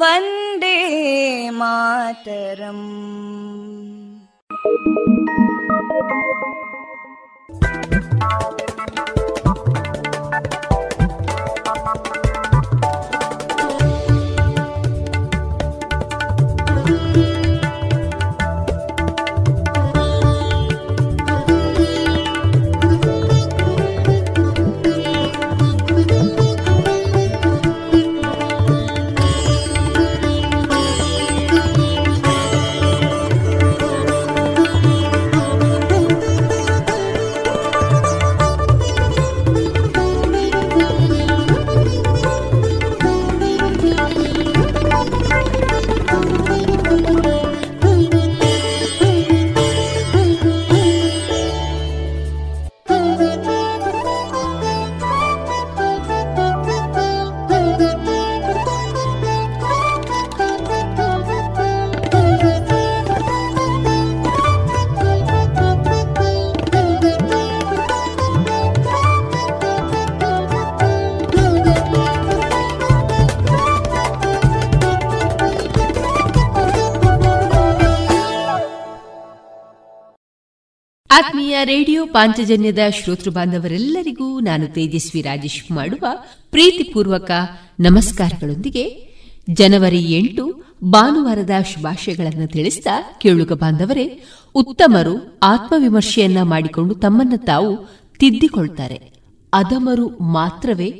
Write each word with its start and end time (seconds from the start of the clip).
वन्दे 0.00 0.76
मातरम् 1.58 2.86
ಆತ್ಮೀಯ 81.12 81.58
ರೇಡಿಯೋ 81.64 82.06
ಪಾಂಚಜನ್ಯದ 82.06 82.78
ಶ್ರೋತೃ 82.90 83.30
ಬಾಂಧವರೆಲ್ಲರಿಗೂ 83.30 84.40
ನಾನು 84.40 84.66
ತೇಜಸ್ವಿ 84.66 85.20
ರಾಜೇಶ್ 85.20 85.72
ಮಾಡುವ 85.72 86.06
ಪ್ರೀತಿಪೂರ್ವಕ 86.50 87.30
ನಮಸ್ಕಾರಗಳೊಂದಿಗೆ 87.80 89.12
ಜನವರಿ 89.50 90.02
ಎಂಟು 90.02 90.64
ಭಾನುವಾರದ 90.84 91.50
ಶುಭಾಶಯಗಳನ್ನು 91.74 92.46
ತಿಳಿಸಿದ 92.46 92.86
ಕೇಳುಗ 93.20 93.52
ಬಾಂಧವರೇ, 93.52 94.22
ಉತ್ತಮರು 94.54 95.38
ಆತ್ಮವಿಮರ್ಶೆಯನ್ನ 95.42 96.42
ಮಾಡಿಕೊಂಡು 96.42 96.94
ತಮ್ಮನ್ನು 96.94 97.38
ತಾವು 97.38 97.76
ತಿದ್ದಿಕೊಳ್ತಾರೆ. 98.18 99.12
ಅದಮರು 99.52 100.08
ಮಾತ್ರವೇ 100.08 100.90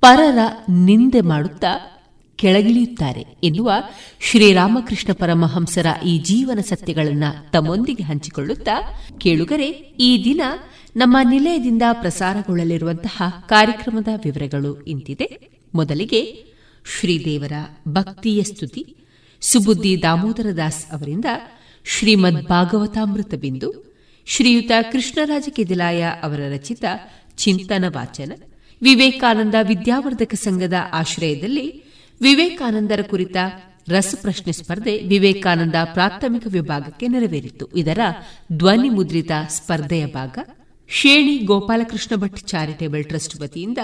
ಪರರ 0.00 0.38
ನಿಂದೆ 0.70 1.20
ಮಾಡುತ್ತಾ 1.20 1.99
ಕೆಳಗಿಳಿಯುತ್ತಾರೆ 2.40 3.22
ಎನ್ನುವ 3.44 3.72
ಶ್ರೀರಾಮಕೃಷ್ಣ 4.20 5.12
ಪರಮಹಂಸರ 5.12 5.86
ಈ 6.06 6.18
ಜೀವನ 6.18 6.60
ಸತ್ಯಗಳನ್ನು 6.60 7.50
ತಮ್ಮೊಂದಿಗೆ 7.52 8.02
ಹಂಚಿಕೊಳ್ಳುತ್ತಾ, 8.02 8.76
ಕೇಳುಗರೆ, 9.18 9.68
ಈ 10.00 10.24
ದಿನ 10.24 10.40
ನಮ್ಮ 10.96 11.16
ನಿಲಯದಿಂದ 11.30 11.82
ಪ್ರಸಾರಗೊಳ್ಳಲಿರುವಂತಹ 11.92 13.22
ಕಾರ್ಯಕ್ರಮದ 13.48 14.08
ವಿವರಗಳು 14.24 14.82
ಇಂತಿದೆ. 14.82 15.28
ಮೊದಲಿಗೆ 15.74 16.44
ಶ್ರೀದೇವರ 16.98 17.52
ಭಕ್ತಿಯ 17.88 18.42
ಸ್ತುತಿ. 18.42 18.96
ಸುಬುದ್ದಿ 19.40 20.02
ದಾಮೋದರ 20.02 20.46
ದಾಸ್ 20.56 20.86
ಅವರಿಂದ 20.92 21.24
ಶ್ರೀಮದ್ 21.84 22.48
ಭಾಗವತಾಮೃತ 22.48 23.34
ಬಿಂದು, 23.34 23.70
ಶ್ರೀಯುತ 24.26 24.72
ಕೃಷ್ಣರಾಜ 24.92 25.48
ಕೆದಿಲಾಯ 25.50 26.02
ಅವರ 26.22 26.40
ರಚಿತ 26.52 26.84
ಚಿಂತನ 27.36 27.84
ವಾಚನ, 27.88 28.32
ವಿವೇಕಾನಂದ 28.82 29.54
ವಿದ್ಯಾವರ್ಧಕ 29.62 30.34
ಸಂಘದ 30.34 30.74
ಆಶ್ರಯದಲ್ಲಿ 30.92 31.66
ವಿವೇಕಾನಂದರ 32.22 33.00
ಕುರಿತ 33.02 33.36
ರಸಪ್ರಶ್ನೆ 33.88 34.52
ಸ್ಪರ್ಧೆ 34.52 34.98
ವಿವೇಕಾನಂದ 34.98 35.74
ಪ್ರಾಥಮಿಕ 35.84 36.42
ವಿಭಾಗಕ್ಕೆ 36.46 37.08
ನೆರವೇರಿತು. 37.08 37.66
ಇದರ 37.66 37.98
ಧ್ವನಿ 38.52 38.88
ಮುದ್ರಿತ 38.88 39.30
ಸ್ಪರ್ಧೆಯ 39.48 40.06
ಭಾಗ 40.06 40.38
ಶೇಣಿ 40.88 41.38
ಗೋಪಾಲಕೃಷ್ಣ 41.38 42.16
ಭಟ್ 42.16 42.36
ಚಾರಿಟೇಬಲ್ 42.36 43.04
ಟ್ರಸ್ಟ್ 43.04 43.40
ವತಿಯಿಂದ 43.40 43.78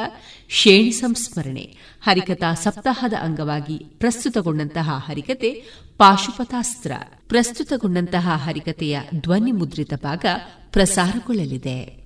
ಶೇಣಿ 0.49 0.91
ಸಂಸ್ಮರಣೆ. 0.91 1.77
ಹರಿಕಥಾ 2.03 2.55
ಸಪ್ತಾಹದ 2.55 3.13
ಅಂಗವಾಗಿ 3.21 3.79
ಪ್ರಸ್ತುತಗೊಂಡಂತಹ 3.79 4.91
ಹರಿಕತೆ 5.07 5.51
ಪಾಶುಪತಾಸ್ತ್ರ 5.99 6.93
ಪ್ರಸ್ತುತಗೊಂಡಂತಹ 7.29 8.29
ಹರಿಕತೆಯ 8.45 9.01
ಧ್ವನಿ 9.15 9.53
ಮುದ್ರಿತ 9.53 9.95
ಭಾಗ 10.03 10.25
ಪ್ರಸಾರಗೊಳ್ಳಲಿದೆ. 10.73 12.06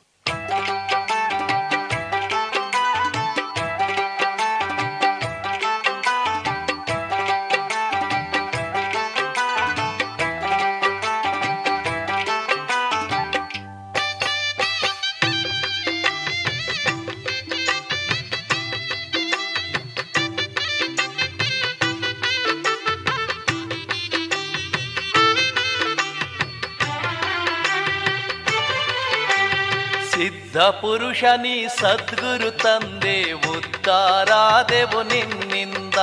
ಪುರುಷನಿ 30.69 31.67
ಸದ್ಗುರು 31.79 32.51
ತಂದೆ 32.51 33.31
ಉದ್ದಾರಾದೆವು 33.31 35.03
ನಿನ್ನಿಂದ. 35.03 35.95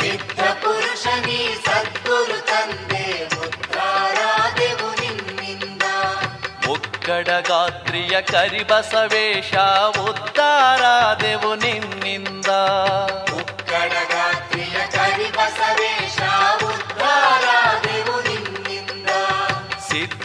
ಸಿದ್ಧ 0.00 0.40
ಪುರುಷನಿ 0.40 1.56
ಸದ್ಗುರು 1.66 2.46
ತಂದೆ 2.46 3.24
ಉದ್ದಾರಾದೆವು 3.26 5.00
ನಿನ್ನಿಂದ. 5.00 5.82
ಮುಕ್ಕಡ 6.66 7.28
ಗಾತ್ರಿಯ 7.28 8.22
ಕರಿಬಸವೇಶ 8.22 9.54
ಉದ್ದಾರಾದೆವು 9.98 11.54
ನಿನ್ನಿಂದ. 11.54 12.46
ಮುಕ್ಕಡ 13.30 14.03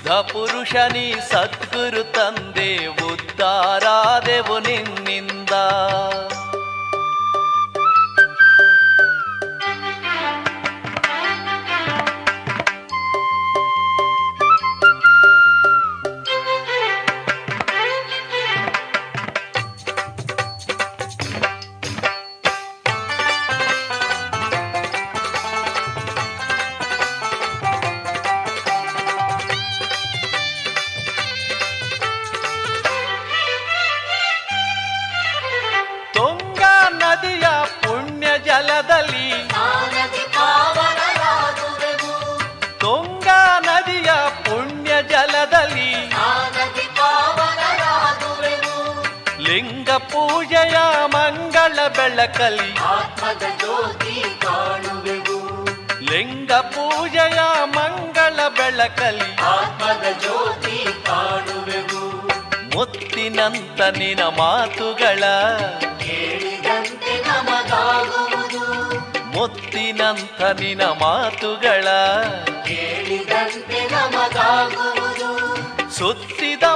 ಸಿದ್ಧ 0.09 0.21
ಪುರುಷನಿ 0.29 1.07
ಸದ್ಗುರು 1.31 2.01
ತಂದೆ 2.13 2.69
ಉದ್ದಾರಾದೆವು 3.09 4.55
ನಿನ್ನಿಂದ. 4.67 5.53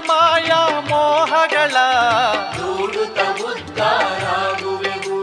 ಮಾಯಾ 0.07 0.79
ಮೋಹಗಳ 0.79 1.75
ದೂಡುತ್ತ 2.57 3.19
ಉದ್ದಾರಾಗುವೆವು 3.41 5.17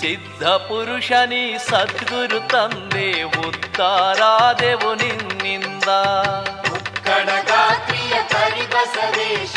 ಸಿದ್ಧ 0.00 0.44
ಪುರುಷನಿ 0.46 1.56
ಸದ್ಗುರು 1.70 2.48
ತಂದೆ 2.48 3.22
ಉತ್ತಾರಾದೆವು 3.22 4.94
ನಿನ್ನಿಂದ. 4.94 5.88
ಕರಿಬಸವೇಶ 8.32 9.56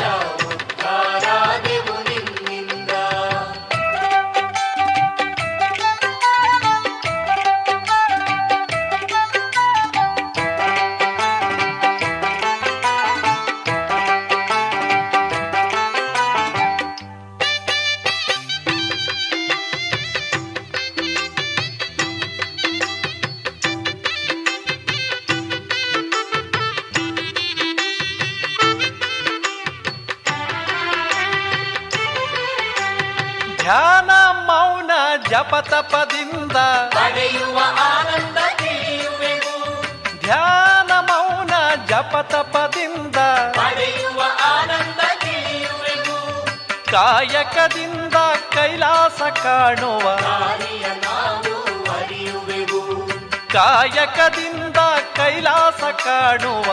ಕಾಣುವ 56.32 56.70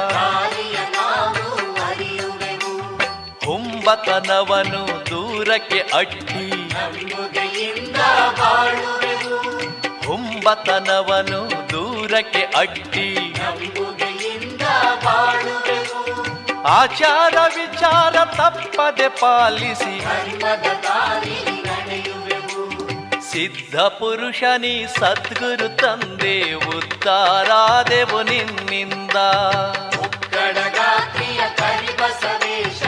ಹುಂಬತನವನು 3.46 4.82
ದೂರಕ್ಕೆ 5.10 5.80
ಅಟ್ಟಿ 5.92 6.44
ಹುಂಬತನವನು 10.06 11.40
ದೂರಕ್ಕೆ 11.72 12.44
ಅಟ್ಟಿ 12.58 13.08
ಆಚಾರ 16.74 17.36
ವಿಚಾರ 17.56 18.16
ತಪ್ಪದೆ 18.36 19.08
ಪಾಲಿಸಿ 19.20 19.96
ಸಿದ್ಧ 23.38 23.80
ಪುರುಷನಿ 23.80 24.86
ಸದ್ಗುರು 24.98 25.76
ತಂದೆ 25.76 26.52
ಉತ್ತಾರಾದೆವು 26.54 28.22
ನಿನ್ನಿಂದ. 28.22 29.16
ಕಡಗಾತ್ರಿಯ 30.30 31.40
ಕರಿಬಸವೇಶ 31.56 32.82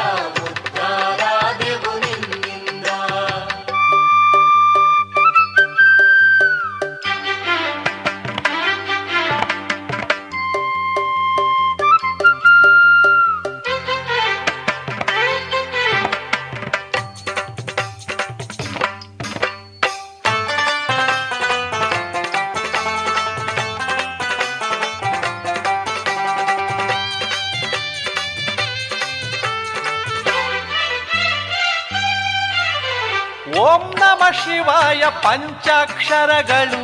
ಪಂಚಾಕ್ಷರಗಳು. 35.30 36.78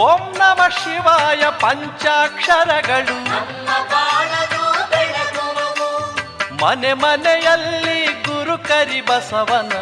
ಓಂ 0.00 0.22
ನಮ 0.38 0.60
ಶಿವಾಯ 0.68 1.42
ಪಂಚಾಕ್ಷರಗಳು. 1.50 3.16
ಮನೆ 6.64 6.92
ಮನೆಯಲ್ಲಿ 6.92 7.98
ಗುರು 8.22 8.56
ಕರಿ 8.58 9.00
ಬಸವನ 9.00 9.72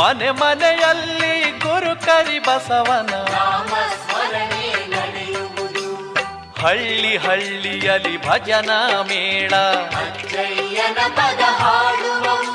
ಮನೆ 0.00 0.30
ಮನೆಯಲ್ಲಿ 0.30 1.34
ಗುರು 1.58 2.06
ಕರಿ 2.06 2.38
ಬಸವನ 2.38 3.12
ಹಳ್ಳಿ 6.62 7.16
ಹಳ್ಳಿಯಲ್ಲಿ 7.16 8.28
ಭಜನಾ 8.28 9.02
ಮೇಳ. 9.02 9.52
ಅಜ್ಜಯ್ಯನ 10.90 11.10
ಪದ 11.18 11.42
ಹಾಡುವವು 11.60 12.54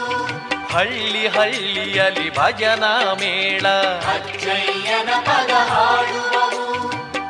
ಹಳ್ಳಿ 0.73 1.27
ಹಳ್ಳಿಯಲ್ಲಿ 1.27 2.29
ಭಜನಾ 2.29 2.91
ಮೇಳ. 3.13 3.65
ಅಜ್ಜಯ್ಯನ 4.13 5.09
ಪದ 5.27 5.51
ಹಾಡುವವು 5.69 6.63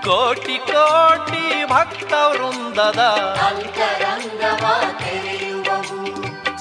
ಕೋಟಿ 0.05 0.57
ಕೋಟಿ 0.71 1.43
ಭಕ್ತ 1.65 2.13
ವೃಂದದ 2.31 3.01
ಅಂತರಂಗವ 3.47 4.63
ತೆರೆಯುವವು 5.01 5.99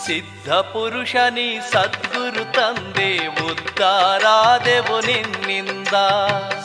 ಸಿದ್ಧ 0.04 0.48
ಪುರುಷನಿ 0.72 1.48
ಸದ್ಗುರು 1.72 2.44
ತಂದೆ 2.52 3.10
ಉದ್ಧಾರಾದೆವು 3.44 4.96
ನಿನ್ನಿಂದ. 5.06 5.94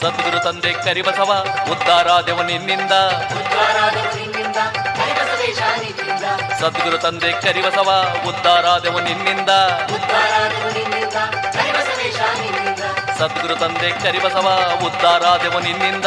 ಸದ್ಗುರು 0.01 0.41
ತಂದೆ 0.41 0.73
ಕರಿಬಸವ 0.73 1.47
ಉದ್ಧಾರಾದೆವು 1.71 2.43
ನಿನ್ನಿಂದ. 2.43 2.93
ಉದ್ಧಾರಾದೆವು 3.39 4.15
ನಿನ್ನಿಂದ 4.17 4.57
ಕರಿಬಸವೇಶ 4.99 5.59
ನಿನ್ನಿಂದ. 5.59 6.25
ಸದ್ಗುರು 6.61 6.99
ತಂದೆ 6.99 7.33
ಕರಿಬಸವ 7.33 7.91
ನಿನ್ನಿಂದ. 9.01 9.51
ಉದ್ಧಾರಾದೆವು 9.95 10.73
ನಿನ್ನಿಂದ 10.79 11.15
ಕರಿಬಸವೇಶ 11.53 12.17
ನಿನ್ನಿಂದ. 12.17 12.85
ಸದ್ಗುರು 13.19 13.57
ತಂದೆ 13.57 13.91
ಕರಿಬಸವ 13.91 14.49
ಉದ್ದಾರ 14.87 15.23
ದೇವು 15.43 15.61
ನಿನ್ನಿಂದ. 15.61 16.07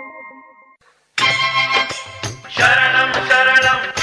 शरणं 2.57 3.11
शरणम् 3.27 4.00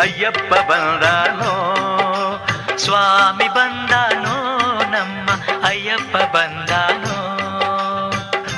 ಅಯ್ಯಪ್ಪ 0.00 0.54
ಬಂದಾನೋ? 0.54 1.52
ಸ್ವಾಮಿ 2.76 3.48
ಬಂದಾನೋ? 3.48 4.60
ನಮ್ಮ 4.90 5.30
ಅಯ್ಯಪ್ಪ 5.66 6.16
ಬಂದಾನೋ? 6.16 7.16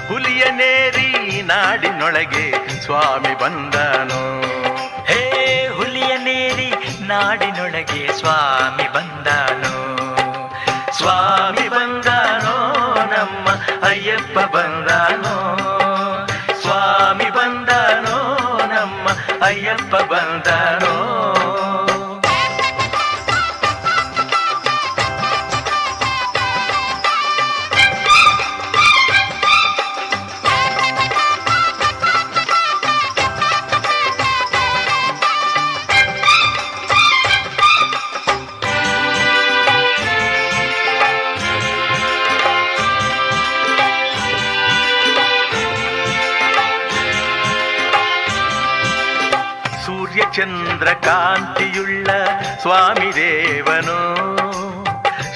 ಹುಲಿಯ 0.09 0.45
ನೇರಿ 0.51 1.43
ನಾಡಿನೊಳಗೆ 1.43 2.81
ಸ್ವಾಮಿ 2.81 3.39
ಬಂದಾನೋ? 3.39 4.41
ಹೇ 5.05 5.69
ಹುಲಿಯ 5.77 6.17
ನೇರಿ 6.17 6.73
ನಾಡಿನೊಳಗೆ 7.01 8.13
ಸ್ವಾಮಿ 8.19 8.93
ಬಂದಾನೋ? 8.93 9.75
ಸ್ವಾಮಿ 10.93 11.69
ಬಂದಾನೋ? 11.69 12.83
ನಮ್ಮ 13.05 13.49
ಅಯ್ಯಪ್ಪ 13.87 14.39
ಬಂದಾನೋ? 14.39 15.59
ಸ್ವಾಮಿ 16.63 17.31
ಬಂದಾನೋ? 17.31 18.41
ನಮ್ಮ 18.67 19.09
ಅಯ್ಯಪ್ಪ 19.45 19.97
ಬಂದಾನೋ? 19.97 21.12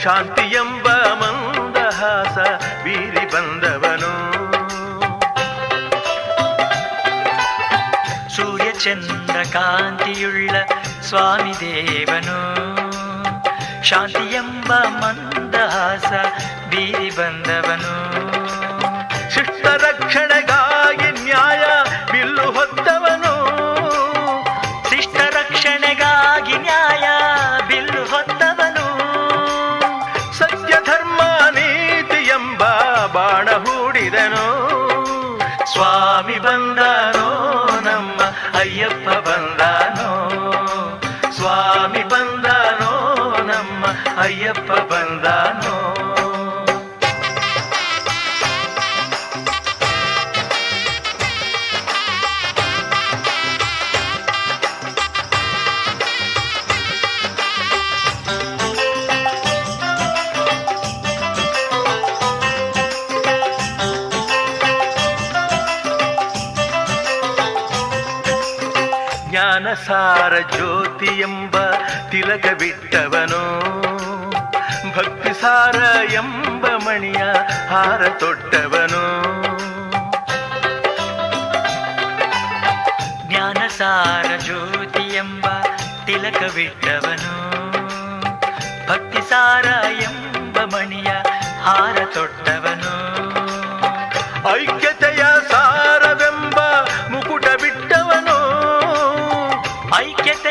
ಶಾಂತಿ 0.06 0.42
ಎಂಬ 0.42 0.88
ಮಂದಹಾಸ 0.92 2.38
ಬೀರಿ 2.84 3.32
ಬಂದವನು. 3.32 4.12
ಸೂರ್ಯ 8.36 8.72
ಚಂದ್ರ 8.72 9.42
ಕಾಂತಿಯುಳ್ಳ 9.52 10.50
ಸ್ವಾಮಿ 11.02 11.60
ದೇವನು. 11.60 12.38
ಶಾಂತಿ 13.84 14.34
ಎಂಬ 14.34 14.72
ಮಂದಹಾಸ 14.74 16.12
ಬೀರಿ 16.70 17.16
ಬಂದವನು. 17.16 18.15
ಜ್ಞಾನಸಾರ 69.76 70.38
ಜ್ಯೋತಿ 70.38 71.20
ಎಂಬ 71.20 71.56
ತಿಲಕ 72.10 72.46
ಬಿಟ್ಟವನು. 72.58 73.42
ಭಕ್ತಿಸಾರ 74.96 75.74
ಎಂಬ 76.12 76.66
ಮಣಿಯ 76.66 77.24
ಹಾರ 77.68 78.08
ತೊಟ್ಟವನು. 78.08 79.02
ಜ್ಞಾನಸಾರ 83.28 84.36
ಜ್ಯೋತಿ 84.36 85.16
ಎಂಬ 85.16 85.46
ತಿಲಕವಿಟ್ಟವನು 86.06 87.34
ಭಕ್ತಿಸಾರ 88.88 89.64
ಎಂಬ 90.02 90.58
ಮಣಿಯ 90.58 91.08
ಹಾರ 91.62 91.98
ತೊಟ್ಟವನು 92.14 92.45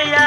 ஐயா 0.06 0.24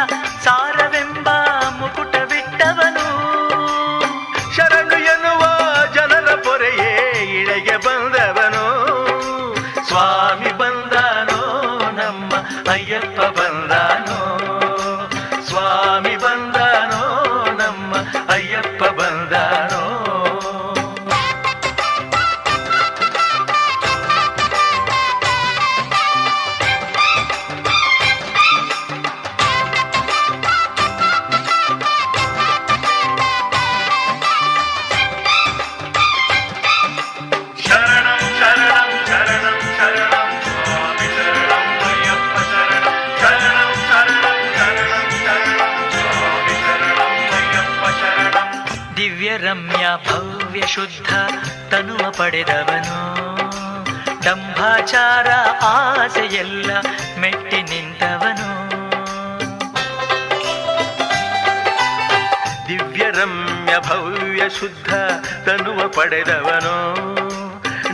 ಪಡೆದವನು. 66.08 66.94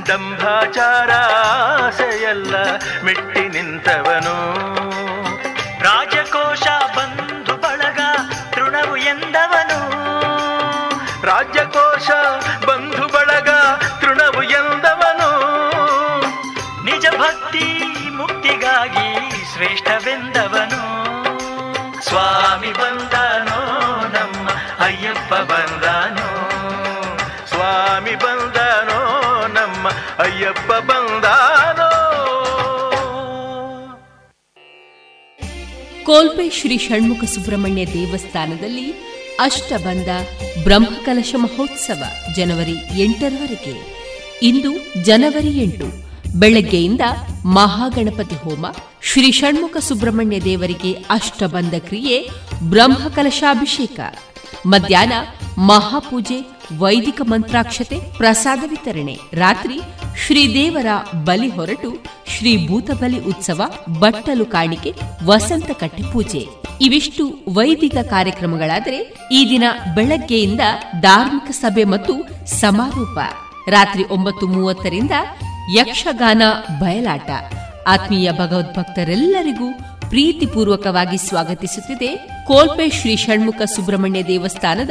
ದಂಭಾಚಾರ 0.07 1.11
ಆಸೆಯೆಲ್ಲ 1.85 2.57
ಮೆಟ್ಟಿ 3.05 3.49
ನಿಂತವನು. 3.49 4.37
ರಾಜಕೋಶ 5.83 6.63
ಬಂಧು 6.97 7.57
ಬಳಗ 7.57 8.01
ತೃಣವು 8.51 8.97
ಎಂದವನು. 8.97 9.81
ರಾಜ್ಯಕೋಶ 11.27 12.11
ಬಂಧು 12.67 13.07
ಬಳಗ 13.07 13.49
ತೃಣವು 14.01 14.43
ಎಂದವನು. 14.43 15.31
ನಿಜ 16.85 17.07
ಭಕ್ತಿ 17.19 17.85
ಮುಕ್ತಿಗಾಗಿ 18.17 19.31
ಶ್ರೇಷ್ಠವೆಂದವನು. 19.53 20.83
ಸ್ವಾಮಿ 22.03 22.73
ಬಂದನೋ 22.73 23.85
ನಮ್ಮ 24.09 24.49
ಅಯ್ಯಪ್ಪ 24.85 25.35
ಬಂದನೋ. 25.35 26.34
ಸ್ವಾಮಿ 27.95 28.15
ಬಂದನೋ, 28.15 29.47
ನಮ್ಮ 29.47 29.89
ಅಯ್ಯಪ್ಪ 30.19 30.73
ಬಂದನೋ. 30.73 31.91
ಕೋಲ್ಪೆ 36.05 36.51
ಶ್ರೀ 36.51 36.79
ಷಣ್ಮುಖ 36.79 37.25
ಸುಬ್ರಹ್ಮಣ್ಯ 37.25 37.87
ದೇವಸ್ಥಾನದಲ್ಲಿ 37.87 38.91
ಅಷ್ಟಬಂಧ 39.41 40.09
ಬ್ರಹ್ಮಕಲಶ 40.65 41.35
ಮಹೋತ್ಸವ 41.39 42.05
ಜನವರಿ 42.35 43.03
ಎಂಟರವರೆಗೆ. 43.03 43.97
ಇಂದು 44.43 45.05
ಜನವರಿ 45.05 45.49
ಎಂಟು, 45.49 45.87
ಬೆಳಗ್ಗೆಯಿಂದ 46.39 47.01
ಮಹಾಗಣಪತಿ 47.45 48.35
ಹೋಮ, 48.35 48.67
ಶ್ರೀ 49.03 49.33
ಷಣ್ಮುಖ 49.33 49.77
ಸುಬ್ರಹ್ಮಣ್ಯ 49.77 50.41
ದೇವರಿಗೆ 50.41 50.93
ಅಷ್ಟಬಂಧ 50.93 51.75
ಕ್ರಿಯೆ, 51.79 52.29
ಬ್ರಹ್ಮಕಲಶಾಭಿಷೇಕ. 52.71 54.01
ಮಧ್ಯಾಹ್ನ 54.67 55.13
ಮಹಾಪೂಜೆ 55.59 56.54
ವೈದಿಕ 56.79 57.21
ಮಂತ್ರಾಕ್ಷತೆ, 57.25 58.17
ಪ್ರಸಾದ 58.17 58.63
ವಿತರಣೆ. 58.69 59.19
ರಾತ್ರಿ 59.33 59.81
ಶ್ರೀದೇವರ 60.27 60.87
ಬಲಿ 61.25 61.49
ಹೊರಟು 61.49 62.05
ಶ್ರೀ 62.27 62.69
ಭೂತಬಲಿ 62.69 63.25
ಉತ್ಸವ, 63.25 63.63
ಬಟ್ಟಲು 64.01 64.47
ಕಾಣಿಕೆ, 64.47 64.95
ವಸಂತ 65.25 65.71
ಕಟ್ಟಿ 65.71 66.03
ಪೂಜೆ. 66.13 66.47
ಇವಿಷ್ಟು 66.81 67.35
ವೈದಿಕ 67.49 67.97
ಕಾರ್ಯಕ್ರಮಗಳಾದರೆ 67.97 69.15
ಈ 69.33 69.47
ದಿನ 69.51 69.63
ಬೆಳಗ್ಗೆಯಿಂದ 69.95 70.61
ಧಾರ್ಮಿಕ 71.01 71.51
ಸಭೆ 71.51 71.85
ಮತ್ತು 71.85 72.15
ಸಮಾರೋಪ. 72.47 73.19
ರಾತ್ರಿ 73.69 74.05
ಒಂಬತ್ತು 74.05 74.47
ಮೂವತ್ತರಿಂದ 74.47 75.11
ಯಕ್ಷಗಾನ 75.77 76.43
ಬಯಲಾಟ. 76.81 77.31
ಆತ್ಮೀಯ 77.87 78.33
ಭಗವದ್ಭಕ್ತರೆಲ್ಲರಿಗೂ 78.33 79.73
ಪ್ರೀತಿಪೂರ್ವಕವಾಗಿ 80.09 81.17
ಸ್ವಾಗತಿಸುತ್ತಿದೆ 81.17 82.17
ಕೋಲ್ಪೆ 82.47 82.91
ಶ್ರೀ 82.91 83.17
ಷಣ್ಮುಖ 83.17 83.63
ಸುಬ್ರಹ್ಮಣ್ಯ 83.63 84.23
ದೇವಸ್ಥಾನದ 84.23 84.91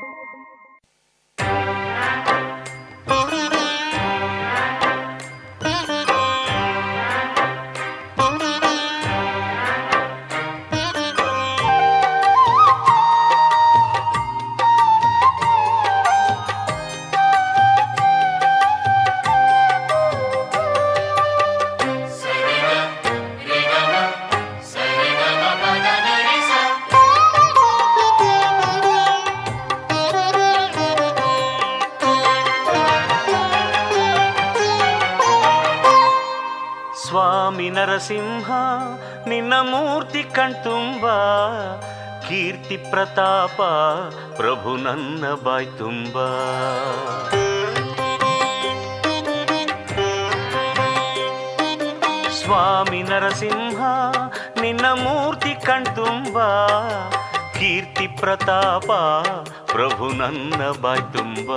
ನಿನ್ನ 39.41 39.59
ಮೂರ್ತಿ 39.61 40.23
ಕಣ್ತುಂಬ, 40.23 41.05
ಕೀರ್ತಿ 42.27 42.77
ಪ್ರತಾಪ 42.77 43.61
ಪ್ರಭು 44.35 44.71
ನನ್ನ 44.75 45.25
ಬಾಯ್ 45.43 45.67
ತುಂಬ. 45.77 46.15
ಸ್ವಾಮಿ 52.29 53.03
ನರಸಿಂಹ, 53.03 53.81
ನಿನ್ನ 54.61 54.85
ಮೂರ್ತಿ 54.93 55.55
ಕಣ್ತುಂಬ, 55.65 56.37
ಕೀರ್ತಿ 57.59 58.07
ಪ್ರತಾಪ 58.07 58.91
ಪ್ರಭು 59.65 60.09
ನನ್ನ 60.09 60.61
ಬಾಯ್ 60.81 61.13
ತುಂಬ. 61.17 61.51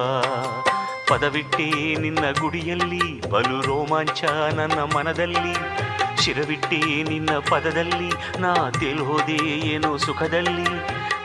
ಪದವಿಟ್ಟಿ 1.08 1.96
ನಿನ್ನ 2.00 2.24
ಗುಡಿಯಲ್ಲಿ 2.40 3.30
ಬಲು 3.30 3.60
ರೋಮಾಂಚ 3.60 4.24
ನನ್ನ 4.54 4.80
ಮನದಲ್ಲಿ. 4.96 5.83
ಶಿರವಿಟ್ಟಿ 6.24 7.02
ನಿನ್ನ 7.02 7.30
ಪದದಲ್ಲಿ. 7.50 8.40
ನಾ 8.40 8.70
ತೇಲ್ಹೋದೆ 8.70 9.36
ಏನು 9.68 9.98
ಸುಖದಲ್ಲಿ? 9.98 10.68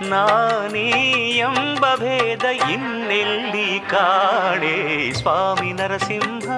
ನಾನೇ 0.10 0.90
ಎಂಬ 1.38 1.86
ಭೇದ 1.96 2.44
ಇನ್ನೆಲ್ಲಿ 2.72 3.80
ಕಾಣೆ? 3.80 5.14
ಸ್ವಾಮಿ 5.14 5.74
ನರಸಿಂಹ, 5.74 6.50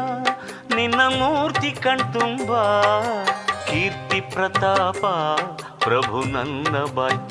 ನಿನ್ನ 0.75 1.01
ಮೂರ್ತಿ 1.01 1.71
ಕಣ್ತುಂಬ. 1.71 2.51
ಕೀರ್ತಿ 3.67 4.21
ಪ್ರತಾಪ, 4.21 5.05
ಪ್ರಭು 5.83 6.23
ನನ್ನ 6.23 6.77
ಬಾಯ್ 6.95 7.29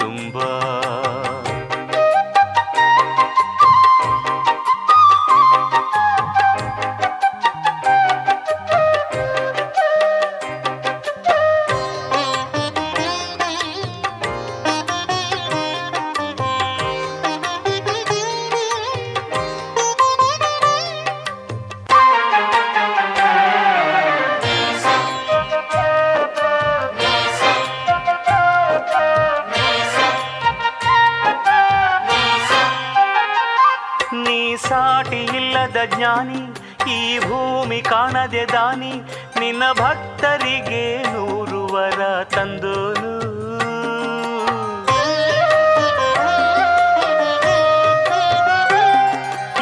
ಜ್ಞಾನಿ, 35.85 36.43
ಈ 36.91 37.19
ಭೂಮಿ 37.19 37.81
ಕಾಣದೆ 37.81 38.45
ದಾನಿ, 38.47 38.93
ನಿನ್ನ 39.41 39.63
ಭಕ್ತರಿಗೆ 39.73 41.03
ನೂರು 41.03 41.61
ವರ 41.75 42.23
ತಂದೋನು. 42.23 43.13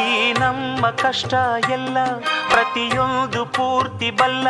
ಈ 0.06 0.32
ನಮ್ಮ 0.32 0.90
ಕಷ್ಟ 0.90 1.34
ಎಲ್ಲ 1.70 1.98
ಪ್ರತಿಯೊಂದು 2.50 3.44
ಪೂರ್ತಿ 3.44 4.10
ಬಲ್ಲ 4.10 4.48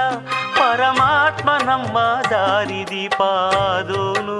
ಪರಮಾತ್ಮ 0.59 1.51
ನಮ್ಮ 1.65 1.99
ದಾರಿ 2.31 2.87
ದೀಪಾದೋನು 2.91 4.39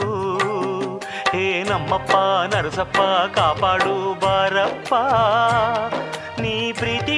ಹೇ 1.33 1.63
ನಮ್ಮಪ್ಪ, 1.63 2.13
ನರಸಪ್ಪ, 2.55 3.01
ಕಾಪಾಡು 3.37 4.21
ಬಾರಪ್ಪ. 4.21 4.95
ನೀ 6.41 6.73
ಪ್ರೀತಿಲಿ 6.73 7.18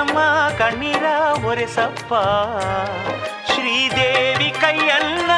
ನಮ್ಮ 0.00 0.18
ಕಣ್ಣೀರ 0.58 1.04
ಒರೆಸಪ್ಪ. 1.46 2.14
ಶ್ರೀದೇವಿ 3.52 4.50
ಕೈಯನ್ನ 4.60 5.30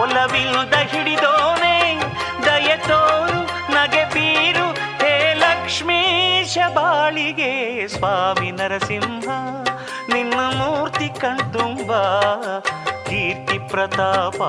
ಒಲವಿಲ್ಲದ 0.00 0.74
ಹಿಡಿದೋನೆ, 0.74 2.02
ದಯ 2.46 2.76
ತೋರು, 2.76 3.40
ನಗೆ 3.72 4.04
ಬೀರು, 4.04 4.72
ಹೇ 4.72 5.34
ಲಕ್ಷ್ಮೀಶ 5.34 6.58
ಬಾಳಿಗೆ 6.74 7.86
ಸ್ವಾಮಿ 7.88 8.50
ನರಸಿಂಹ, 8.50 9.28
ನಿನ್ನ 10.14 10.40
ಮೂರ್ತಿ 10.40 11.08
ಕಣ್ತುಂಬ, 11.08 11.92
ಕೀರ್ತಿ 13.04 13.58
ಪ್ರತಾಪ, 13.58 14.42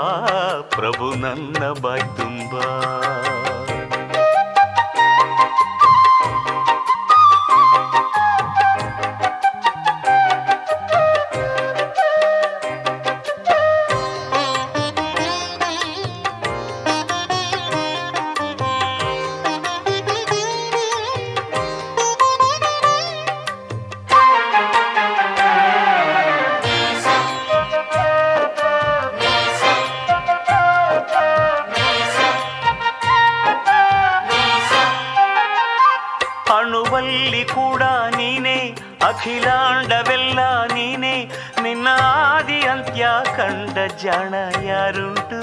ಪ್ರಭು 0.76 1.15
ನನ್ನ 1.15 1.71
ಬಾಯ್ 1.82 2.08
ಅಖಿಲಾಂಡವೆಲ್ಲ 39.26 40.40
ನೀನೇ. 40.74 41.14
ನಿನ್ನ 41.64 41.88
ಆದಿ 42.02 42.60
ಅಂತ್ಯ 42.62 43.08
ಕಂಡ 43.38 43.78
ಜನ 44.04 44.34
ಯಾರುಂಟು? 44.64 45.40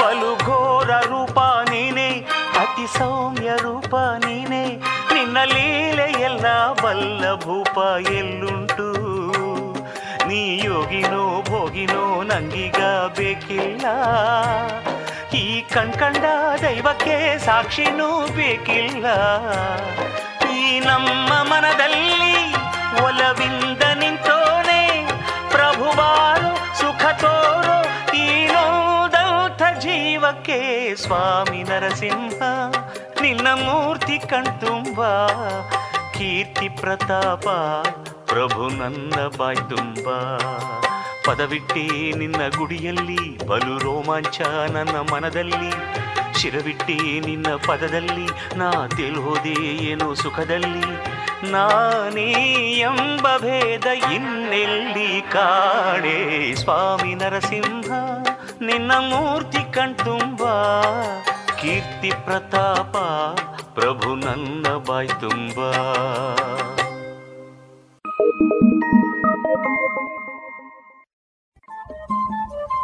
ಬಲು 0.00 0.32
ಘೋರ 0.38 0.90
ರೂಪ 1.06 1.38
ನೀನೇ 1.70 2.08
ಅತಿ 2.58 2.98
ಸೌಮ್ಯ 2.98 3.52
ರೂಪ 3.62 3.94
ನೀನೇ. 3.96 4.64
ನಿನ್ನ 5.14 5.38
ಲೀಲೆಯೆಲ್ಲ 5.44 6.72
ಬಲ್ಲ 6.72 7.34
ಭೂಪ 7.34 7.78
ಎಲ್ಲುಂಟು? 8.10 8.88
ನೀ 10.28 10.42
ಯೋಗಿನೋ 10.64 11.42
ಭೋಗಿನೋ 11.42 12.22
ನಂಗೀಗ 12.22 12.82
ಬೇಕಿಲ್ಲ. 13.18 13.86
ಈ 15.38 15.44
ಕಣ್ಕಂಡ 15.74 16.24
ದೈವಕ್ಕೆ 16.62 17.16
ಸಾಕ್ಷಿನೂ 17.46 18.08
ಬೇಕಿಲ್ಲ. 18.36 19.06
ಈ 20.56 20.62
ನಮ್ಮ 20.88 21.32
ಮನದಲ್ಲಿ 21.50 22.36
ಒಲವಿಂದ 23.04 23.82
ನಿಂತೋನೆ 24.02 24.82
ಪ್ರಭುವಾರು 25.54 26.50
ಸುಖ 26.80 27.04
ತೋರೋ 27.22 27.76
ಈ 28.22 28.26
ನೋದೌಥ 28.52 29.62
ಜೀವಕ್ಕೆ 29.84 30.58
ಸ್ವಾಮಿ 31.04 31.62
ನರಸಿಂಹ, 31.62 32.40
ನಿನ್ನ 33.22 33.46
ಮೂರ್ತಿ 33.64 34.18
ಕಣ್ತುಂಬ, 34.32 35.00
ಕೀರ್ತಿ 36.16 36.68
ಪ್ರತಾಪ 36.80 37.46
ಪ್ರಭು 38.32 38.64
ನನ್ನ 38.82 39.14
ಬಾಯ್ 39.38 39.64
ತುಂಬ. 39.72 40.06
ಪದವಿಟ್ಟಿ 41.26 42.12
ನಿನ್ನ 42.18 42.36
ಗುಡಿಯಲ್ಲಿ, 42.56 43.46
ಬಲು 43.46 43.78
ರೋಮಾಂಚ 43.78 44.40
ನನ್ನ 44.72 44.96
ಮನದಲ್ಲಿ. 45.12 45.70
ಶಿರವಿಟ್ಟಿ 46.40 47.20
ನಿನ್ನ 47.20 47.46
ಪದದಲ್ಲಿ, 47.66 48.58
ನಾ 48.58 48.70
ತಿಳೋದೆ 48.70 49.84
ಏನು 49.84 50.14
ಸುಖದಲ್ಲಿ. 50.14 51.16
ನಾನೇ 51.52 52.32
ಎಂಬ 52.78 53.26
ಭೇದ 53.38 53.86
ಇನ್ನೆಲ್ಲಿ 54.12 55.20
ಕಾಣೆ? 55.32 56.54
ಸ್ವಾಮಿ 56.54 57.14
ನರಸಿಂಹ, 57.14 57.90
ನಿನ್ನ 58.60 58.92
ಮೂರ್ತಿ 58.92 59.72
ಕಣ್ತುಂಬ. 59.72 60.42
ಕೀರ್ತಿ 61.60 62.10
ಪ್ರತಾಪ, 62.24 62.96
ಪ್ರಭು 63.74 64.14
ನನ್ನ 64.14 64.66
ಬಾಯ್ 64.86 65.08
ತುಂಬ. 65.08 65.58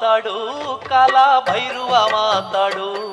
ಮಾತಾಡು, 0.00 0.34
ಕಾಲ 0.88 1.14
ಭೈರುವ 1.40 2.08
ಮಾತಾಡು. 2.08 3.12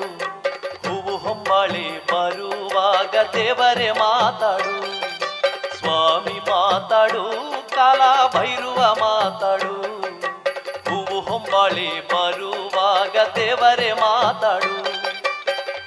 ಹೂವು 0.88 1.16
ಹೊಂಬಳಿ 1.16 2.06
ಬರುವಾಗ 2.06 3.14
ದೇವರೇ 3.34 3.90
ಮಾತಾಡು. 3.90 4.76
ಸ್ವಾಮಿ 5.78 6.38
ಮಾತಾಡು, 6.38 7.24
ಕಾಲ 7.74 8.00
ಭೈರುವ 8.36 8.96
ಮಾತಾಡು. 9.00 9.74
ಹೂವು 10.88 11.20
ಹೊಂಬಳಿ 11.20 12.08
ಬರುವಾಗ 12.08 13.16
ದೇವರೇ 13.36 13.92
ಮಾತಾಡು. 13.92 14.74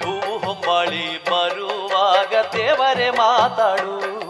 ಹೂವು 0.04 0.38
ಹೊಂಬಳಿ 0.46 1.24
ಬರುವಾಗ 1.24 2.34
ದೇವರೇ 2.52 3.10
ಮಾತಾಡು. 3.10 4.21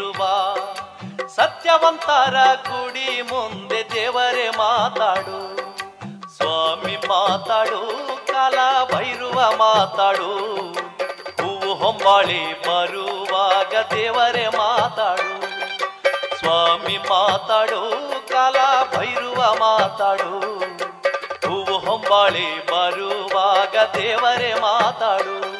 ಇರುವ 0.00 0.54
ಸತ್ಯವಂತರ 1.26 2.36
ಗುಡಿ 2.54 3.22
ಮುಂದೆ 3.22 3.90
ದೇವರೇ 3.94 4.50
ಮಾತಾಡು. 4.50 5.56
ಸ್ವಾಮಿ 6.36 6.96
ಮಾತಾಡು, 6.96 7.80
ಕಾಲ 8.26 8.54
ಭೈರುವ 8.94 9.52
ಮಾತಾಡು. 9.56 10.30
ಹೂವು 11.42 11.74
ಹೊಂಬಾಳಿ 11.74 12.62
ಬರುವಾಗ 12.62 13.74
ದೇವರೇ 13.94 14.48
ಮಾತಾಡು. 14.48 15.32
ಸ್ವಾಮಿ 16.38 16.98
ಮಾತಾಡು, 16.98 17.80
ಕಾಲ 18.28 18.56
ಭೈರುವ 18.96 19.54
ಮಾತಾಡು. 19.60 20.58
ಹೂವು 21.48 21.78
ಹೊಂಬಾಳಿ 21.78 22.66
ಬರುವಾಗ 22.66 23.76
ದೇವರೇ 23.96 24.54
ಮಾತಾಡು. 24.54 25.59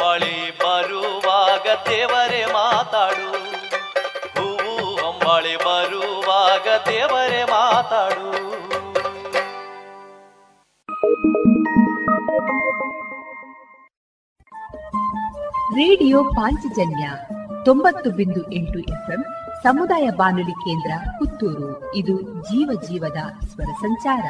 ಮಳೆ 0.00 0.50
ಬರುವಾಗ 0.50 1.66
ದೇವರೇ 1.90 2.44
ಮಾತಾಡು. 2.44 3.32
ಹೂವು 4.32 4.76
ಅಂಬಳಿ 5.08 5.56
ಬರುವಾಗ 5.56 6.66
ದೇವರೇ 6.88 7.44
ಮಾತಾಡು. 7.44 8.30
ರೇಡಿಯೋ 15.74 16.24
ಪಾಂಚಜನ್ಯ 16.24 17.10
ತೊಂಬತ್ತು 17.64 18.10
ಬಿಂದು 18.10 18.52
ಎಂಟು 18.52 18.78
ಎಫ್ಎಂ 18.78 19.24
ಸಮುದಾಯ 19.62 20.10
ಬಾನುಲಿ 20.10 20.52
ಕೇಂದ್ರ 20.52 20.92
ಪುತ್ತೂರು. 21.18 21.94
ಇದು 21.94 22.20
ಜೀವ 22.20 22.80
ಜೀವದ 22.88 23.46
ಸ್ವರ 23.46 23.72
ಸಂಚಾರ. 23.80 24.26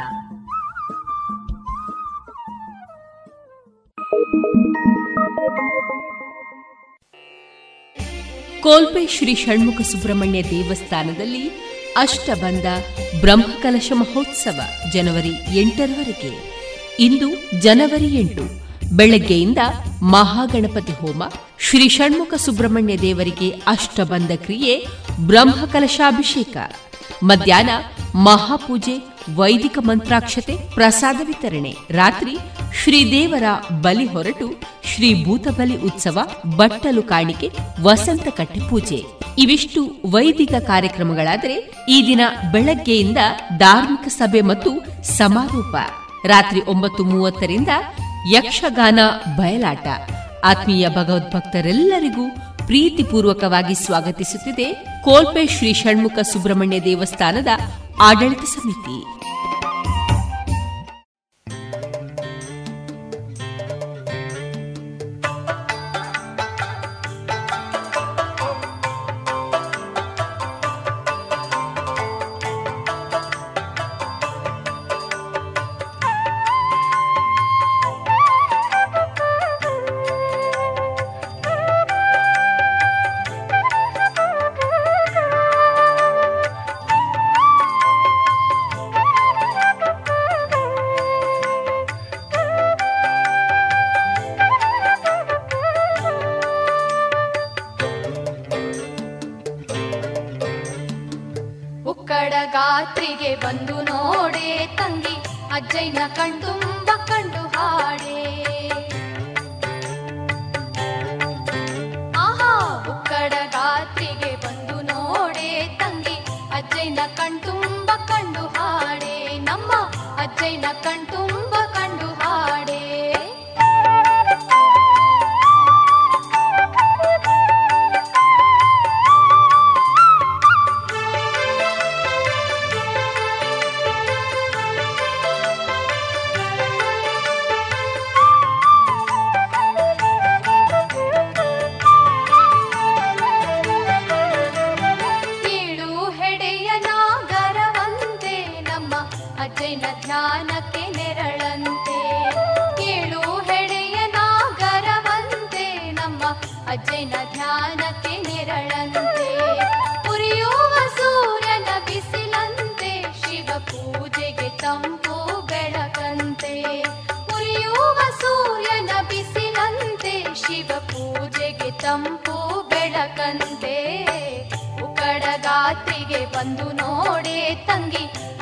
ಕೋಲ್ಪೆ 8.62 9.06
ಶ್ರೀ 9.06 9.34
ಷಣ್ಮುಖ 9.34 9.80
ಸುಬ್ರಹ್ಮಣ್ಯ 9.80 10.42
ದೇವಸ್ಥಾನದಲ್ಲಿ 10.42 11.48
ಅಷ್ಟಬಂಧ 11.96 12.66
ಬ್ರಹ್ಮಕಲಶ 13.20 13.92
ಮಹೋತ್ಸವ 13.94 14.60
ಜನವರಿ 14.92 15.60
ಎಂಟರವರೆಗೆ. 15.60 16.60
ಇಂದು 17.00 17.60
ಜನವರಿ 17.60 18.06
ಎಂಟು, 18.06 18.42
ಬೆಳಗ್ಗೆಯಿಂದ 18.96 19.58
ಮಹಾಗಣಪತಿ 20.02 20.92
ಹೋಮ, 20.92 21.22
ಶ್ರೀ 21.58 21.88
ಷಣ್ಮುಖ 21.88 22.34
ಸುಬ್ರಹ್ಮಣ್ಯ 22.34 22.98
ದೇವರಿಗೆ 22.98 23.50
ಅಷ್ಟಬಂಧ 23.50 24.30
ಕ್ರಿಯೆ, 24.34 24.86
ಬ್ರಹ್ಮಕಲಶಾಭಿಷೇಕ. 25.26 26.56
ಮಧ್ಯಾಹ್ನ 27.22 27.70
ಮಹಾಪೂಜೆ 28.14 29.09
ವೈದಿಕ 29.37 29.78
ಮಂತ್ರಾಕ್ಷತೆ, 29.83 30.74
ಪ್ರಸಾದ 30.74 31.16
ವಿತರಣೆ. 31.26 31.74
ರಾತ್ರಿ 31.90 32.38
ಶ್ರೀದೇವರ 32.83 33.42
ಬಲಿ 33.80 34.04
ಹೊರಟು 34.04 34.61
ಶ್ರೀ 34.85 35.24
ಭೂತಬಲಿ 35.24 35.76
ಉತ್ಸವ, 35.76 36.18
ಬಟ್ಟಲು 36.56 37.02
ಕಾಣಿಕೆ, 37.02 37.50
ವಸಂತ 37.80 38.28
ಕಟ್ಟೆ 38.28 38.61
ಪೂಜೆ. 38.68 39.04
ಇವಿಷ್ಟು 39.38 39.90
ವೈದಿಕ 40.11 40.54
ಕಾರ್ಯಕ್ರಮಗಳಾದರೆ 40.66 41.70
ಈ 41.88 42.06
ದಿನ 42.06 42.20
ಬೆಳಗ್ಗೆಯಿಂದ 42.52 43.18
ಧಾರ್ಮಿಕ 43.59 44.09
ಸಭೆ 44.09 44.40
ಮತ್ತು 44.40 44.70
ಸಮಾರೋಪ. 45.02 45.76
ರಾತ್ರಿ 46.26 46.61
ಒಂಬತ್ತು 46.61 47.04
ಮೂವತ್ತರಿಂದ 47.04 47.68
ಯಕ್ಷಗಾನ 48.33 48.98
ಬಯಲಾಟ. 49.37 49.87
ಆತ್ಮೀಯ 50.44 50.88
ಭಗವದ್ಭಕ್ತರೆಲ್ಲರಿಗೂ 50.88 52.30
ಪ್ರೀತಿಪೂರ್ವಕವಾಗಿ 52.66 53.74
ಸ್ವಾಗತಿಸುತ್ತಿದೆ 53.74 54.72
ಕೋಲ್ಪೆ 55.04 55.46
ಶ್ರೀ 55.46 55.72
ಷಣ್ಮುಖ 55.72 56.12
ಸುಬ್ರಹ್ಮಣ್ಯ 56.12 56.80
ದೇವಸ್ಥಾನದ 56.80 57.48
ಆಡಳಿತ 58.00 58.44
ಸಮಿತಿ. 58.44 58.96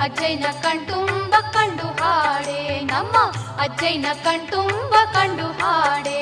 ಅಜ್ಜಯ್ಯನ 0.04 0.44
ಕಣ್ತುಂಬ 0.62 1.34
ಕಂಡು 1.54 1.88
ಹಾಡೆ 2.02 2.60
ನಮ್ಮ 2.84 3.16
ಅಜ್ಜಯ್ಯನ 3.58 4.06
ಕಣ್ತುಂಬ 4.24 4.94
ಕಂಡು 5.14 5.46
ಹಾಡೇ. 5.60 6.18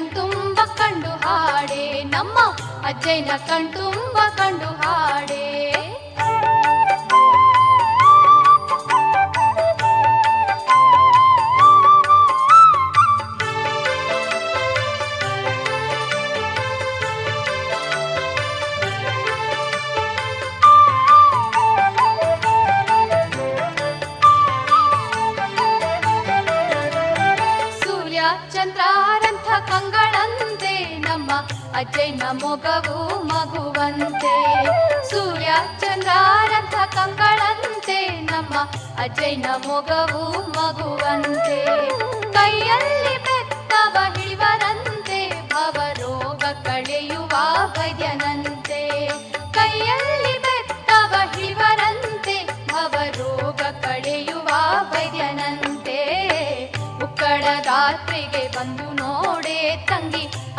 ಕಣ್ತುಂಬ 0.00 0.60
ಕಂಡು 0.78 1.10
ಹಾಡೆ 1.22 1.82
ನಮ್ಮ 2.04 2.38
ಅಜ್ಜಯ್ಯನ 2.84 3.32
ಕಣ್ತುಂಬ 3.48 3.99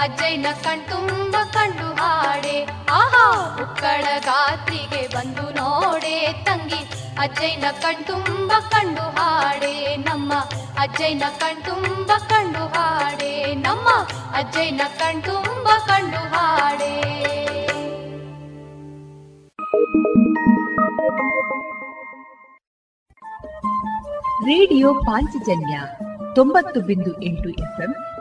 ಅಜ್ಜಯ್ಯನ 0.01 0.45
ಕಣ್ತುಂಬ 0.63 1.35
ಕಂಡು 1.53 1.93
ಹಾಡೆ. 1.93 2.65
ಆಹಾ 2.91 3.57
ಉಕ್ಕಡ 3.61 4.03
ಗಾತ್ರಿಗೆ 4.25 5.07
ಬಂದು 5.07 5.49
ನೋಡೆ. 5.49 6.33
ತಂಗಿ 6.43 6.81
ಅಜ್ಜಯ್ಯನ 7.19 7.63
ಕಣ್ತುಂಬ 7.81 8.51
ಕಂಡು 8.69 9.01
ಹಾಡೆ. 9.01 9.95
ನಮ್ಮ 9.95 10.33
ಅಜ್ಜಯ್ಯನ 10.79 11.23
ಕಣ್ತುಂಬ 11.39 12.11
ಕಂಡು 12.29 12.67
ಹಾಡೆ. 12.67 13.55
ನಮ್ಮ 13.55 13.89
ಅಜ್ಜಯ್ಯನ 14.37 14.81
ಕಣ್ತುಂಬ 14.97 15.67
ಕಂಡು 15.87 16.17
ಹಾಡೆ. 16.17 17.01
ರೇಡಿಯೋ 24.45 24.93
ಪಾಂಚಜನ್ಯ 24.93 25.79
ತೊಂಬತ್ತು 26.35 26.81
ಬಿಂದು 26.81 27.21
ಎಂಟು 27.21 27.49
ಎಫ್ಎಂ 27.49 27.95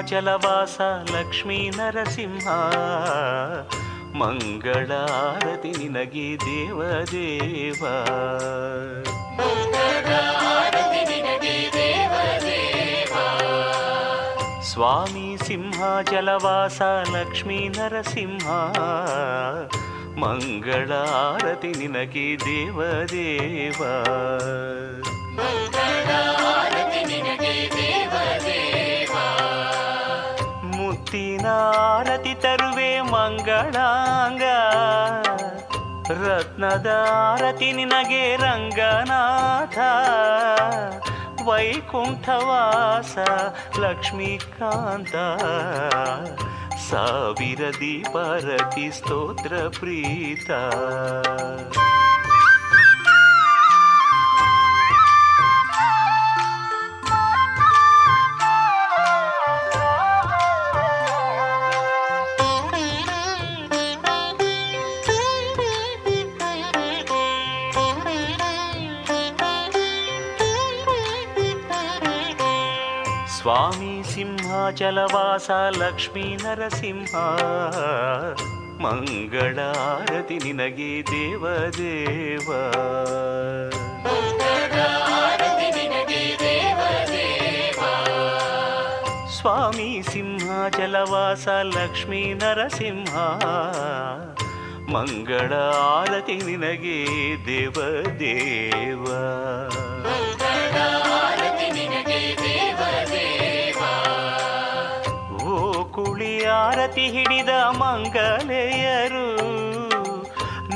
ಸಿಂಹಾಚಲವಾಸ 0.00 0.80
ಲಕ್ಷ್ಮೀ 1.14 1.70
ನರಸಿಂಹ. 1.70 2.48
ಮಂಗಳಾರತಿ 4.16 5.70
ನಿನಗೆ 5.78 6.36
ದೇವದೇವ. 6.40 7.76
ಸ್ವಾಮಿ 14.62 15.36
ಸಿಂಹಾಚಲವಾಸ 15.46 16.82
ಲಕ್ಷ್ಮೀ 17.16 17.68
ನರಸಿಂಹ. 17.68 18.48
ಮಂಗಳಾರತಿ 20.18 21.68
ನಿನಗೆ 21.68 22.36
ದೇವದೇವ. 22.40 23.82
ಮುತ್ತಿನಾರತಿ 31.10 32.34
ತರುವೆ 32.34 33.00
ಮಂಗಳಾಂಗ. 33.00 34.42
ರತ್ನದಾರತಿ 36.26 37.72
ನಿನಗೆ 37.72 38.36
ರಂಗನಾಥ. 38.36 39.78
ವೈಕುಂಠವಾಸ 41.48 43.18
ಲಕ್ಷ್ಮೀಕಾಂತ. 43.78 45.12
ಸಾವಿರ 46.90 47.58
ದೀಪಾರತಿ 47.58 48.90
ಸ್ತೋತ್ರ 48.90 49.52
ಪ್ರೀತ. 49.78 50.50
ಸ್ವಾಮಿ 73.40 74.14
ಸಿಂಹಾಚಲವಾಸ 74.14 75.50
ಲಕ್ಷ್ಮೀ 75.50 76.22
ನರಸಿಂಹ 76.22 77.16
ಮಂಗಳಾರತಿ 78.82 80.38
ನಿನಗೆ 80.38 81.02
ದೇವ 81.06 81.46
ಸ್ವಾಮಿ 89.36 90.02
ಸಿಂಹಾಚಲವಾಸ 90.02 91.48
ಲಕ್ಷ್ಮೀ 91.48 92.34
ನರಸಿಂಹ 92.34 93.16
ಮಂಗಳ 94.94 95.52
ಆರತಿ 95.78 96.36
ನಿನಗೆ 96.36 97.06
ದೇವದೇವ. 97.46 99.06
ಆರತಿ 106.50 107.08
ಹಿಡಿದ 107.08 107.48
ಮಂಗಲೆಯರು 107.48 109.36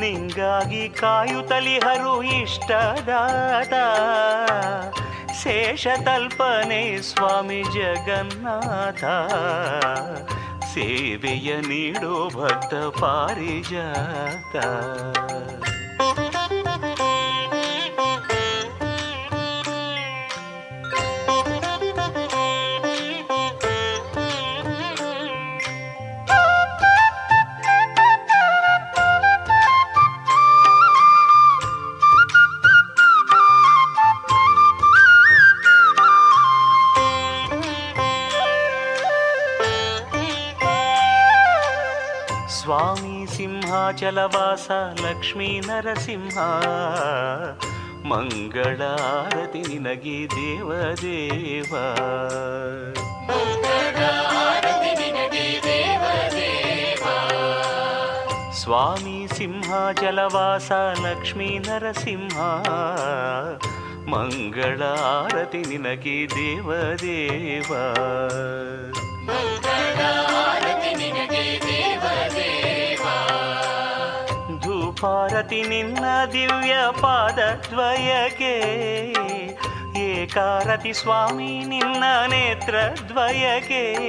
ನಿಂಗಾಗಿ 0.00 0.88
ಕಾಯುತಲಿಹರು 0.88 2.22
ಇಷ್ಟದಾತ 2.22 3.72
ಶೇಷ 5.42 5.86
ತಲ್ಪನೆ 6.04 7.02
ಸ್ವಾಮಿ 7.02 7.62
ಜಗನ್ನಾಥ. 7.62 9.04
ಸೇವೆಯ 10.64 11.60
ನೀಡೋ 11.60 12.30
ಭಕ್ತ 12.34 12.74
ಪಾರಿಜಾತ. 12.74 14.56
ಸಿಂಹಾಚಲವಾಸ 43.44 44.70
ಲಕ್ಷ್ಮೀ 45.04 45.60
ನರಸಿಂಹ 45.60 46.38
ಮಂಗಳಾರತಿ 48.08 49.58
ನಿನಗೆ 49.58 50.28
ದೇವದೇವ. 50.30 51.72
ಸ್ವಾಮಿ 58.52 59.28
ಸಿಂಹಾಚಲವಾಸ 59.34 60.72
ಲಕ್ಷ್ಮೀ 61.06 61.58
ನರಸಿಂಹ 61.58 62.38
ಮಂಗಳಾರತಿ 64.08 65.58
ನಿನಗೆ 65.58 66.30
ದೇವದೇವ. 66.30 67.74
ಧೂಪಾರತಿ 75.04 75.62
ನಿನ್ನ 75.62 76.04
ದಿವ್ಯ 76.32 76.74
ಪಾದದ್ವಯಕ್ಕೆ 77.00 78.54
ಏಕಾರತಿ 80.02 80.92
ಸ್ವಾಮಿ 80.92 81.64
ನಿನ್ನ 81.64 82.04
ನೇತ್ರದ್ವಯಕ್ಕೆ 82.26 84.06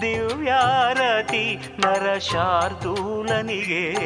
ದಿವ್ಯಾರತಿ 0.00 1.58
ನರ 1.78 2.18
ಶಾರ್ದೂಲನಿಗೆ 2.18 4.04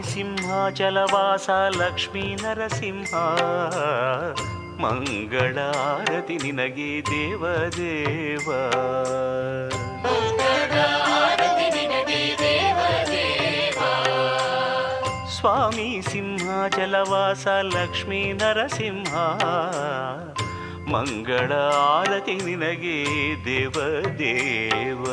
ಸಿಂಹಾಚಲವಾಸ 0.01 1.49
ಲಕ್ಷ್ಮೀ 1.49 2.35
ನರಸಿಂಹ 2.35 3.15
ಮಂಗಳಾರತಿ 4.81 6.37
ನಿನಗೆ 6.37 7.05
ದೇವದೇವ. 7.05 8.45
ಸ್ವಾಮಿ 15.39 16.01
ಸಿಂಹಾಚಲವಾಸ 16.09 17.47
ಲಕ್ಷ್ಮೀ 17.47 18.33
ನರಸಿಂಹ 18.33 19.15
ಮಂಗಳ 20.91 21.51
ಆರತಿ 21.75 22.35
ನಿನಗೆ 22.35 23.05
ದೇವದೇವ. 23.45 25.05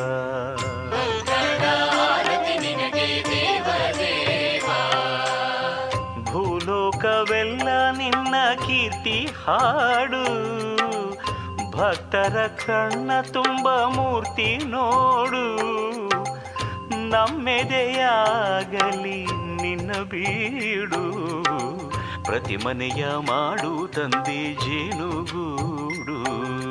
ಭೂಲೋಕವೆಲ್ಲ 7.21 7.97
ನಿನ್ನ 7.97 8.35
ಕೀರ್ತಿ 8.67 9.29
ಹಾಡು. 9.45 10.25
ಭಕ್ತರ 11.71 12.49
ಕಣ್ಣ 12.65 13.21
ತುಂಬ 13.21 13.85
ಮೂರ್ತಿ 13.85 14.57
ನೋಡು. 14.57 15.59
ನಮ್ಮೆದೆಯಾಗಲಿ 17.09 19.27
ನಿನ್ನ 19.61 20.03
ಬೀಡು. 20.03 21.03
ಪ್ರತಿ 22.23 22.57
ಮನೆಯ 22.57 23.05
ಮಾಡು 23.27 23.87
ತಂದೆ 23.87 24.53
ಜೇನುಗೂಡು. 24.53 26.70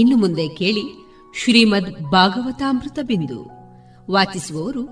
ಇನ್ನು 0.00 0.16
ಮುಂದೆ 0.16 0.48
ಕೇಳಿ 0.48 1.12
ಶ್ರೀಮದ್ 1.44 2.10
ಭಾಗವತಾಮೃತ 2.10 2.98
ಬಿಂದು. 3.02 3.50
ವಾಚಿಸುವವರು 4.10 4.86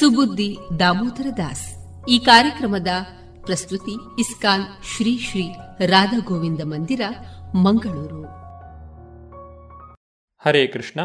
ಸುಬುದ್ದಿ 0.00 0.56
ದಾಮೋದರ 0.78 1.26
ದಾಸ್. 1.36 1.74
ಈ 2.08 2.18
ಕಾರ್ಯಕ್ರಮದ 2.18 2.86
ಪ್ರಸ್ತುತಿ 3.40 4.20
ಇಸ್ಕಾನ್ 4.20 4.62
ಶ್ರೀ 4.96 5.18
ಶ್ರೀ 5.18 5.42
ರಾಧಾ 5.86 6.18
ಗೋವಿಂದ 6.18 6.60
ಮಂದಿರ, 6.62 7.00
ಮಂಗಳೂರು. 7.54 8.22
ಹರೇ 10.46 10.66
ಕೃಷ್ಣ. 10.66 11.00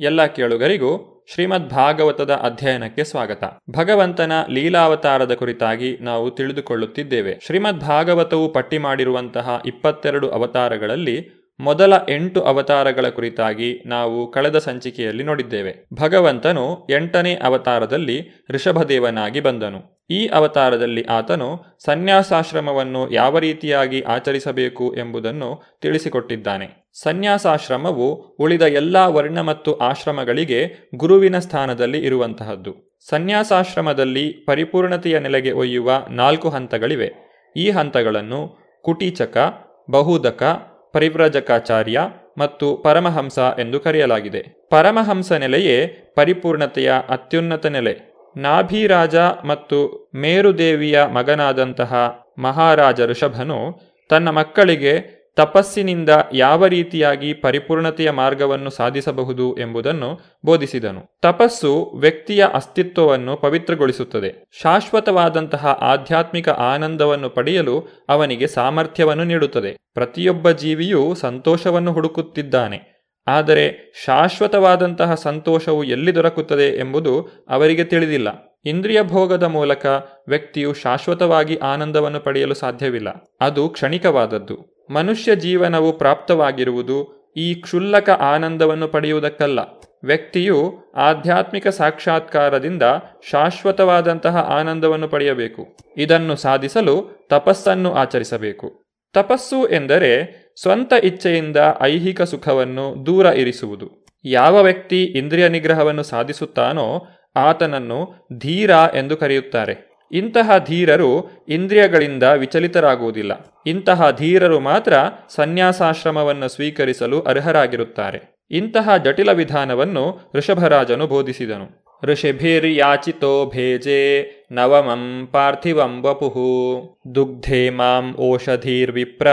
ಎಲ್ಲ 0.00 0.26
ಕೇಳುಗರಿಗೂ 0.26 1.24
ಶ್ರೀಮದ್ 1.34 1.70
ಭಾಗವತದ 1.70 2.30
ಅಧ್ಯಯನಕ್ಕೆ 2.30 3.04
ಸ್ವಾಗತ. 3.04 3.44
ಭಗವಂತನ 3.70 4.32
ಲೀಲಾವತಾರದ 4.48 5.32
ಕುರಿತಾಗಿ 5.32 5.98
ನಾವು 6.00 6.30
ತಿಳಿದುಕೊಳ್ಳುತ್ತಿದ್ದೇವೆ. 6.30 7.40
ಶ್ರೀಮದ್ 7.46 7.80
ಭಾಗವತವು 7.80 8.52
ಪಟ್ಟಿ 8.52 8.78
ಮಾಡಿರುವಂತಹ 8.78 9.62
ಇಪ್ಪತ್ತೆರಡು 9.66 10.30
ಅವತಾರಗಳಲ್ಲಿ 10.30 11.35
ಮೊದಲ 11.60 11.92
ಎಂಟು 12.08 12.40
ಅವತಾರಗಳ 12.40 13.08
ಕುರಿತಾಗಿ 13.08 13.82
ನಾವು 13.86 14.30
ಕಳೆದ 14.30 14.58
ಸಂಚಿಕೆಯಲ್ಲಿ 14.58 15.22
ನೋಡಿದ್ದೇವೆ. 15.22 15.86
ಭಗವಂತನು 15.94 16.86
ಎಂಟನೇ 16.90 17.34
ಅವತಾರದಲ್ಲಿ 17.34 18.46
ಋಷಭದೇವನಾಗಿ 18.50 19.40
ಬಂದನು. 19.40 20.06
ಈ 20.10 20.26
ಅವತಾರದಲ್ಲಿ 20.26 21.02
ಆತನು 21.02 21.64
ಸನ್ಯಾಸಾಶ್ರಮವನ್ನು 21.84 23.10
ಯಾವ 23.10 23.38
ರೀತಿಯಾಗಿ 23.38 24.00
ಆಚರಿಸಬೇಕು 24.00 24.94
ಎಂಬುದನ್ನು 24.94 25.62
ತಿಳಿಸಿಕೊಟ್ಟಿದ್ದಾನೆ. 25.82 26.90
ಸನ್ಯಾಸಾಶ್ರಮವು 27.02 28.14
ಉಳಿದ 28.14 28.62
ಎಲ್ಲಾ 28.62 29.08
ವರ್ಣ 29.08 29.40
ಮತ್ತು 29.40 29.76
ಆಶ್ರಮಗಳಿಗೆ 29.76 30.90
ಗುರುವಿನ 30.96 31.38
ಸ್ಥಾನದಲ್ಲಿ 31.38 31.98
ಇರುವಂತಹದ್ದು. 31.98 32.98
ಸನ್ಯಾಸಾಶ್ರಮದಲ್ಲಿ 33.08 34.32
ಪರಿಪೂರ್ಣತೆಯ 34.46 35.18
ನೆಲೆಗೆ 35.18 35.52
ಒಯ್ಯುವ 35.52 36.06
ನಾಲ್ಕು 36.10 36.48
ಹಂತಗಳಿವೆ. 36.48 37.12
ಈ 37.56 37.70
ಹಂತಗಳನ್ನು 37.70 38.58
ಕುಟೀಚಕ, 38.82 39.54
ಬಹುದಕ 39.90 40.72
ಪರಿವ್ರಜಕಾಚಾರ್ಯ 40.92 42.00
ಮತ್ತು 42.38 42.76
ಪರಮಹಂಸ 42.76 43.38
ಎಂದು 43.38 43.80
ಕರೆಯಲಾಗಿದೆ. 43.80 44.66
ಪರಮಹಂಸ 44.70 45.32
ನೆಲೆಯೇ 45.32 45.86
ಪರಿಪೂರ್ಣತೆಯ 46.16 46.92
ಅತ್ಯುನ್ನತ 47.08 47.66
ನೆಲೆ. 47.66 48.16
ನಾಭಿರಾಜ 48.36 49.16
ಮತ್ತು 49.16 50.10
ಮೇರುದೇವಿಯ 50.14 51.04
ಮಗನಾದಂತಹ 51.04 52.18
ಮಹಾರಾಜ 52.38 53.00
ಋಷಭನು 53.00 53.80
ತನ್ನ 54.08 54.30
ಮಕ್ಕಳಿಗೆ 54.30 55.15
ತಪಸ್ಸಿನಿಂದ 55.36 56.08
ಯಾವ 56.32 56.66
ರೀತಿಯಾಗಿ 56.66 57.34
ಪರಿಪೂರ್ಣತೆಯ 57.34 58.10
ಮಾರ್ಗವನ್ನು 58.10 58.70
ಸಾಧಿಸಬಹುದು 58.70 59.58
ಎಂಬುದನ್ನು 59.58 60.20
ಬೋಧಿಸಿದನು. 60.44 61.18
ತಪಸ್ಸು 61.22 61.92
ವ್ಯಕ್ತಿಯ 62.00 62.46
ಅಸ್ತಿತ್ವವನ್ನು 62.54 63.36
ಪವಿತ್ರಗೊಳಿಸುತ್ತದೆ. 63.36 64.44
ಶಾಶ್ವತವಾದಂತಹ 64.62 65.66
ಆಧ್ಯಾತ್ಮಿಕ 65.66 66.48
ಆನಂದವನ್ನು 66.48 67.30
ಪಡೆಯಲು 67.30 68.04
ಅವನಿಗೆ 68.08 68.46
ಸಾಮರ್ಥ್ಯವನ್ನು 68.46 69.24
ನೀಡುತ್ತದೆ. 69.24 69.76
ಪ್ರತಿಯೊಬ್ಬ 69.94 70.50
ಜೀವಿಯೂ 70.50 71.14
ಸಂತೋಷವನ್ನು 71.14 71.92
ಹುಡುಕುತ್ತಿದ್ದಾನೆ. 71.92 72.96
ಆದರೆ 73.26 73.92
ಶಾಶ್ವತವಾದಂತಹ 74.04 75.14
ಸಂತೋಷವು 75.14 75.84
ಎಲ್ಲಿ 75.84 76.14
ದೊರಕುತ್ತದೆ 76.14 76.78
ಎಂಬುದು 76.78 77.44
ಅವರಿಗೆ 77.48 77.84
ತಿಳಿದಿಲ್ಲ. 77.84 78.60
ಇಂದ್ರಿಯ 78.64 79.02
ಭೋಗದ 79.02 79.42
ಮೂಲಕ 79.42 79.86
ವ್ಯಕ್ತಿಯು 80.28 80.74
ಶಾಶ್ವತವಾಗಿ 80.74 81.56
ಆನಂದವನ್ನು 81.56 82.20
ಪಡೆಯಲು 82.20 82.54
ಸಾಧ್ಯವಿಲ್ಲ. 82.54 83.36
ಅದು 83.40 83.68
ಕ್ಷಣಿಕವಾದದ್ದು. 83.68 84.75
ಮನುಷ್ಯ 84.90 85.36
ಜೀವನವು 85.36 85.92
ಪ್ರಾಪ್ತವಾಗಿರುವುದು 85.92 87.16
ಈ 87.36 87.54
ಕ್ಷುಲ್ಲಕ 87.54 88.10
ಆನಂದವನ್ನು 88.10 88.88
ಪಡೆಯುವುದಕ್ಕಲ್ಲ. 88.88 89.60
ವ್ಯಕ್ತಿಯು 90.04 90.74
ಆಧ್ಯಾತ್ಮಿಕ 90.96 91.68
ಸಾಕ್ಷಾತ್ಕಾರದಿಂದ 91.68 92.82
ಶಾಶ್ವತವಾದಂತಹ 93.30 94.36
ಆನಂದವನ್ನು 94.36 95.08
ಪಡೆಯಬೇಕು. 95.08 95.66
ಇದನ್ನು 95.96 96.36
ಸಾಧಿಸಲು 96.36 97.26
ತಪಸ್ಸನ್ನು 97.30 97.94
ಆಚರಿಸಬೇಕು. 97.94 98.84
ತಪಸ್ಸು 99.12 99.68
ಎಂದರೆ 99.68 100.46
ಸ್ವಂತ 100.62 100.92
ಇಚ್ಛೆಯಿಂದ 101.02 101.56
ಐಹಿಕ 101.80 102.22
ಸುಖವನ್ನು 102.22 103.06
ದೂರ 103.06 103.26
ಇರಿಸುವುದು. 103.26 104.06
ಯಾವ 104.24 104.62
ವ್ಯಕ್ತಿ 104.62 105.04
ಇಂದ್ರಿಯ 105.04 105.48
ನಿಗ್ರಹವನ್ನು 105.48 106.02
ಸಾಧಿಸುತ್ತಾನೋ 106.02 107.06
ಆತನನ್ನು 107.36 108.28
ಧೀರ 108.38 108.70
ಎಂದು 108.70 109.16
ಕರೆಯುತ್ತಾರೆ. 109.16 109.95
ಇಂತಹ 110.12 110.50
ಧೀರರು 110.58 111.44
ಇಂದ್ರಿಯಗಳಿಂದ 111.48 112.22
ವಿಚಲಿತರಾಗುವುದಿಲ್ಲ. 112.22 113.32
ಇಂತಹ 113.66 114.10
ಧೀರರು 114.10 114.60
ಮಾತ್ರ 114.60 114.92
ಸನ್ಯಾಸಾಶ್ರಮವನ್ನು 115.28 116.48
ಸ್ವೀಕರಿಸಲು 116.48 117.20
ಅರ್ಹರಾಗಿರುತ್ತಾರೆ. 117.20 118.36
ಇಂತಹ 118.50 118.96
ಜಟಿಲ 118.96 119.32
ವಿಧಾನವನ್ನು 119.32 120.30
ಋಷಭರಾಜನು 120.34 121.06
ಬೋಧಿಸಿದನು. 121.06 121.86
ಋಷಿಭಿರ್ಯಾಚಿತೋ 122.02 123.46
ಭೇಜೆ 123.46 124.30
ನವಮಂ 124.52 125.28
ಪಾರ್ಥಿವಂ 125.32 126.02
ವಪುಹು 126.02 126.82
ದುಗ್ಧೇ 127.14 127.70
ಮಾಂ 127.70 128.14
ಓಷಧೀರ್ವಿಪ್ರ 128.14 129.28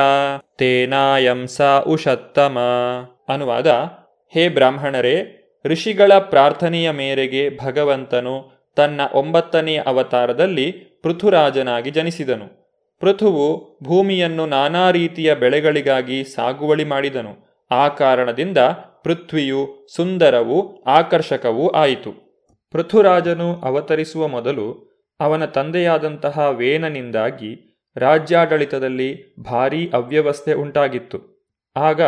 ತೇನಾಯಂ 0.58 1.48
ಸ 1.48 1.62
ಉಷತ್ತಮ. 1.62 2.58
ಅನುವಾದ, 3.30 3.68
ಹೇ 4.34 4.50
ಬ್ರಾಹ್ಮಣರೇ, 4.50 5.40
ಋಷಿಗಳ 5.66 6.14
ಪ್ರಾರ್ಥನೆಯ 6.14 6.92
ಮೇರೆಗೆ 6.92 7.58
ಭಗವಂತನು 7.66 8.53
ತನ್ನ 8.76 9.02
ಒಂಬತ್ತನೆಯ 9.14 9.80
ಅವತಾರದಲ್ಲಿ 9.80 10.72
ಪೃಥುರಾಜನಾಗಿ 11.04 11.92
ಜನಿಸಿದನು. 11.92 12.64
ಪೃಥುವು 13.00 13.80
ಭೂಮಿಯನ್ನು 13.84 14.46
ನಾನಾ 14.46 14.92
ರೀತಿಯ 14.92 15.36
ಬೆಳೆಗಳಿಗಾಗಿ 15.36 16.24
ಸಾಗುವಳಿ 16.24 16.84
ಮಾಡಿದನು. 16.84 17.54
ಆ 17.72 17.88
ಕಾರಣದಿಂದ 17.88 18.58
ಪೃಥ್ವಿಯು 19.04 19.88
ಸುಂದರವೂ 19.96 20.84
ಆಕರ್ಷಕವೂ 20.84 21.68
ಆಯಿತು. 21.68 22.12
ಪೃಥುರಾಜನು 22.72 23.60
ಅವತರಿಸುವ 23.60 24.28
ಮೊದಲು 24.28 24.94
ಅವನ 25.20 25.46
ತಂದೆಯಾದಂತಹ 25.46 26.40
ವೇನನಿಂದಾಗಿ 26.50 27.82
ರಾಜ್ಯಾಡಳಿತದಲ್ಲಿ 27.96 29.36
ಭಾರೀ 29.40 29.90
ಅವ್ಯವಸ್ಥೆ 29.94 30.54
ಉಂಟಾಗಿತ್ತು. 30.54 31.50
ಆಗ 31.76 32.02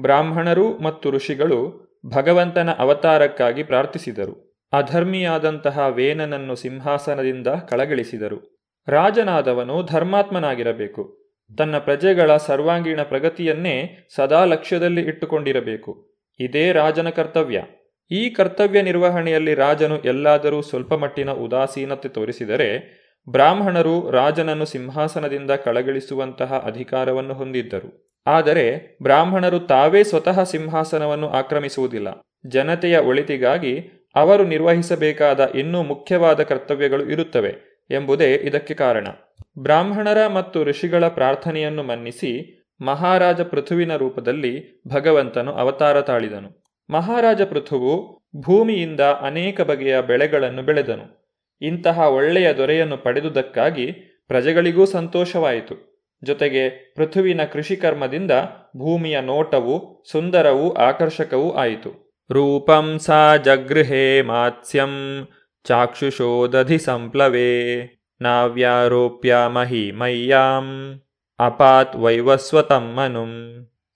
ಬ್ರಾಹ್ಮಣರು 0.00 0.78
ಮತ್ತು 0.78 1.10
ಋಷಿಗಳು 1.10 1.86
ಭಗವಂತನ 2.06 2.70
ಅವತಾರಕ್ಕಾಗಿ 2.70 3.62
ಪ್ರಾರ್ಥಿಸಿದರು. 3.62 4.45
ಅಧರ್ಮಿಯಾದಂತಹ 4.72 5.86
ವೇನನನ್ನು 5.88 6.54
ಸಿಂಹಾಸನದಿಂದ 6.54 7.46
ಕಳಗಳಿಸಿದರು. 7.46 8.56
ರಾಜನಾದವನು 8.88 9.82
ಧರ್ಮಾತ್ಮನಾಗಿರಬೇಕು. 9.82 11.26
ತನ್ನ 11.58 11.78
ಪ್ರಜೆಗಳ 11.78 12.36
ಸರ್ವಾಂಗೀಣ 12.36 13.02
ಪ್ರಗತಿಯನ್ನೇ 13.02 14.08
ಸದಾ 14.14 14.44
ಲಕ್ಷ್ಯದಲ್ಲಿ 14.44 15.00
ಇಟ್ಟುಕೊಂಡಿರಬೇಕು. 15.00 16.16
ಇದೇ 16.40 16.72
ರಾಜನ 16.72 17.08
ಕರ್ತವ್ಯ. 17.08 17.62
ಈ 18.10 18.30
ಕರ್ತವ್ಯ 18.30 18.82
ನಿರ್ವಹಣೆಯಲ್ಲಿ 18.82 19.54
ರಾಜನು 19.54 20.00
ಎಲ್ಲಾದರೂ 20.00 20.62
ಸ್ವಲ್ಪ 20.62 20.94
ಮಟ್ಟಿನ 20.94 21.30
ಉದಾಸೀನತೆ 21.30 22.08
ತೋರಿಸಿದರೆ, 22.08 22.96
ಬ್ರಾಹ್ಮಣರು 23.28 24.10
ರಾಜನನ್ನು 24.10 24.64
ಸಿಂಹಾಸನದಿಂದ 24.64 25.50
ಕಳಗಳಿಸುವಂತಹ 25.50 26.62
ಅಧಿಕಾರವನ್ನು 26.66 27.34
ಹೊಂದಿದ್ದರು. 27.34 28.14
ಆದರೆ 28.26 28.98
ಬ್ರಾಹ್ಮಣರು 29.02 29.58
ತಾವೇ 29.58 30.04
ಸ್ವತಃ 30.04 30.42
ಸಿಂಹಾಸನವನ್ನು 30.42 31.28
ಆಕ್ರಮಿಸುವುದಿಲ್ಲ. 31.28 32.08
ಜನತೆಯ 32.46 32.98
ಒಳಿತಿಗಾಗಿ 32.98 33.95
ಅವರು 34.16 34.44
ನಿರ್ವಹಿಸಬೇಕಾದ 34.44 35.50
ಇನ್ನೂ 35.54 35.82
ಮುಖ್ಯವಾದ 35.82 36.42
ಕರ್ತವ್ಯಗಳು 36.42 37.10
ಇರುತ್ತವೆ 37.10 37.54
ಎಂಬುದೇ 37.90 38.34
ಇದಕ್ಕೆ 38.34 38.74
ಕಾರಣ. 38.74 39.06
ಬ್ರಾಹ್ಮಣರ 39.58 40.26
ಮತ್ತು 40.26 40.64
ಋಷಿಗಳ 40.64 41.08
ಪ್ರಾರ್ಥನೆಯನ್ನು 41.08 41.82
ಮನ್ನಿಸಿ 41.82 42.62
ಮಹಾರಾಜ 42.80 43.40
ಪೃಥುವಿನ 43.40 43.96
ರೂಪದಲ್ಲಿ 43.96 44.82
ಭಗವಂತನು 44.88 45.52
ಅವತಾರ 45.52 46.00
ತಾಳಿದನು. 46.00 46.66
ಮಹಾರಾಜ 46.90 47.42
ಪೃಥುವು 47.42 48.16
ಭೂಮಿಯಿಂದ 48.40 49.00
ಅನೇಕ 49.00 49.60
ಬಗೆಯ 49.60 50.00
ಬೆಳೆಗಳನ್ನು 50.00 50.62
ಬೆಳೆದನು. 50.62 51.32
ಇಂತಹ 51.62 51.98
ಒಳ್ಳೆಯ 51.98 52.52
ದೊರೆಯನ್ನು 52.52 52.96
ಪಡೆದುದಕ್ಕಾಗಿ 52.96 53.92
ಪ್ರಜೆಗಳಿಗೂ 54.28 54.86
ಸಂತೋಷವಾಯಿತು. 54.86 55.96
ಜೊತೆಗೆ 56.24 56.68
ಪೃಥುವಿನ 56.96 57.44
ಕೃಷಿಕರ್ಮದಿಂದ 57.44 58.30
ಭೂಮಿಯ 58.76 59.20
ನೋಟವು 59.20 60.04
ಸುಂದರವೂ 60.10 60.70
ಆಕರ್ಷಕವೂ 60.70 61.50
ಆಯಿತು. 61.50 62.05
ರೂಪಂ 62.30 62.98
ಸಾ 62.98 63.36
ಜಗೃಹೇ 63.36 64.22
ಮಾತ್ಸ್ಯಂ 64.22 65.26
ಚಾಕ್ಷುಷೋದಧಿ 65.64 66.78
ಸಂಪ್ಲವೇ 66.78 67.82
ನಾವ್ಯಾರೋಪ್ಯ 68.20 69.36
ಮಹಿಮಯ್ಯಾಂ 69.48 70.66
ಅಪಾತ್ 71.38 71.96
ವೈವಸ್ವತಮ್ಮನುಂ. 71.96 73.32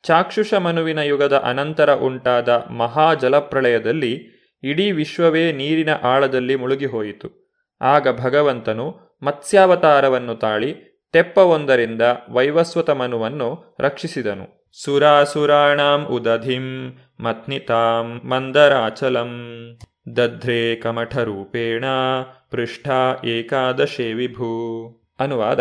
ಚಾಕ್ಷುಷ 0.03 0.55
ಮನುವಿನ 0.55 0.99
ಯುಗದ 0.99 1.37
ಅನಂತರ 1.37 1.95
ಉಂಟಾದ 1.95 2.49
ಮಹಾಜಲಪ್ರಳಯದಲ್ಲಿ 2.71 4.13
ಇಡೀ 4.63 4.91
ವಿಶ್ವವೇ 4.91 5.53
ನೀರಿನ 5.53 5.91
ಆಳದಲ್ಲಿ 6.03 6.57
ಮುಳುಗಿಹೋಯಿತು. 6.57 7.51
ಆಗ 7.81 8.21
ಭಗವಂತನು 8.21 9.19
ಮತ್ಸ್ಯಾವತಾರವನ್ನು 9.23 10.35
ತಾಳಿ 10.35 10.75
ತೆಪ್ಪವೊಂದರಿಂದ 11.13 12.03
ವೈವಸ್ವತ 12.31 12.91
ಮನುವನ್ನು 12.91 13.77
ರಕ್ಷಿಸಿದನು. 13.81 14.61
ಸುರಾಸುರಾಣಾಂ 14.85 16.05
ಉದಧಿಂ 16.05 16.99
ಮತ್ನಿತಾಂ 17.23 18.21
ಮಂದರಾಚಲಂ 18.25 19.31
ದಧ್ರೆ 20.17 20.77
ಕಮಠರೂಪೇಣ 20.77 21.85
ಪೃಷ್ಠ 22.51 22.89
ಏಕಾದಶೇ 23.25 24.13
ವಿಭೂ 24.13 24.49
ಅನುವಾದ 25.21 25.61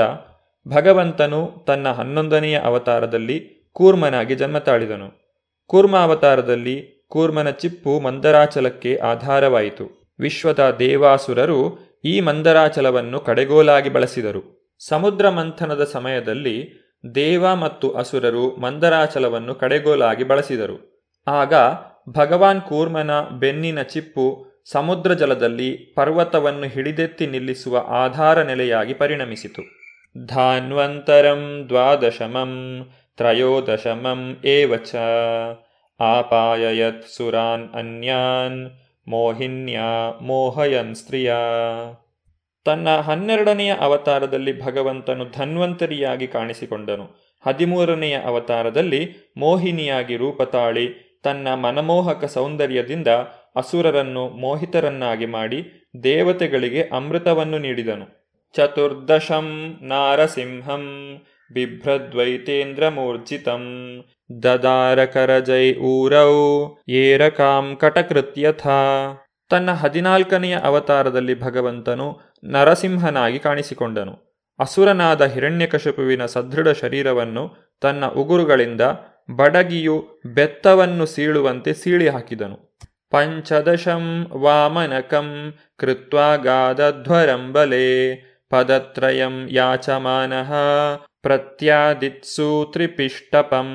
ಭಗವಂತನು 0.68 1.64
ತನ್ನ 1.68 1.90
ಹನ್ನೊಂದನೆಯ 1.90 2.60
ಅವತಾರದಲ್ಲಿ 2.60 3.70
ಕೂರ್ಮನಾಗಿ 3.74 4.36
ಜನ್ಮ 4.36 4.58
ತಾಳಿದನು. 4.58 5.34
ಕೂರ್ಮ 5.66 5.98
ಅವತಾರದಲ್ಲಿ 5.98 7.06
ಕೂರ್ಮನ 7.08 7.50
ಚಿಪ್ಪು 7.50 8.00
ಮಂದರಾಚಲಕ್ಕೆ 8.00 8.98
ಆಧಾರವಾಯಿತು. 8.98 10.10
ವಿಶ್ವದ 10.20 10.76
ದೇವಾಸುರರು 10.80 11.80
ಈ 12.06 12.20
ಮಂದರಾಚಲವನ್ನು 12.20 13.20
ಕಡೆಗೋಲಾಗಿ 13.20 13.90
ಬಳಸಿದರು. 13.90 14.72
ಸಮುದ್ರ 14.88 15.30
ಮಂಥನದ 15.30 15.84
ಸಮಯದಲ್ಲಿ 15.84 16.70
ದೇವ 17.16 17.56
ಮತ್ತು 17.56 17.92
ಅಸುರರು 17.92 18.56
ಮಂದರಾಚಲವನ್ನು 18.56 19.56
ಕಡೆಗೋಲಾಗಿ 19.56 20.24
ಬಳಸಿದರು. 20.24 20.89
ಆಗ 21.30 21.54
ಭಗವಾನ್ 22.10 22.62
ಕೂರ್ಮನ 22.62 23.22
ಬೆನ್ನಿನ 23.22 23.82
ಚಿಪ್ಪು 23.82 24.46
ಸಮುದ್ರ 24.72 25.14
ಜಲದಲ್ಲಿ 25.14 25.76
ಪರ್ವತವನ್ನು 25.76 26.68
ಹಿಡಿದೆತ್ತಿ 26.68 27.28
ನಿಲ್ಲಿಸುವ 27.28 27.86
ಆಧಾರ 27.90 28.44
ನೆಲೆಯಾಗಿ 28.44 28.94
ಪರಿಣಮಿಸಿತು. 28.94 29.62
ಧಾನ್ವಂತರಂ 30.26 31.66
ದ್ವಾದಶಮಂ 31.68 32.52
ತ್ರಯೋದಶಮಂ 33.18 34.38
ಏವಚ 34.46 34.96
ಆಪಾಯಯತ್ 36.00 37.08
ಸುರಾನ್ 37.18 37.70
ಅನ್ಯಾನ್ 37.74 38.72
ಮೋಹಿನ್ಯಾ 39.08 40.20
ಮೋಹಯನ್ 40.22 40.96
ಸ್ತ್ರೀಯ. 40.96 41.34
ತನ್ನ 42.66 42.98
ಹನ್ನೆರಡನೆಯ 42.98 43.74
ಅವತಾರದಲ್ಲಿ 43.80 44.62
ಭಗವಂತನು 44.62 45.26
ಧನ್ವಂತರಿಯಾಗಿ 45.26 46.28
ಕಾಣಿಸಿಕೊಂಡನು. 46.28 47.06
ಹದಿಮೂರನೆಯ 47.46 48.18
ಅವತಾರದಲ್ಲಿ 48.26 49.02
ಮೋಹಿನಿಯಾಗಿ 49.38 50.18
ರೂಪತಾಳಿ 50.18 51.09
ತನ್ನ 51.24 51.54
ಮನಮೋಹಕ 51.54 52.26
ಸೌಂದರ್ಯದಿಂದ 52.26 53.08
ಅಸುರರನ್ನು 53.56 54.30
ಮೋಹಿತರನ್ನಾಗಿ 54.30 55.26
ಮಾಡಿ 55.26 55.90
ದೇವತೆಗಳಿಗೆ 56.04 56.82
ಅಮೃತವನ್ನು 56.82 57.58
ನೀಡಿದನು. 57.58 58.30
ಚತುರ್ದಶಂ 58.56 59.78
ನಾರಸಿಂಹಂ 59.82 61.18
ಬಿಭ್ರದ್ವೈತೇಂದ್ರಮೂರ್ಜಿತಂ 61.54 63.64
ದದಾರಕರಜೈ 64.44 65.74
ಊರೌ 65.74 66.66
ಏರಕಾಂ 66.90 67.76
ಕಟಕೃತ್ಯಥ. 67.76 68.68
ತನ್ನ 69.50 69.72
ಹದಿನಾಲ್ಕನೆಯ 69.72 70.58
ಅವತಾರದಲ್ಲಿ 70.64 71.42
ಭಗವಂತನು 71.42 72.20
ನರಸಿಂಹನಾಗಿ 72.44 73.40
ಕಾಣಿಸಿಕೊಂಡನು. 73.40 74.40
ಅಸುರನಾದ 74.60 75.22
ಹಿರಣ್ಯಕಶಪುವಿನ 75.22 76.26
ಸದೃಢ 76.26 76.68
ಶರೀರವನ್ನು 76.68 77.70
ತನ್ನ 77.82 78.06
ಉಗುರುಗಳಿಂದ 78.06 78.82
ಬಡಗಿಯು 79.30 79.96
ಬೆತ್ತವನ್ನು 80.34 81.06
ಸೀಳುವಂತೆ 81.06 81.74
ಸೀಳಿ 81.74 82.08
ಹಾಕಿದನು 82.08 82.58
ಪಂಚದಶಂ 83.12 84.04
ವಾಮನಕಂ 84.44 85.28
ಕೃತ್ವಾಗಾದಧ್ವರಂ 85.80 87.54
ಬಲೆ 87.54 87.88
ಪದತ್ರಯಂ 88.52 89.48
ಯಾಚಮಾನಃ 89.52 90.52
ಪ್ರತ್ಯಾದಿತ್ಸು 91.22 92.48
ತ್ರಿಪಿಷ್ಟಪಂ. 92.72 93.70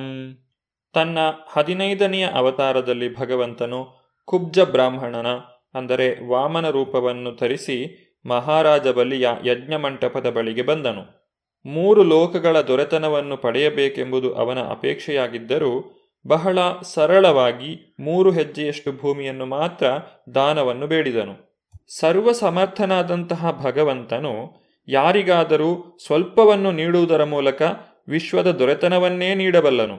ತನ್ನ 0.94 1.18
ಹದಿನೈದನೆಯ 1.52 2.26
ಅವತಾರದಲ್ಲಿ 2.34 3.08
ಭಗವಂತನು 3.16 3.80
ಕುಬ್ಜ 4.28 4.58
ಬ್ರಾಹ್ಮಣನ, 4.58 5.28
ಅಂದರೆ 5.74 6.06
ವಾಮನ 6.28 6.66
ರೂಪವನ್ನು 6.70 7.30
ಧರಿಸಿ 7.36 7.78
ಮಹಾರಾಜ 8.24 8.86
ಬಲಿಯ 8.88 9.28
ಯಜ್ಞಮಂಟಪದ 9.44 10.26
ಬಳಿಗೆ 10.30 10.62
ಬಂದನು. 10.62 11.23
ಮೂರು 11.66 12.04
ಲೋಕಗಳ 12.04 12.60
ದೊರೆತನವನ್ನು 12.60 13.36
ಪಡೆಯಬೇಕೆಂಬುದು 13.36 14.34
ಅವನ 14.34 14.58
ಅಪೇಕ್ಷೆಯಾಗಿದ್ದರೂ 14.58 16.00
ಬಹಳ 16.26 16.58
ಸರಳವಾಗಿ 16.82 17.96
ಮೂರು 18.00 18.30
ಹೆಜ್ಜೆಯಷ್ಟು 18.30 18.92
ಭೂಮಿಯನ್ನು 18.92 19.46
ಮಾತ್ರ 19.46 19.86
ದಾನವನ್ನು 20.34 20.86
ಬೇಡಿದನು. 20.86 21.64
ಸರ್ವ 21.88 22.32
ಸಮರ್ಥನಾದಂತಹ 22.32 23.62
ಭಗವಂತನು 23.64 24.64
ಯಾರಿಗಾದರೂ 24.88 25.98
ಸ್ವಲ್ಪವನ್ನು 26.06 26.70
ನೀಡುವುದರ 26.70 27.24
ಮೂಲಕ 27.24 27.62
ವಿಶ್ವದ 28.08 28.46
ದೊರೆತನವನ್ನೇ 28.46 29.34
ನೀಡಬಲ್ಲನು. 29.34 29.96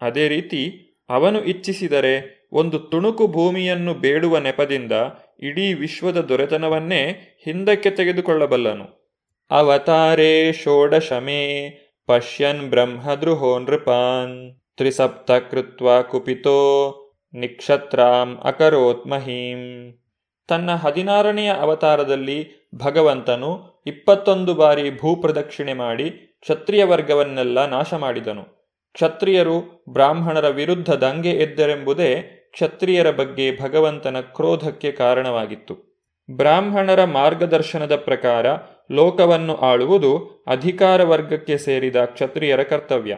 ಅದೇ 0.00 0.28
ರೀತಿ 0.28 0.84
ಅವನು 1.08 1.44
ಇಚ್ಛಿಸಿದರೆ 1.44 2.48
ಒಂದು 2.52 2.78
ತುಣುಕು 2.78 3.28
ಭೂಮಿಯನ್ನು 3.28 3.94
ಬೇಡುವ 3.94 4.38
ನೆಪದಿಂದ 4.38 4.92
ಇಡೀ 5.40 5.74
ವಿಶ್ವದ 5.74 6.16
ದೊರೆತನವನ್ನೇ 6.16 7.08
ಹಿಂದಕ್ಕೆ 7.44 7.90
ತೆಗೆದುಕೊಳ್ಳಬಲ್ಲನು. 7.90 8.97
ಅವತಾರೇ 9.50 10.52
ಷೋಡಶಮೇ 10.52 11.42
ಪಶ್ಯನ್ 12.06 12.70
ಬ್ರಹ್ಮದೃಹೋ 12.70 13.58
ನೃಪಾನ್ 13.58 14.60
ತ್ರಿಸಪ್ತ 14.76 15.30
ಕೃತ್ವ 15.30 16.02
ಕುಪಿತೋ 16.02 16.58
ನಿಕ್ಷತ್ರಾಂ 17.34 18.40
ಅಕರೋತ್ 18.44 19.06
ಮಹೀಂ. 19.06 19.62
ತನ್ನ 20.48 20.74
ಹದಿನಾರನೆಯ 20.74 21.52
ಅವತಾರದಲ್ಲಿ 21.52 22.68
ಭಗವಂತನು 22.74 23.82
ಇಪ್ಪತ್ತೊಂದು 23.86 24.54
ಬಾರಿ 24.54 24.98
ಭೂಪ್ರದಕ್ಷಿಣೆ 24.98 25.72
ಮಾಡಿ 25.72 26.10
ಕ್ಷತ್ರಿಯ 26.40 26.84
ವರ್ಗವನ್ನೆಲ್ಲ 26.84 27.66
ನಾಶ 27.66 27.94
ಮಾಡಿದನು. 27.94 28.44
ಕ್ಷತ್ರಿಯರು 28.92 29.84
ಬ್ರಾಹ್ಮಣರ 29.88 30.48
ವಿರುದ್ಧ 30.48 30.90
ದಂಗೆ 30.90 31.30
ಎದ್ದರೆಂಬುದೇ 31.30 32.10
ಕ್ಷತ್ರಿಯರ 32.52 33.10
ಬಗ್ಗೆ 33.10 33.60
ಭಗವಂತನ 33.62 34.20
ಕ್ರೋಧಕ್ಕೆ 34.20 34.92
ಕಾರಣವಾಗಿತ್ತು. 34.92 35.74
ಬ್ರಾಹ್ಮಣರ 36.30 37.04
ಮಾರ್ಗದರ್ಶನದ 37.04 37.96
ಪ್ರಕಾರ 37.96 38.46
ಲೋಕವನ್ನು 38.90 39.56
ಆಳುವುದು 39.56 40.44
ಅಧಿಕಾರ 40.46 41.02
ವರ್ಗಕ್ಕೆ 41.02 41.58
ಸೇರಿದ 41.58 41.96
ಕ್ಷತ್ರಿಯರ 41.96 42.62
ಕರ್ತವ್ಯ. 42.62 43.16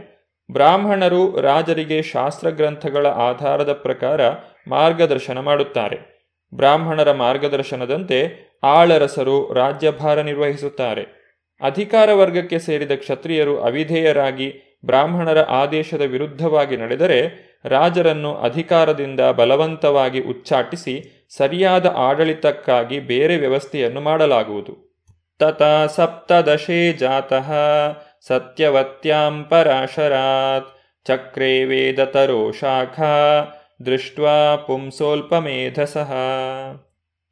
ಬ್ರಾಹ್ಮಣರು 0.51 1.41
ರಾಜರಿಗೆ 1.41 2.03
ಶಾಸ್ತ್ರಗ್ರಂಥಗಳ 2.03 3.07
ಆಧಾರದ 3.07 3.73
ಪ್ರಕಾರ 3.73 4.21
ಮಾರ್ಗದರ್ಶನ 4.69 5.39
ಮಾಡುತ್ತಾರೆ. 5.39 6.21
ಬ್ರಾಹ್ಮಣರ 6.55 7.13
ಮಾರ್ಗದರ್ಶನದಂತೆ 7.13 8.51
ಆಳರಸರು 8.63 9.53
ರಾಜ್ಯಭಾರ 9.53 10.21
ನಿರ್ವಹಿಸುತ್ತಾರೆ. 10.21 11.21
ಅಧಿಕಾರ 11.63 12.13
ವರ್ಗಕ್ಕೆ 12.13 12.59
ಸೇರಿದ 12.59 12.91
ಕ್ಷತ್ರಿಯರು 12.91 13.61
ಅವಿಧೇಯರಾಗಿ 13.61 14.79
ಬ್ರಾಹ್ಮಣರ 14.87 15.39
ಆದೇಶದ 15.39 16.01
ವಿರುದ್ಧವಾಗಿ 16.01 16.77
ನಡೆದರೆ 16.77 17.51
ರಾಜರನ್ನು 17.65 18.35
ಅಧಿಕಾರದಿಂದ 18.35 19.21
ಬಲವಂತವಾಗಿ 19.21 20.21
ಉಚ್ಚಾಟಿಸಿ 20.21 21.27
ಸರಿಯಾದ 21.37 21.87
ಆಡಳಿತಕ್ಕಾಗಿ 21.97 23.01
ಬೇರೆ 23.01 23.37
ವ್ಯವಸ್ಥೆಯನ್ನು 23.37 24.01
ಮಾಡಲಾಗುವುದು. 24.01 24.90
ತಥಾ 25.41 25.87
ಸಪ್ತದಶೇ 25.87 26.93
ಜಾತಃ 26.93 27.53
ಸತ್ಯವತ್ಯಾಂ 28.27 29.47
ಪರಾಶರಾತ್ 29.51 30.67
ಚಕ್ರೇ 31.07 31.65
ವೇದತರೋ 31.65 32.53
ಶಾಖಾ 32.53 33.45
ದೃಷ್ಟ್ವಾ 33.87 34.57
ಪುಂಸೋಲ್ಪಮೇಧಸಃ 34.57 36.13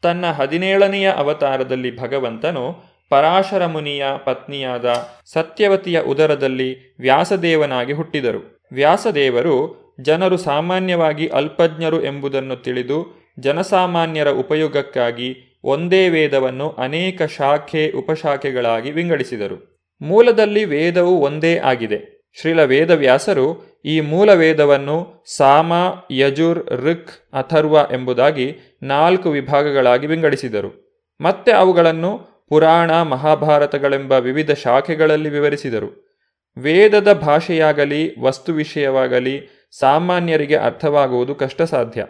ತನ್ನ 0.02 0.26
ಹದಿನೇಳನೆಯ 0.26 1.10
ಅವತಾರದಲ್ಲಿ 1.10 2.00
ಭಗವಂತನು 2.00 2.84
ಪರಾಶರ 3.10 3.66
ಮುನಿಯ 3.66 4.04
ಪತ್ನಿಯಾದ 4.24 5.08
ಸತ್ಯವತಿಯ 5.32 6.00
ಉದರದಲ್ಲಿ 6.00 6.96
ವ್ಯಾಸದೇವನಾಗಿ 7.00 7.92
ಹುಟ್ಟಿದರು. 7.92 8.68
ವ್ಯಾಸದೇವರು 8.72 9.88
ಜನರು 10.00 10.36
ಸಾಮಾನ್ಯವಾಗಿ 10.36 11.28
ಅಲ್ಪಜ್ಞರು 11.28 12.04
ಎಂಬುದನ್ನು 12.04 12.56
ತಿಳಿದು 12.56 13.28
ಜನಸಾಮಾನ್ಯರ 13.40 14.28
ಉಪಯೋಗಕ್ಕಾಗಿ 14.28 15.47
ಒಂದೇ 15.64 16.08
ವೇದವನ್ನು 16.08 16.70
ಅನೇಕ 16.70 17.22
ಶಾಖೆ, 17.22 17.90
ಉಪಶಾಖೆಗಳಾಗಿ 17.90 18.90
ವಿಂಗಡಿಸಿದರು. 18.90 19.86
ಮೂಲದಲ್ಲಿ 20.00 20.64
ವೇದವು 20.64 21.20
ಒಂದೇ 21.20 21.58
ಆಗಿದೆ. 21.58 22.18
ಶ್ರೀಲ 22.40 22.64
ವೇದವ್ಯಾಸರು 22.64 23.80
ಈ 23.84 24.00
ಮೂಲ 24.00 24.32
ವೇದವನ್ನು 24.32 25.24
ಸಾಮ, 25.36 25.72
ಯಜುರ್, 26.10 26.68
ಋಕ್, 26.70 27.34
ಅಥರ್ವ 27.34 27.76
ಎಂಬುದಾಗಿ 27.92 28.56
ನಾಲ್ಕು 28.82 29.30
ವಿಭಾಗಗಳಾಗಿ 29.30 30.06
ವಿಂಗಡಿಸಿದರು. 30.06 31.04
ಮತ್ತೆ 31.20 31.52
ಅವುಗಳನ್ನು 31.52 32.20
ಪುರಾಣ, 32.48 33.02
ಮಹಾಭಾರತಗಳೆಂಬ 33.02 34.12
ವಿವಿಧ 34.12 34.50
ಶಾಖೆಗಳಲ್ಲಿ 34.50 35.28
ವಿವರಿಸಿದರು. 35.28 36.20
ವೇದದ 36.58 37.12
ಭಾಷೆಯಾಗಲಿ, 37.12 38.20
ವಸ್ತು 38.20 38.52
ವಿಷಯವಾಗಲಿ, 38.52 39.68
ಸಾಮಾನ್ಯರಿಗೆ 39.78 40.56
ಅರ್ಥವಾಗುವುದು 40.56 41.34
ಕಷ್ಟ 41.34 41.62
ಸಾಧ್ಯ 41.62 42.06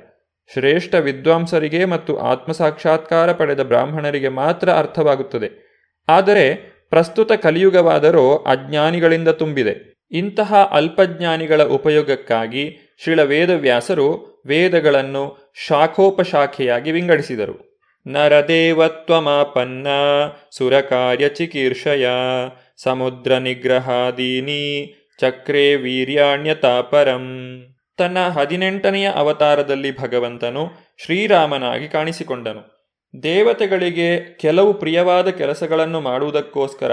ಶ್ರೇಷ್ಠ 0.53 0.95
ವಿದ್ವಾಂಸರಿಗೆ 0.95 1.85
ಮತ್ತು 1.85 2.19
ಆತ್ಮಸಾಕ್ಷಾತ್ಕಾರ 2.19 3.33
ಪಡೆದ 3.33 3.63
ಬ್ರಾಹ್ಮಣರಿಗೆ 3.63 4.29
ಮಾತ್ರ 4.29 4.71
ಅರ್ಥವಾಗುತ್ತದೆ. 4.71 5.69
ಆದರೆ 6.09 6.55
ಪ್ರಸ್ತುತ 6.91 7.33
ಕಲಿಯುಗವಾದರೂ 7.33 8.37
ಅಜ್ಞಾನಿಗಳಿಂದ 8.37 9.29
ತುಂಬಿದೆ. 9.29 9.95
ಇಂತಹ 10.11 10.55
ಅಲ್ಪಜ್ಞಾನಿಗಳ 10.73 11.63
ಉಪಯೋಗಕ್ಕಾಗಿ 11.63 12.95
ಶ್ರೀಳ 13.03 13.23
ವೇದವ್ಯಾಸರು 13.23 14.39
ವೇದಗಳನ್ನು 14.47 15.53
ಶಾಖೋಪಶಾಖೆಯಾಗಿ 15.67 16.93
ವಿಂಗಡಿಸಿದರು. 16.93 17.83
ನರದೇವತ್ವಮಾಪನ್ನ 18.07 19.87
ಚಿಕೀರ್ಷಯ 21.37 22.09
ಸಮುದ್ರ 22.77 23.33
ನಿಗ್ರಹಾದೀನಿ 23.33 24.95
ಚಕ್ರೇ 25.21 25.75
ವೀರ್ಯಾಣ್ಯತಾಪರಂ. 25.75 27.25
ತನ್ನ 27.99 28.29
ಹದಿನೆಂಟನೆಯ 28.29 29.11
ಅವತಾರದಲ್ಲಿ 29.11 29.99
ಭಗವಂತನು 29.99 30.69
ಶ್ರೀರಾಮನಾಗಿ 31.05 31.89
ಕಾಣಿಸಿಕೊಂಡನು. 31.89 32.79
ದೇವತೆಗಳಿಗೆ 33.23 34.39
ಕೆಲವು 34.39 34.75
ಪ್ರಿಯವಾದ 34.75 35.29
ಕೆಲಸಗಳನ್ನು 35.29 36.01
ಮಾಡುವುದಕ್ಕೋಸ್ಕರ 36.01 36.93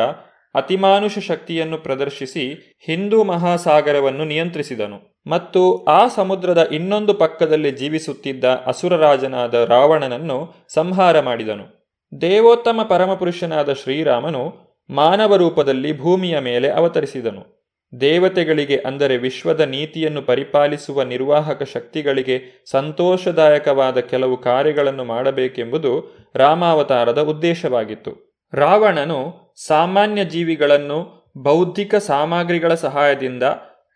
ಅತಿಮಾನುಷ 0.55 1.19
ಶಕ್ತಿಯನ್ನು 1.19 1.77
ಪ್ರದರ್ಶಿಸಿ 1.77 2.75
ಹಿಂದೂ 2.85 3.23
ಮಹಾಸಾಗರವನ್ನು 3.23 4.25
ನಿಯಂತ್ರಿಸಿದನು. 4.25 5.23
ಮತ್ತು 5.27 5.83
ಆ 5.83 6.07
ಸಮುದ್ರದ 6.07 6.69
ಇನ್ನೊಂದು 6.71 7.13
ಪಕ್ಕದಲ್ಲಿ 7.13 7.71
ಜೀವಿಸುತ್ತಿದ್ದ 7.71 8.43
ಅಸುರರಾಜನಾದ 8.43 9.53
ರಾವಣನನ್ನು 9.53 10.67
ಸಂಹಾರ 10.73 11.19
ಮಾಡಿದನು. 11.19 11.85
ದೇವೋತ್ತಮ 12.21 12.81
ಪರಮಪುರುಷನಾದ 12.89 13.73
ಶ್ರೀರಾಮನು 13.73 14.53
ಮಾನವ 14.89 15.35
ರೂಪದಲ್ಲಿ 15.35 15.99
ಭೂಮಿಯ 15.99 16.39
ಮೇಲೆ 16.39 16.69
ಅವತರಿಸಿದನು. 16.69 17.64
ದೇವತೆಗಳಿಗೆ, 18.01 18.77
ಅಂದರೆ 18.85 19.17
ವಿಶ್ವದ 19.17 19.61
ನೀತಿಯನ್ನು 19.61 20.21
ಪರಿಪಾಲಿಸುವ 20.21 21.03
ನಿರ್ವಾಹಕ 21.03 21.63
ಶಕ್ತಿಗಳಿಗೆ 21.63 22.65
ಸಂತೋಷದಾಯಕವಾದ 22.71 23.97
ಕೆಲವು 23.97 24.37
ಕಾರ್ಯಗಳನ್ನು 24.37 25.03
ಮಾಡಬೇಕೆಂಬುದು 25.03 25.91
ರಾಮಾವತಾರದ 26.35 27.21
ಉದ್ದೇಶವಾಗಿತ್ತು. 27.21 28.13
ರಾವಣನು 28.53 29.19
ಸಾಮಾನ್ಯ 29.67 30.23
ಜೀವಿಗಳನ್ನು 30.25 30.99
ಬೌದ್ಧಿಕ 31.37 31.95
ಸಾಮಗ್ರಿಗಳ 31.95 32.73
ಸಹಾಯದಿಂದ 32.73 33.43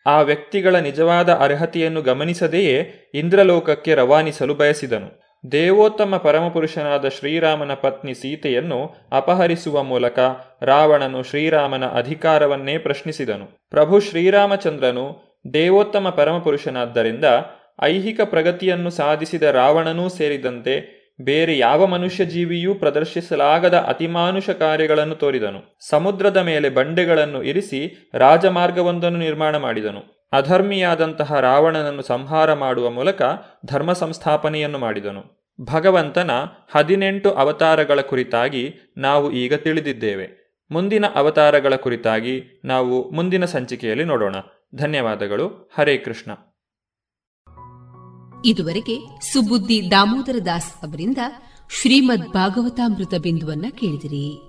ಆ 0.05 0.21
ವ್ಯಕ್ತಿಗಳ 0.21 0.75
ನಿಜವಾದ 0.75 1.29
ಅರ್ಹತೆಯನ್ನು 1.33 2.01
ಗಮನಿಸದೆಯೇ 2.01 3.09
ಇಂದ್ರಲೋಕಕ್ಕೆ 3.13 3.95
ರವಾನಿಸಲು 3.95 4.55
ಬಯಸಿದನು. 4.55 5.28
ದೇವೋತ್ತಮ 5.51 6.17
ಪರಮಪುರುಷನಾದ 6.17 7.07
ಶ್ರೀರಾಮನ 7.07 7.73
ಪತ್ನಿ 7.73 8.13
ಸೀತೆಯನ್ನು 8.13 8.95
ಅಪಹರಿಸುವ 9.11 9.83
ಮೂಲಕ 9.83 10.19
ರಾವಣನು 10.61 11.23
ಶ್ರೀರಾಮನ 11.23 11.85
ಅಧಿಕಾರವನ್ನೇ 11.85 12.77
ಪ್ರಶ್ನಿಸಿದನು. 12.77 13.67
ಪ್ರಭು 13.69 13.99
ಶ್ರೀರಾಮಚಂದ್ರನು 13.99 15.35
ದೇವೋತ್ತಮ 15.53 16.09
ಪರಮಪುರುಷನಾದ್ದರಿಂದ 16.09 17.25
ಐಹಿಕ 17.81 18.21
ಪ್ರಗತಿಯನ್ನು 18.23 18.89
ಸಾಧಿಸಿದ 18.89 19.43
ರಾವಣನೂ 19.43 20.09
ಸೇರಿದಂತೆ 20.09 20.99
ಬೇರೆ 21.21 21.57
ಯಾವ 21.57 21.85
ಮನುಷ್ಯ 21.85 22.25
ಜೀವಿಯೂ 22.25 22.73
ಪ್ರದರ್ಶಿಸಲಾಗದ 22.73 23.73
ಅತಿಮಾನುಷ 23.73 24.49
ಕಾರ್ಯಗಳನ್ನು 24.49 25.15
ತೋರಿದನು. 25.15 25.77
ಸಮುದ್ರದ 25.89 26.37
ಮೇಲೆ 26.37 26.69
ಬಂಡೆಗಳನ್ನು 26.69 27.43
ಇರಿಸಿ 27.43 28.11
ರಾಜಮಾರ್ಗವೊಂದನ್ನು 28.13 29.19
ನಿರ್ಮಾಣ 29.19 29.57
ಮಾಡಿದನು. 29.57 30.18
ಅಧರ್ಮಿಯಾದಂತಹ 30.31 31.39
ರಾವಣನನ್ನು 31.39 32.01
ಸಂಹಾರ 32.01 32.53
ಮಾಡುವ 32.53 32.89
ಮೂಲಕ 32.89 33.21
ಧರ್ಮ 33.65 33.93
ಸಂಸ್ಥಾಪನೆಯನ್ನು 33.93 34.77
ಮಾಡಿದನು. 34.77 35.53
ಭಗವಂತನ 35.61 36.31
ಹದಿನೆಂಟು 36.71 37.31
ಅವತಾರಗಳ 37.31 38.01
ಕುರಿತಾಗಿ 38.01 38.73
ನಾವು 38.97 39.31
ಈಗ 39.31 39.53
ತಿಳಿದಿದ್ದೇವೆ. 39.53 40.57
ಮುಂದಿನ 40.71 41.05
ಅವತಾರಗಳ 41.15 41.75
ಕುರಿತಾಗಿ 41.75 42.61
ನಾವು 42.65 43.11
ಮುಂದಿನ 43.11 43.45
ಸಂಚಿಕೆಯಲ್ಲಿ 43.45 44.03
ನೋಡೋಣ. 44.03 44.35
ಧನ್ಯವಾದಗಳು. 44.75 45.71
ಹರೇ 45.77 45.97
ಕೃಷ್ಣ. 45.97 46.31
ಇದುವರೆಗೆ 48.45 49.19
ಸುಬುದ್ದಿ 49.33 49.91
ದಾಮೋದರ 49.91 50.35
ದಾಸ್ 50.45 50.73
ಅವರಿಂದ 50.73 51.17
ಶ್ರೀಮದ್ 51.81 52.29
ಭಾಗವತಾಮೃತ 52.29 53.13
ಬಿಂದುವನ್ನ 53.21 53.65
ಕೇಳಿದಿರಿ. 53.69 54.48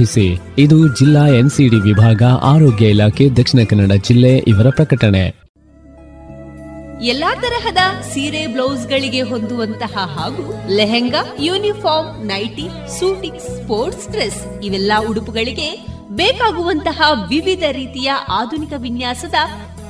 ಇದು 0.57 0.95
ಜಿಲ್ಲಾ 0.95 1.27
ಎನ್ಸಿಡಿ 1.27 1.75
ವಿಭಾಗ, 1.75 2.23
ಆರೋಗ್ಯ 2.23 2.89
ಇಲಾಖೆ, 2.89 3.29
ದಕ್ಷಿಣ 3.29 3.59
ಕನ್ನಡ 3.69 3.91
ಜಿಲ್ಲೆ 3.91 4.37
ಇವರ 4.37 4.69
ಪ್ರಕಟಣೆ. 4.69 5.41
ಎಲ್ಲಾ 7.03 7.35
ತರಹದ 7.35 8.01
ಸೀರೆ 8.01 8.47
ಬ್ಲೌಸ್ 8.47 8.87
ಗಳಿಗೆ 8.87 9.21
ಹೊಂದುವಂತಹ 9.21 9.97
ಹಾಗೂ 9.97 10.75
lehenga, 10.75 11.35
uniform, 11.39 12.25
nighty 12.25 12.67
suiting 12.99 13.39
sports 13.39 14.09
dress 14.09 14.63
ಇವೆಲ್ಲ 14.63 14.91
ಉಡುಪುಗಳಿಗೆ 15.09 15.85
ಬೇಕಾಗುವಂತಹ 16.11 17.01
ವಿವಿಧ 17.29 17.63
ರೀತಿಯ 17.71 18.11
ಆಧುನಿಕ 18.29 18.73
ವಿನ್ಯಾಸದ 18.77 19.35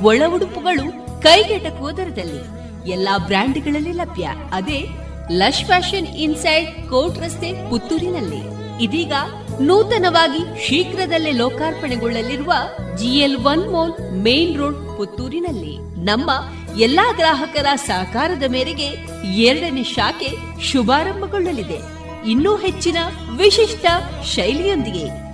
ಒಳ 0.01 0.21
ಉಡುಪುಗಳು 0.35 1.21
ಕೈಗೆಟಕುವ 1.21 1.91
ದರದಲ್ಲಿ 1.91 2.61
ಎಲ್ಲಾ 2.91 3.17
ಬ್ರ್ಯಾಂಡ್ಗಳಲ್ಲಿ 3.17 3.91
ಲಭ್ಯ. 3.91 4.29
ಅದೇ 4.51 4.87
ಲಶ್ 5.31 5.65
ಫ್ಯಾಷನ್ 5.65 6.07
ಇನ್ಸೈಡ್ 6.07 6.89
ಕೋರ್ಟ್ 6.89 7.19
ರಸ್ತೆ 7.19 7.69
ಪುತ್ತೂರಿನಲ್ಲಿ. 7.69 8.60
ಇದೀಗ 8.81 9.13
ನೂತನವಾಗಿ 9.61 10.67
ಶೀಘ್ರದಲ್ಲೇ 10.67 11.31
ಲೋಕಾರ್ಪಣೆಗೊಳ್ಳಲಿರುವ 11.31 12.53
GL 12.97 13.37
one 13.37 13.71
mall 13.71 14.11
main 14.11 14.57
road 14.57 14.97
ಪುತ್ತೂರಿನಲ್ಲಿ. 14.97 16.05
ನಮ್ಮ 16.05 16.31
ಎಲ್ಲಾ 16.79 17.11
ಗ್ರಾಹಕರ 17.11 17.65
ಸಹಕಾರದ 17.75 18.43
ಮೇರೆಗೆ 18.43 18.87
ಎರಡನೇ 19.33 19.83
ಶಾಖೆ 19.83 20.61
ಶುಭಾರಂಭಗೊಳ್ಳಲಿದೆ. 20.63 22.01
ಇನ್ನೂ 22.29 22.57
ಹೆಚ್ಚಿನ 22.57 22.97
ವಿಶಿಷ್ಟ 23.37 23.85
ಶೈಲಿಯೊಂದಿಗೆ. 24.25 25.31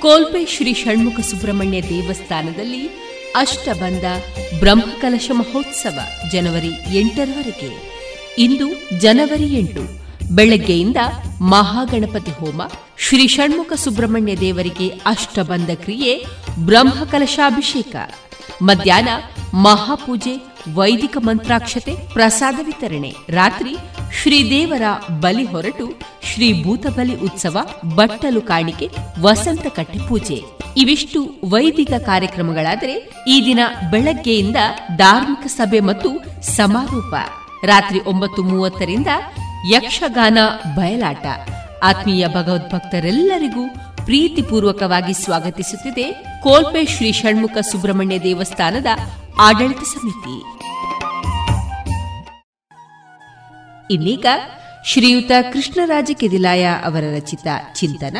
ಕೋಲ್ಪೆ 0.00 0.46
ಶ್ರೀ 0.46 0.74
ಷಣ್ಮುಖ 0.74 1.20
ಸುಬ್ರಹ್ಮಣ್ಯ 1.20 1.82
ದೇವಸ್ಥಾನದಲ್ಲಿ 1.82 2.86
ಅಷ್ಟಬಂಧ 3.36 4.04
ಬ್ರಹ್ಮಕಲಶ 4.58 5.30
ಮಹೋತ್ಸವ 5.34 6.00
ಜನವರಿ 6.30 6.98
ಎಂಟರವರೆಗೆ. 6.98 7.99
ಇಂದು 8.40 8.66
ಜನವರಿ 9.00 9.44
ಎಂಟು. 9.44 9.82
ಬೆಳಗ್ಗೆಯಿಂದ 10.34 10.96
ಮಹಾಗಣಪತಿ 11.40 12.30
ಹೋಮ, 12.30 12.62
ಶ್ರೀ 12.98 13.26
ಷಣ್ಮುಖ 13.26 13.72
ಸುಬ್ರಹ್ಮಣ್ಯ 13.72 14.36
ದೇವರಿಗೆ 14.36 14.88
ಅಷ್ಟಬಂಧ 14.88 15.70
ಕ್ರಿಯೆ 15.74 16.12
ಬ್ರಹ್ಮಕಲಶಾಭಿಷೇಕ 16.58 17.96
ಮಧ್ಯಾಹ್ನ 18.62 19.08
ಮಹಾಪೂಜೆ, 19.54 20.34
ವೈದಿಕ 20.74 21.16
ಮಂತ್ರಾಕ್ಷತೆ, 21.20 21.92
ಪ್ರಸಾದ 22.12 22.58
ವಿತರಣೆ. 22.64 23.14
ರಾತ್ರಿ 23.28 23.76
ಶ್ರೀದೇವರ 24.22 24.82
ಬಲಿ 25.20 25.44
ಹೊರಟು 25.44 25.86
ಶ್ರೀ 26.22 26.64
ಭೂತಬಲಿ 26.64 27.14
ಉತ್ಸವ, 27.20 27.58
ಬಟ್ಟಲು 27.94 28.40
ಕಾಣಿಕೆ, 28.40 28.88
ವಸಂತ 29.20 29.66
ಕಟ್ಟೆ 29.66 29.98
ಪೂಜೆ. 30.08 30.38
ಇವಿಷ್ಟು 30.76 31.20
ವೈದಿಕ 31.44 31.92
ಕಾರ್ಯಕ್ರಮಗಳಾದರೆ 32.06 32.94
ಈ 33.28 33.42
ದಿನ 33.44 33.60
ಬೆಳಗ್ಗೆಯಿಂದ 33.90 34.56
ಧಾರ್ಮಿಕ 34.96 35.46
ಸಭೆ 35.46 35.80
ಮತ್ತು 35.80 36.10
ಸಮಾರೋಪ. 36.42 37.14
ರಾತ್ರಿ 37.64 38.00
ಒಂಬತ್ತು 38.00 38.42
ಮೂವತ್ತರಿಂದ 38.42 39.06
ಯಕ್ಷಗಾನ 39.70 40.38
ಬಯಲಾಟ. 40.76 41.26
ಆತ್ಮೀಯ 41.82 42.28
ಭಗವದ್ಭಕ್ತರೆಲ್ಲರಿಗೂ 42.28 43.68
ಪ್ರೀತಿಪೂರ್ವಕವಾಗಿ 44.04 45.12
ಸ್ವಾಗತಿಸುತ್ತಿದೆ 45.12 46.12
ಕೋಲ್ಪೆ 46.42 46.86
ಶ್ರೀ 46.86 47.12
ಷಣ್ಮುಖ 47.12 47.58
ಸುಬ್ರಹ್ಮಣ್ಯ 47.58 48.20
ದೇವಸ್ಥಾನದ 48.20 48.86
ಆಡಳಿತ 49.38 49.78
ಸಮಿತಿ. 49.78 50.42
ಇನ್ನೀಗ 53.94 54.26
ಶ್ರೀಯುತ 54.84 55.30
ಕೃಷ್ಣರಾಜ 55.52 56.10
ಕೆದಿಲಾಯ 56.14 56.66
ಅವರ 56.84 57.04
ರಚಿತ 57.16 57.46
ಚಿಂತನ. 57.74 58.16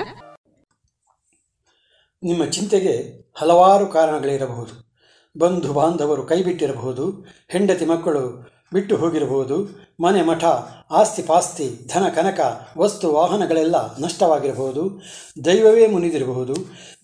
ನಿಮ್ಮ 2.23 2.45
ಚಿಂತೆಗೆ 2.45 3.21
ಹಲವಾರು 3.41 3.87
ಕಾರಣಗಳಿರಬಹುದು. 3.87 4.91
ಬಂಧು 5.39 5.73
ಬಾಂಧವರು 5.73 6.23
ಕೈಬಿಟ್ಟಿರಬಹುದು. 6.23 7.27
ಹೆಂಡತಿ 7.49 7.85
ಮಕ್ಕಳು 7.85 8.51
ಬಿಟ್ಟು 8.73 8.97
ಹೋಗಿರಬಹುದು. 8.97 9.91
ಮನೆ 10.01 10.23
ಮಠ, 10.23 10.45
ಆಸ್ತಿ 10.91 11.23
ಪಾಸ್ತಿ, 11.23 11.71
ಧನ 11.95 12.09
ಕನಕ, 12.09 12.69
ವಸ್ತು 12.79 13.13
ವಾಹನಗಳೆಲ್ಲ 13.13 13.99
ನಷ್ಟವಾಗಿರಬಹುದು. 13.99 15.03
ದೈವವೇ 15.45 15.87
ಮುನಿದಿರಬಹುದು. 15.87 16.55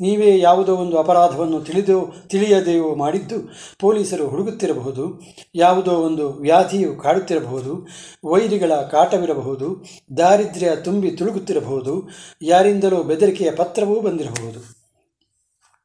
ನೀವೇ 0.00 0.38
ಯಾವುದೋ 0.38 0.76
ಒಂದು 0.76 0.98
ಅಪರಾಧವನ್ನು 0.98 1.60
ತಿಳಿದೋ, 1.60 2.12
ತಿಳಿಯದೆಯೋ 2.26 2.94
ಮಾಡಿದ್ದು 2.94 3.34
ಪೊಲೀಸರು 3.80 4.28
ಹುಡುಗುತ್ತಿರಬಹುದು 4.28 5.22
ಯಾವುದೋ 5.54 5.90
ಒಂದು 5.90 6.32
ವ್ಯಾಧಿಯು 6.32 6.96
ಕಾಡುತ್ತಿರಬಹುದು. 6.96 7.88
ವೈರಿಗಳ 8.24 8.74
ಕಾಟವಿರಬಹುದು. 8.74 9.84
ದಾರಿದ್ರ್ಯ 10.16 10.76
ತುಂಬಿ 10.76 11.10
ತುಳುಗುತ್ತಿರಬಹುದು 11.10 12.08
ಯಾರಿಂದಲೂ 12.42 13.02
ಬೆದರಿಕೆಯ 13.02 13.50
ಪತ್ರವೂ 13.50 14.00
ಬಂದಿರಬಹುದು. 14.00 14.76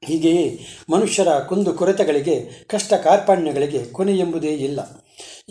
ಹೀಗೆಯೇ 0.03 0.65
ಮನುಷ್ಯರ 0.89 1.27
ಕುಂದು 1.27 1.73
ಕೊರೆತಗಳಿಗೆ, 1.73 2.49
ಕಷ್ಟ 2.67 2.93
ಕಾರ್ಪಣ್ಯಗಳಿಗೆ 2.93 3.85
ಕೊನೆಯೆಂಬುದೇ 3.85 4.47
ಇಲ್ಲ. 4.47 4.79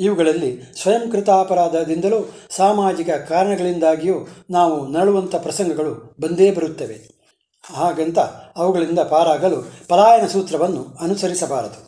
ಇವುಗಳಲ್ಲಿ 0.01 0.51
ಸ್ವಯಂಕೃತಾಪರಾಧದಿಂದಲೂ 0.83 2.19
ಸಾಮಾಜಿಕ 2.51 3.11
ಕಾರಣಗಳಿಂದಾಗಿಯೂ 3.11 4.29
ನಾವು 4.51 4.89
ನರಳುವಂಥ 4.89 5.35
ಪ್ರಸಂಗಗಳು 5.35 6.17
ಬಂದೇ 6.21 6.51
ಬರುತ್ತವೆ. 6.51 7.21
ಹಾಗಂತ 7.65 8.19
ಅವುಗಳಿಂದ 8.57 8.99
ಪಾರಾಗಲು 8.99 9.59
ಪಲಾಯನ 9.89 10.27
ಸೂತ್ರವನ್ನು 10.27 10.83
ಅನುಸರಿಸಬಾರದು. 11.01 11.81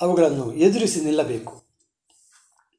ಅವುಗಳನ್ನು 0.00 0.52
ಎದುರಿಸಿ 0.52 1.00
ನಿಲ್ಲಬೇಕು. 1.00 1.54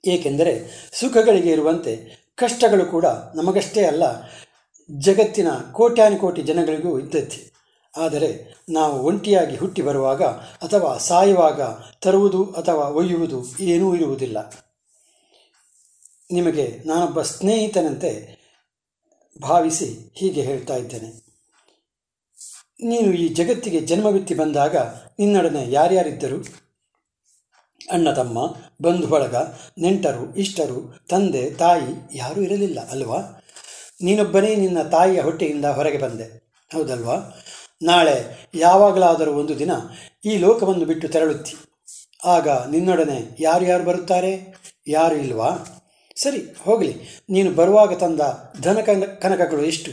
ಏಕೆಂದರೆ 0.08 0.54
ಸುಖಗಳಿಗೆ 0.94 1.52
ಇರುವಂತೆ 1.52 1.94
ಕಷ್ಟಗಳು 2.36 2.86
ಕೂಡ 2.86 3.06
ನಮಗಷ್ಟೇ 3.36 3.82
ಅಲ್ಲ, 3.84 4.04
ಜಗತ್ತಿನ 4.90 5.48
ಕೋಟ್ಯಾನುಕೋಟಿ 5.72 6.42
ಜನಗಳಿಗೂ 6.42 7.00
ಇದ್ದದ್ದೇ. 7.00 7.40
ಆದರೆ 7.98 8.30
ನಾವು 8.70 8.96
ಒಂಟಿಯಾಗಿ 9.04 9.56
ಹುಟ್ಟಿ 9.56 9.82
ಬರುವಾಗ 9.82 10.24
ಅಥವಾ 10.66 10.98
ಸಾಯುವಾಗ 10.98 11.62
ತರುವುದು 12.02 12.44
ಅಥವಾ 12.44 12.86
ಒಯ್ಯುವುದು 12.90 13.40
ಏನೂ 13.60 13.96
ಇರುವುದಿಲ್ಲ. 13.96 14.38
ನಿಮಗೆ 16.32 16.84
ನಾನೊಬ್ಬ 16.86 17.22
ಸ್ನೇಹಿತನಂತೆ 17.22 18.42
ಭಾವಿಸಿ 19.42 20.12
ಹೀಗೆ 20.14 20.42
ಹೇಳ್ತಾ 20.42 20.76
ಇದ್ದೇನೆ. 20.76 21.32
ನೀನು 22.84 23.14
ಈ 23.14 23.28
ಜಗತ್ತಿಗೆ 23.28 23.80
ಜನ್ಮವಿತ್ತಿ 23.80 24.34
ಬಂದಾಗ 24.34 24.76
ನಿನ್ನೊಡನೆ 25.20 25.72
ಯಾರ್ಯಾರಿದ್ದರು? 25.72 26.46
ಅಣ್ಣ 27.92 28.12
ತಮ್ಮ 28.12 28.56
ಬಂಧು 28.82 29.08
ಬಳಗ, 29.08 29.36
ನೆಂಟರು, 29.80 30.36
ಇಷ್ಟರು, 30.36 31.06
ತಂದೆ, 31.10 31.52
ತಾಯಿ 31.52 32.18
ಯಾರೂ 32.18 32.42
ಇರಲಿಲ್ಲ 32.42 32.90
ಅಲ್ವಾ? 32.90 33.18
ನೀನೊಬ್ಬನೇ 34.04 34.56
ನಿನ್ನ 34.56 34.82
ತಾಯಿಯ 34.82 35.22
ಹೊಟ್ಟೆಯಿಂದ 35.22 35.66
ಹೊರಗೆ 35.66 35.98
ಬಂದೆ. 35.98 36.54
ಹೌದಲ್ವಾ? 36.74 37.16
ನಾಳೆ 37.84 38.50
ಯಾವಾಗಲಾದರೂ 38.56 39.34
ಒಂದು 39.34 39.60
ದಿನ 39.60 39.72
ಈ 40.26 40.38
ಲೋಕವನ್ನು 40.38 40.86
ಬಿಟ್ಟು 40.86 41.08
ತೆರಳುತ್ತಿ. 41.08 41.56
ಆಗ 42.26 42.48
ನಿನ್ನೊಡನೆ 42.48 43.38
ಯಾರು 43.40 43.66
ಯಾರು 43.66 43.84
ಬರುತ್ತಾರೆ? 43.84 44.56
ಯಾರು 44.88 45.16
ಇಲ್ವಾ? 45.16 45.50
ಸರಿ, 46.24 46.54
ಹೋಗಲಿ. 46.64 47.24
ನೀನು 47.30 47.52
ಬರುವಾಗ 47.52 47.94
ತಂದ 47.94 48.22
ಧನ 48.62 48.80
ಕನಕಗಳು 49.22 49.64
ಎಷ್ಟು? 49.64 49.92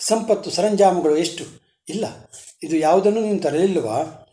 ಸಂಪತ್ತು, 0.00 0.50
ಸರಂಜಾಮಗಳು 0.50 1.16
ಎಷ್ಟು? 1.16 1.44
ಇಲ್ಲ, 1.88 2.04
ಇದು 2.62 2.76
ಯಾವುದನ್ನು 2.76 3.20
ನೀನು 3.20 3.38
ತರಲಿಲ್ಲವಾ? 3.38 4.26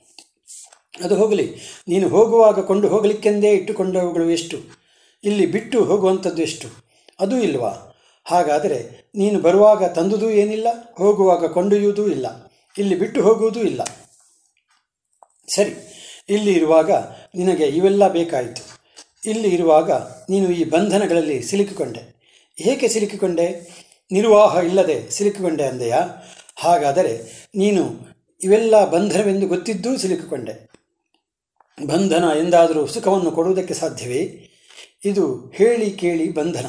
ಅದು 1.03 1.15
ಹೋಗಲಿ. 1.15 1.55
ನೀನು 1.87 2.09
ಹೋಗುವಾಗ 2.09 2.59
ಕೊಂಡು 2.59 2.87
ಹೋಗಲಿಕ್ಕೆಂದೇ 2.87 3.51
ಇಟ್ಟುಕೊಂಡವುಗಳು 3.51 4.29
ಎಷ್ಟು? 4.29 4.57
ಇಲ್ಲಿ 5.23 5.45
ಬಿಟ್ಟು 5.45 5.83
ಹೋಗುವಂಥದ್ದು 5.83 6.41
ಎಷ್ಟು? 6.41 6.67
ಅದು 7.19 7.37
ಇಲ್ವಾ? 7.37 7.95
ಹಾಗಾದರೆ 8.25 9.09
ನೀನು 9.15 9.39
ಬರುವಾಗ 9.39 9.83
ತಂದುದೂ 9.83 10.29
ಏನಿಲ್ಲ, 10.29 10.67
ಹೋಗುವಾಗ 10.95 11.45
ಕೊಂಡೊಯ್ಯುವುದೂ 11.45 12.07
ಇಲ್ಲ. 12.07 12.51
ಇಲ್ಲಿ 12.77 12.95
ಬಿಟ್ಟು 12.95 13.21
ಹೋಗುವುದೂ 13.21 13.59
ಇಲ್ಲ. 13.59 13.81
ಸರಿ, 15.55 15.73
ಇಲ್ಲಿ 16.29 16.53
ಇರುವಾಗ 16.53 16.91
ನಿನಗೆ 17.35 17.65
ಇವೆಲ್ಲ 17.65 18.07
ಬೇಕಾಯಿತು. 18.07 18.76
ಇಲ್ಲಿ 19.25 19.47
ಇರುವಾಗ 19.47 19.91
ನೀನು 20.29 20.51
ಈ 20.51 20.63
ಬಂಧನಗಳಲ್ಲಿ 20.63 21.43
ಸಿಲುಕಿಕೊಂಡೆ. 21.43 22.17
ಏಕೆ 22.59 22.87
ಸಿಲುಕಿಕೊಂಡೆ? 22.87 23.77
ನಿರ್ವಾಹ 24.11 24.65
ಇಲ್ಲದೆ 24.65 25.09
ಸಿಲುಕಿಕೊಂಡೆ 25.09 25.67
ಅಂದೆಯ? 25.67 25.93
ಹಾಗಾದರೆ 26.55 27.45
ನೀನು 27.55 28.07
ಇವೆಲ್ಲ 28.43 28.85
ಬಂಧನವೆಂದು 28.91 29.47
ಗೊತ್ತಿದ್ದೂ 29.47 29.97
ಸಿಲುಕಿಕೊಂಡೆ. 29.97 30.69
ಬಂಧನ 31.85 32.23
ಎಂದಾದರೂ 32.39 32.87
ಸುಖವನ್ನು 32.87 33.31
ಕೊಡುವುದಕ್ಕೆ 33.31 33.73
ಸಾಧ್ಯವೇ? 33.73 34.49
ಇದು 35.05 35.51
ಹೇಳಿ 35.55 35.91
ಕೇಳಿ 35.91 36.33
ಬಂಧನ. 36.33 36.65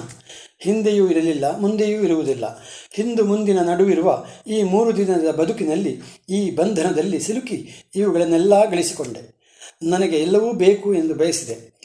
ಹಿಂದೆಯೂ 0.58 1.10
ಇರಲಿಲ್ಲ, 1.10 1.58
ಮುಂದೆಯೂ 1.58 2.02
ಇರುವುದಿಲ್ಲ. 2.02 2.44
ಹಿಂದು 2.92 3.24
ಮುಂದಿನ 3.24 3.58
ನಡುವಿರುವ 3.62 4.26
ಈ 4.46 4.62
ಮೂರು 4.62 4.96
ದಿನದ 4.96 5.30
ಬದುಕಿನಲ್ಲಿ 5.30 6.00
ಈ 6.28 6.50
ಬಂಧನದಲ್ಲಿ 6.50 7.20
ಸಿಲುಕಿ 7.20 7.68
ಇವುಗಳನ್ನೆಲ್ಲ 7.96 8.70
ಗಳಿಸಿಕೊಂಡೆ. 8.70 9.38
ನನಗೆ 9.82 10.16
ಎಲ್ಲವೂ 10.16 10.52
ಬೇಕು 10.52 10.94
ಎಂದು 10.94 11.14
ಬಯಸಿದೆ. 11.14 11.77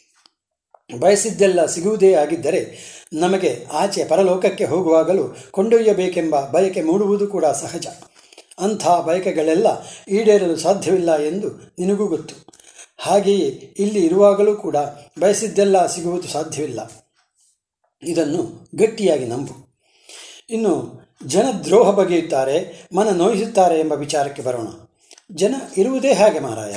ಬಯಸಿದ್ದೆಲ್ಲ 0.99 1.65
ಸಿಗುವುದೇ 1.65 2.13
ಆಗಿದ್ದರೆ 2.13 2.77
ನಮಗೆ 3.13 3.65
ಆಚೆ 3.73 4.05
ಪರಲೋಕಕ್ಕೆ 4.05 4.65
ಹೋಗುವಾಗಲೂ 4.65 5.35
ಕೊಂಡೊಯ್ಯಬೇಕೆಂಬ 5.51 6.41
ಬಯಕೆ 6.41 6.81
ಮೂಡುವುದು 6.81 7.27
ಕೂಡ 7.27 7.45
ಸಹಜ. 7.45 7.87
ಅಂಥ 8.59 8.87
ಬಯಕೆಗಳೆಲ್ಲ 8.87 9.67
ಈಡೇರಲು 10.07 10.55
ಸಾಧ್ಯವಿಲ್ಲ 10.55 11.19
ಎಂದು 11.19 11.47
ನಿನಗೂ 11.79 12.07
ಗೊತ್ತು. 12.07 12.35
ಹಾಗೆಯೇ 12.97 13.75
ಇಲ್ಲಿ 13.79 14.05
ಇರುವಾಗಲೂ 14.05 14.55
ಕೂಡ 14.55 14.75
ಬಯಸಿದ್ದೆಲ್ಲ 15.19 15.85
ಸಿಗುವುದು 15.85 16.27
ಸಾಧ್ಯವಿಲ್ಲ. 16.27 16.91
ಇದನ್ನು 18.03 18.69
ಗಟ್ಟಿಯಾಗಿ 18.75 19.25
ನಂಬು. 19.25 19.85
ಇನ್ನು 20.49 21.03
ಜನ 21.27 21.45
ದ್ರೋಹ 21.65 21.91
ಬಗೆಯುತ್ತಾರೆ, 21.91 22.87
ಮನ 22.95 23.09
ನೋಯಿಸುತ್ತಾರೆ 23.09 23.79
ಎಂಬ 23.79 23.93
ವಿಚಾರಕ್ಕೆ 23.93 24.41
ಬರೋಣ. 24.41 24.67
ಜನ 25.31 25.55
ಇರುವುದೇ 25.77 26.13
ಹಾಗೆ 26.13 26.39
ಮಾರಾಯ. 26.39 26.75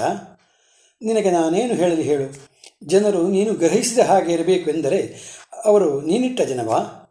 ನಿನಗೆ 1.03 1.31
ನಾನೇನು 1.31 1.75
ಹೇಳಲಿ 1.75 2.03
ಹೇಳು. 2.03 2.56
ಜನರು 2.85 3.29
ನೀನು 3.29 3.55
ಗ್ರಹಿಸಿದ 3.55 3.99
ಹಾಗೆ 3.99 4.33
ಇರಬೇಕು 4.33 4.71
ಎಂದರೆ 4.71 5.15
ಅವರು 5.65 6.01
ನೀನಿಟ್ಟ 6.01 6.41
ಜನವಾ? 6.41 7.03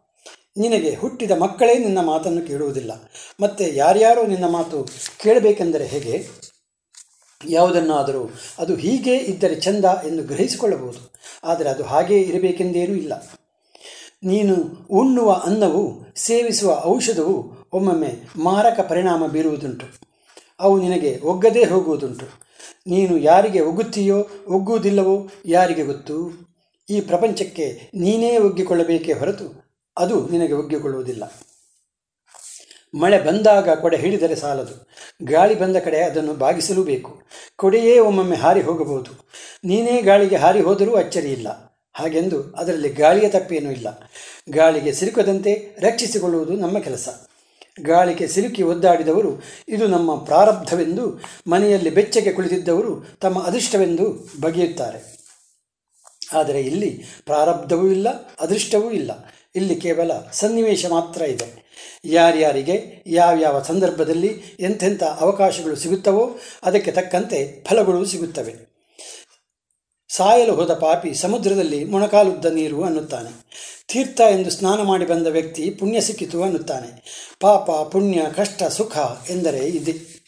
ನಿನಗೆ 0.57 0.95
ಹುಟ್ಟಿದ 0.95 1.31
ಮಕ್ಕಳೇ 1.31 1.75
ನಿನ್ನ 1.75 2.01
ಮಾತನ್ನು 2.01 2.41
ಕೇಳುವುದಿಲ್ಲ. 2.41 2.91
ಮತ್ತೆ 3.41 3.71
ಯಾರ್ಯಾರೋ 3.75 4.27
ನಿನ್ನ 4.27 4.47
ಮಾತು 4.47 4.87
ಕೇಳಬೇಕೆಂದರೆ 5.17 5.85
ಹೇಗೆ? 5.85 6.27
ಯಾವುದನ್ನಾದರೂ 7.47 8.29
ಅದು 8.59 8.75
ಹೀಗೆ 8.75 9.15
ಇದ್ದರೆ 9.15 9.55
ಚಂದ 9.55 9.85
ಎಂದು 9.85 10.23
ಗ್ರಹಿಸಿಕೊಳ್ಳಬಹುದು. 10.23 11.13
ಆದರೆ 11.43 11.69
ಅದು 11.69 11.83
ಹಾಗೇ 11.83 12.19
ಇರಬೇಕೆಂದೇನೂ 12.21 12.93
ಇಲ್ಲ. 12.93 13.27
ನೀನು 14.23 14.55
ಉಣ್ಣುವ 14.89 15.31
ಅನ್ನವು 15.31 16.13
ಸೇವಿಸುವ 16.15 16.81
ಔಷಧವು 16.85 17.69
ಒಮ್ಮೊಮ್ಮೆ 17.73 18.13
ಮಾರಕ 18.35 18.79
ಪರಿಣಾಮ 18.79 19.27
ಬೀರುವುದುಂಟು. 19.27 19.85
ಅವು 20.59 20.79
ನಿನಗೆ 20.79 21.19
ಒಗ್ಗದೇ 21.23 21.63
ಹೋಗುವುದುಂಟು. 21.63 22.44
ನೀನು 22.87 23.17
ಯಾರಿಗೆ 23.17 23.59
ಒಗ್ಗುತ್ತೀಯೋ, 23.59 24.27
ಒಗ್ಗುವುದಿಲ್ಲವೋ 24.47 25.29
ಯಾರಿಗೆ 25.45 25.83
ಗೊತ್ತು? 25.83 26.33
ಈ 26.89 27.01
ಪ್ರಪಂಚಕ್ಕೆ 27.01 27.91
ನೀನೇ 27.95 28.37
ಒಗ್ಗಿಕೊಳ್ಳಬೇಕೇ 28.37 29.13
ಹೊರತು 29.13 29.65
ಅದು 29.97 30.29
ನಿನಗೆ 30.29 30.53
ಒಗ್ಗಿಕೊಳ್ಳುವುದಿಲ್ಲ. 30.53 31.23
ಮಳೆ 32.95 33.19
ಬಂದಾಗ 33.19 33.69
ಕೊಡೆ 33.69 33.97
ಹಿಡಿದರೆ 33.97 34.35
ಸಾಲದು. 34.35 34.87
ಗಾಳಿ 35.25 35.55
ಬಂದ 35.55 35.77
ಕಡೆ 35.77 36.01
ಅದನ್ನು 36.01 36.33
ಬಾಗಿಸಲೂ 36.33 36.83
ಬೇಕು 36.83 37.21
ಕೊಡೆಯೇ 37.55 37.99
ಒಮ್ಮೊಮ್ಮೆ 37.99 38.35
ಹಾರಿ 38.35 38.61
ಹೋಗಬಹುದು. 38.61 39.29
ನೀನೇ 39.65 40.01
ಗಾಳಿಗೆ 40.01 40.35
ಹಾರಿ 40.35 40.61
ಹೋದರೂ 40.61 40.95
ಅಚ್ಚರಿ 40.95 41.31
ಇಲ್ಲ. 41.31 41.81
ಹಾಗೆಂದು 41.93 42.41
ಅದರಲ್ಲಿ 42.41 42.89
ಗಾಳಿಯ 42.89 43.29
ತಪ್ಪೇನೂ 43.29 43.71
ಇಲ್ಲ. 43.71 44.09
ಗಾಳಿಗೆ 44.51 44.91
ಸಿಲುಕದಂತೆ 44.91 45.77
ರಕ್ಷಿಸಿಕೊಳ್ಳುವುದು 45.79 46.53
ನಮ್ಮ 46.53 46.79
ಕೆಲಸ. 46.79 47.24
ಗಾಳಿಗೆ 47.83 48.27
ಸಿಲುಕಿ 48.27 48.63
ಒದ್ದಾಡಿದವರು, 48.63 49.41
ಇದು 49.69 49.87
ನಮ್ಮ 49.87 50.23
ಪ್ರಾರಬ್ಧವೆಂದು, 50.23 51.21
ಮನೆಯಲ್ಲಿ 51.47 51.89
ಬೆಚ್ಚಗೆ 51.89 52.33
ಕುಳಿತಿದ್ದವರು 52.33 53.17
ತಮ್ಮ 53.21 53.43
ಅದೃಷ್ಟವೆಂದು 53.43 54.29
ಬಗೆಯುತ್ತಾರೆ. 54.41 55.15
ಆದರೆ 56.33 56.61
ಇಲ್ಲಿ 56.61 57.03
ಪ್ರಾರಬ್ಧವೂ 57.25 57.87
ಇಲ್ಲ, 57.87 58.09
ಅದೃಷ್ಟವೂ 58.39 58.91
ಇಲ್ಲ. 58.91 59.11
ಇಲ್ಲಿ 59.55 59.75
ಕೇವಲ 59.75 60.11
ಸನ್ನಿವೇಶ 60.31 60.85
ಮಾತ್ರ 60.85 61.21
ಇದೆ. 61.21 61.65
ಯಾರ್ಯಾರಿಗೆ, 62.05 63.03
ಯಾವ್ಯಾವ 63.07 63.61
ಸಂದರ್ಭದಲ್ಲಿ 63.61 64.57
ಎಂಥೆಂಥ 64.59 65.03
ಅವಕಾಶಗಳು 65.03 65.75
ಸಿಗುತ್ತವೋ, 65.75 66.39
ಅದಕ್ಕೆ 66.63 66.91
ತಕ್ಕಂತೆ 66.91 67.65
ಫಲಗಳು 67.67 68.05
ಸಿಗುತ್ತವೆ. 68.05 68.75
ಸಾಯಲು 70.09 70.55
ಹೋದ 70.55 70.73
ಪಾಪಿ 70.73 71.13
ಸಮುದ್ರದಲ್ಲಿ 71.13 71.83
ಮೊಣಕಾಲುದ್ದ 71.83 72.45
ನೀರು 72.45 72.83
ಅನ್ನುತ್ತಾನೆ. 72.83 73.45
ತೀರ್ಥ 73.87 74.21
ಎಂದು 74.21 74.49
ಸ್ನಾನ 74.49 74.81
ಮಾಡಿ 74.81 75.05
ಬಂದ 75.05 75.27
ವ್ಯಕ್ತಿ 75.27 75.69
ಪುಣ್ಯ 75.69 76.01
ಸಿಕ್ಕಿತು 76.01 76.43
ಅನ್ನುತ್ತಾನೆ. 76.43 76.87
ಪಾಪ, 77.39 77.71
ಪುಣ್ಯ, 77.71 78.21
ಕಷ್ಟ, 78.35 78.63
ಸುಖ 78.63 78.97
ಎಂದರೆ 79.29 79.57
ಇದೆ. 79.57 80.25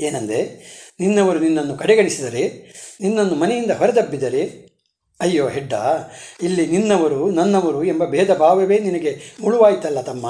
ಏನಂದೆ? 0.00 0.42
ನಿನ್ನವರು 1.00 1.38
ನಿನ್ನನ್ನು 1.38 1.76
ಕಡೆಗಣಿಸಿದರೆ, 1.76 2.72
ನಿನ್ನನ್ನು 3.00 3.34
ಮನೆಯಿಂದ 3.34 3.70
ಹೊರದಬ್ಬಿದರೆ, 3.70 4.72
ಅಯ್ಯೋ 5.20 5.48
ಹೆಡ್ಡ, 5.48 5.72
ಇಲ್ಲಿ 6.42 6.66
ನಿನ್ನವರು, 6.66 7.30
ನನ್ನವರು 7.30 7.84
ಎಂಬ 7.84 8.04
ಭೇದ 8.04 8.34
ಭಾವವೇ 8.34 8.78
ನಿನಗೆ 8.78 9.22
ಮುಳುವಾಯ್ತಲ್ಲ 9.40 10.00
ತಮ್ಮ. 10.00 10.26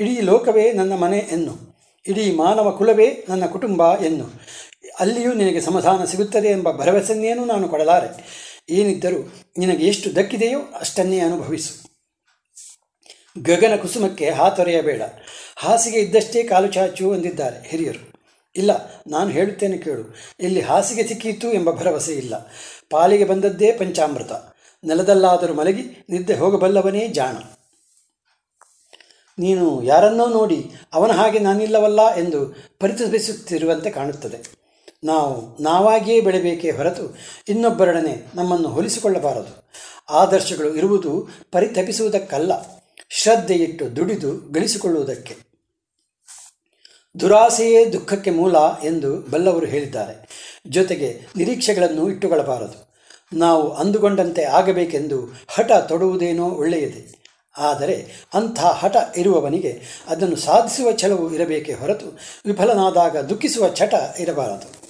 ಇಡೀ 0.00 0.20
ಲೋಕವೇ 0.20 0.72
ನನ್ನ 0.72 0.94
ಮನೆ 0.94 1.18
ಎನ್ನು. 1.18 1.74
ಇಡೀ 2.06 2.32
ಮಾನವ 2.32 2.70
ಕುಲವೇ 2.70 3.26
ನನ್ನ 3.28 3.46
ಕುಟುಂಬ 3.46 3.96
ಎನ್ನು. 3.96 4.26
ಅಲ್ಲಿಯೂ 5.00 5.32
ನಿನಗೆ 5.32 5.60
ಸಮಾಧಾನ 5.60 6.04
ಸಿಗುತ್ತದೆ 6.04 6.48
ಎಂಬ 6.48 6.72
ಭರವಸೆಯನ್ನೇನು 6.72 7.44
ನಾನು 7.44 7.68
ಕೊಡಲಾರೆ. 7.68 8.43
ಏನಿದ್ದರೂ 8.68 9.32
ನಿನಗೆ 9.58 9.86
ಎಷ್ಟು 9.86 10.16
ದಕ್ಕಿದೆಯೋ 10.16 10.60
ಅಷ್ಟನ್ನೇ 10.80 11.20
ಅನುಭವಿಸು. 11.20 11.84
ಗಗನ 13.42 13.76
ಕುಸುಮಕ್ಕೆ 13.76 14.30
ಹಾತೊರೆಯಬೇಡ 14.30 15.02
ಹಾಸಿಗೆ 15.56 15.98
ಇದ್ದಷ್ಟೇ 15.98 16.42
ಕಾಲು 16.42 16.72
ಚಾಚು 16.72 17.12
ಅಂದಿದ್ದಾರೆ 17.12 17.68
ಹಿರಿಯರು. 17.68 18.14
ಇಲ್ಲ, 18.56 18.70
ನಾನು 19.06 19.30
ಹೇಳುತ್ತೇನೆ 19.30 19.78
ಕೇಳು. 19.78 20.14
ಇಲ್ಲಿ 20.40 20.60
ಹಾಸಿಗೆ 20.60 21.06
ಸಿಕ್ಕಿತು 21.06 21.52
ಎಂಬ 21.52 21.70
ಭರವಸೆ 21.70 22.12
ಇಲ್ಲ. 22.12 22.34
ಪಾಲಿಗೆ 22.90 23.24
ಬಂದದ್ದೇ 23.24 23.72
ಪಂಚಾಮೃತ. 23.72 24.32
ನೆಲದಲ್ಲಾದರೂ 24.84 25.54
ಮಲಗಿ 25.54 26.06
ನಿದ್ದೆ 26.10 26.34
ಹೋಗಬಲ್ಲವನೇ 26.34 27.08
ಜಾಣ. 27.08 27.36
ನೀನು 29.38 29.82
ಯಾರನ್ನೋ 29.82 30.26
ನೋಡಿ 30.28 30.70
ಅವನ 30.92 31.10
ಹಾಗೆ 31.10 31.38
ನಾನಿಲ್ಲವಲ್ಲ 31.38 32.16
ಎಂದು 32.16 32.56
ಪರಿತಪಿಸುತ್ತಿರುವಂತೆ 32.80 33.90
ಕಾಣುತ್ತದೆ. 33.90 34.63
ನಾವು 35.04 35.62
ನಾವಾಗಿಯೇ 35.62 36.20
ಬೆಳೆಬೇಕೇ 36.20 36.70
ಹೊರತು 36.70 37.16
ಇನ್ನೊಬ್ಬರೊಡನೆ 37.48 38.26
ನಮ್ಮನ್ನು 38.34 38.68
ಹೋಲಿಸಿಕೊಳ್ಳಬಾರದು. 38.68 39.70
ಆದರ್ಶಗಳು 40.10 40.74
ಇರುವುದು 40.74 41.28
ಪರಿತಪಿಸುವುದಕ್ಕಲ್ಲ, 41.52 42.52
ಶ್ರದ್ಧೆಯಿಟ್ಟು 43.10 43.96
ದುಡಿದು 43.96 44.52
ಗಳಿಸಿಕೊಳ್ಳುವುದಕ್ಕೆ. 44.52 45.36
ದುರಾಸೆಯೇ 47.20 47.92
ದುಃಖಕ್ಕೆ 47.92 48.30
ಮೂಲ 48.30 48.56
ಎಂದು 48.84 49.16
ಬಲ್ಲವರು 49.16 49.66
ಹೇಳಿದ್ದಾರೆ. 49.66 50.28
ಜೊತೆಗೆ 50.66 51.20
ನಿರೀಕ್ಷೆಗಳನ್ನು 51.36 52.10
ಇಟ್ಟುಕೊಳ್ಳಬಾರದು. 52.10 52.94
ನಾವು 53.32 53.70
ಅಂದುಕೊಂಡಂತೆ 53.70 54.44
ಆಗಬೇಕೆಂದು 54.44 55.32
ಹಠ 55.48 55.72
ತೊಡುವುದೇನೋ 55.72 56.50
ಒಳ್ಳೆಯದೇ. 56.50 57.20
ಆದರೆ 57.58 58.06
ಅಂಥ 58.34 58.60
ಹಠ 58.60 58.96
ಇರುವವನಿಗೆ 59.16 59.82
ಅದನ್ನು 60.08 60.36
ಸಾಧಿಸುವ 60.36 60.92
ಛಲವು 60.92 61.34
ಇರಬೇಕೇ 61.34 61.72
ಹೊರತು 61.72 62.18
ವಿಫಲನಾದಾಗ 62.46 63.16
ದುಃಖಿಸುವ 63.16 63.68
ಚಟ 63.68 63.94
ಇರಬಾರದು. 64.18 64.83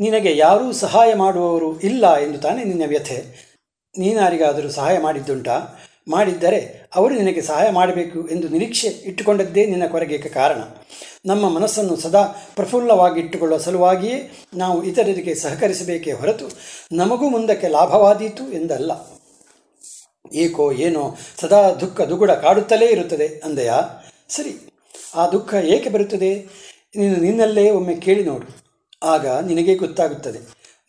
ನಿನಗೆ 0.00 0.36
ಯಾರೂ 0.36 0.72
ಸಹಾಯ 0.72 1.14
ಮಾಡುವವರು 1.14 1.80
ಇಲ್ಲ 1.80 2.16
ಎಂದು 2.16 2.38
ತಾನೇ 2.38 2.64
ನಿನ್ನ 2.64 2.82
ವ್ಯಥೆ. 2.86 3.48
ನೀನಾರಿಗಾದರೂ 3.98 4.68
ಸಹಾಯ 4.68 4.98
ಮಾಡಿದ್ದುಂಟಾ? 4.98 5.84
ಮಾಡಿದ್ದರೆ 6.08 6.90
ಅವರು 6.96 7.14
ನಿನಗೆ 7.14 7.42
ಸಹಾಯ 7.42 7.70
ಮಾಡಬೇಕು 7.70 8.28
ಎಂದು 8.28 8.48
ನಿರೀಕ್ಷೆ 8.48 8.88
ಇಟ್ಟುಕೊಂಡದ್ದೇ 8.88 9.66
ನಿನ್ನ 9.66 9.86
ಕೊರಗೆ 9.86 10.18
ಕಾರಣ. 10.18 10.60
ನಮ್ಮ 11.26 11.48
ಮನಸ್ಸನ್ನು 11.48 11.96
ಸದಾ 11.96 12.22
ಪ್ರಫುಲ್ಲವಾಗಿಟ್ಟುಕೊಳ್ಳುವ 12.56 13.58
ಸಲುವಾಗಿಯೇ 13.58 14.30
ನಾವು 14.54 14.84
ಇತರರಿಗೆ 14.84 15.34
ಸಹಕರಿಸಬೇಕೇ 15.34 16.12
ಹೊರತು 16.12 16.44
ನಮಗೂ 16.92 17.28
ಮುಂದಕ್ಕೆ 17.28 17.68
ಲಾಭವಾದೀತು 17.68 18.52
ಎಂದಲ್ಲ. 18.52 18.92
ಏಕೋ 20.34 20.72
ಏನೋ 20.72 21.16
ಸದಾ 21.40 21.70
ದುಃಖ 21.70 22.00
ದುಗುಡ 22.00 22.30
ಕಾಡುತ್ತಲೇ 22.30 22.86
ಇರುತ್ತದೆ 22.86 23.26
ಅಂದೆಯಾ? 23.44 23.80
ಸರಿ, 24.28 24.82
ಆ 25.14 25.28
ದುಃಖ 25.28 25.54
ಏಕೆ 25.54 25.90
ಬರುತ್ತದೆ? 25.90 26.46
ನೀನು 26.96 27.16
ನಿನ್ನಲ್ಲೇ 27.16 27.70
ಒಮ್ಮೆ 27.70 27.94
ಕೇಳಿ 27.94 28.24
ನೋಡು. 28.24 28.67
ಆಗ 29.02 29.26
ನಿನಗೆ 29.26 29.74
ಗೊತ್ತಾಗುತ್ತದೆ. 29.74 30.38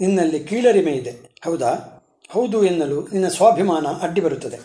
ನಿನ್ನಲ್ಲಿ 0.01 0.43
ಕೀಳರಿಮೆ 0.43 0.91
ಇದೆ. 0.91 1.11
ಹೌದಾ? 1.45 1.95
ಹೌದು 2.29 2.63
ಎನ್ನಲು 2.63 3.01
ನಿನ್ನ 3.01 3.27
ಸ್ವಾಭಿಮಾನ 3.27 3.87
ಅಡ್ಡಿ 4.01 4.21
ಬರುತ್ತದೆ. 4.21 4.59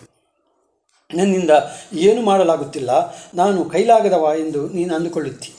ನನ್ನಿಂದ 1.14 1.50
ಏನು 1.92 2.22
ಮಾಡಲಾಗುತ್ತಿಲ್ಲ. 2.22 3.16
ನಾನು 3.34 3.64
ಕೈಲಾಗದವ 3.64 4.32
ಎಂದು 4.38 4.68
ನೀನು 4.68 4.94
ಅಂದುಕೊಳ್ಳುತ್ತಿ. 4.94 5.52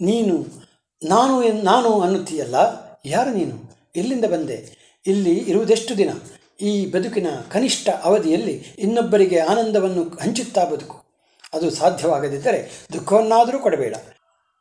ನೀನು, 0.00 0.46
ನಾನು 1.04 1.42
ಎನ್, 1.42 1.64
ನಾನು 1.64 2.00
ಅನ್ನುತ್ತೀಯಲ್ಲ? 2.00 2.54
ಯಾರು 3.04 3.30
ನೀನು? 3.30 3.74
ಎಲ್ಲಿಂದ 3.96 4.24
ಬಂದೆ? 4.24 4.82
ಇಲ್ಲಿ 5.06 5.38
ಇರುವುದೆಷ್ಟು 5.38 5.96
ದಿನ? 5.96 6.10
ಈ 6.60 6.86
ಬದುಕಿನ 6.86 7.26
ಕನಿಷ್ಠ 7.50 7.88
ಅವಧಿಯಲ್ಲಿ 8.02 8.64
ಇನ್ನೊಬ್ಬರಿಗೆ 8.78 9.38
ಆನಂದವನ್ನು 9.38 10.02
ಹಂಚುತ್ತಾ 10.02 10.64
ಬದುಕು. 10.64 11.02
ಅದು 11.54 11.70
ಸಾಧ್ಯವಾಗದಿದ್ದರೆ 11.70 12.86
ದುಃಖವನ್ನಾದರೂ 12.92 13.58
ಕೊಡಬೇಡ. 13.58 13.94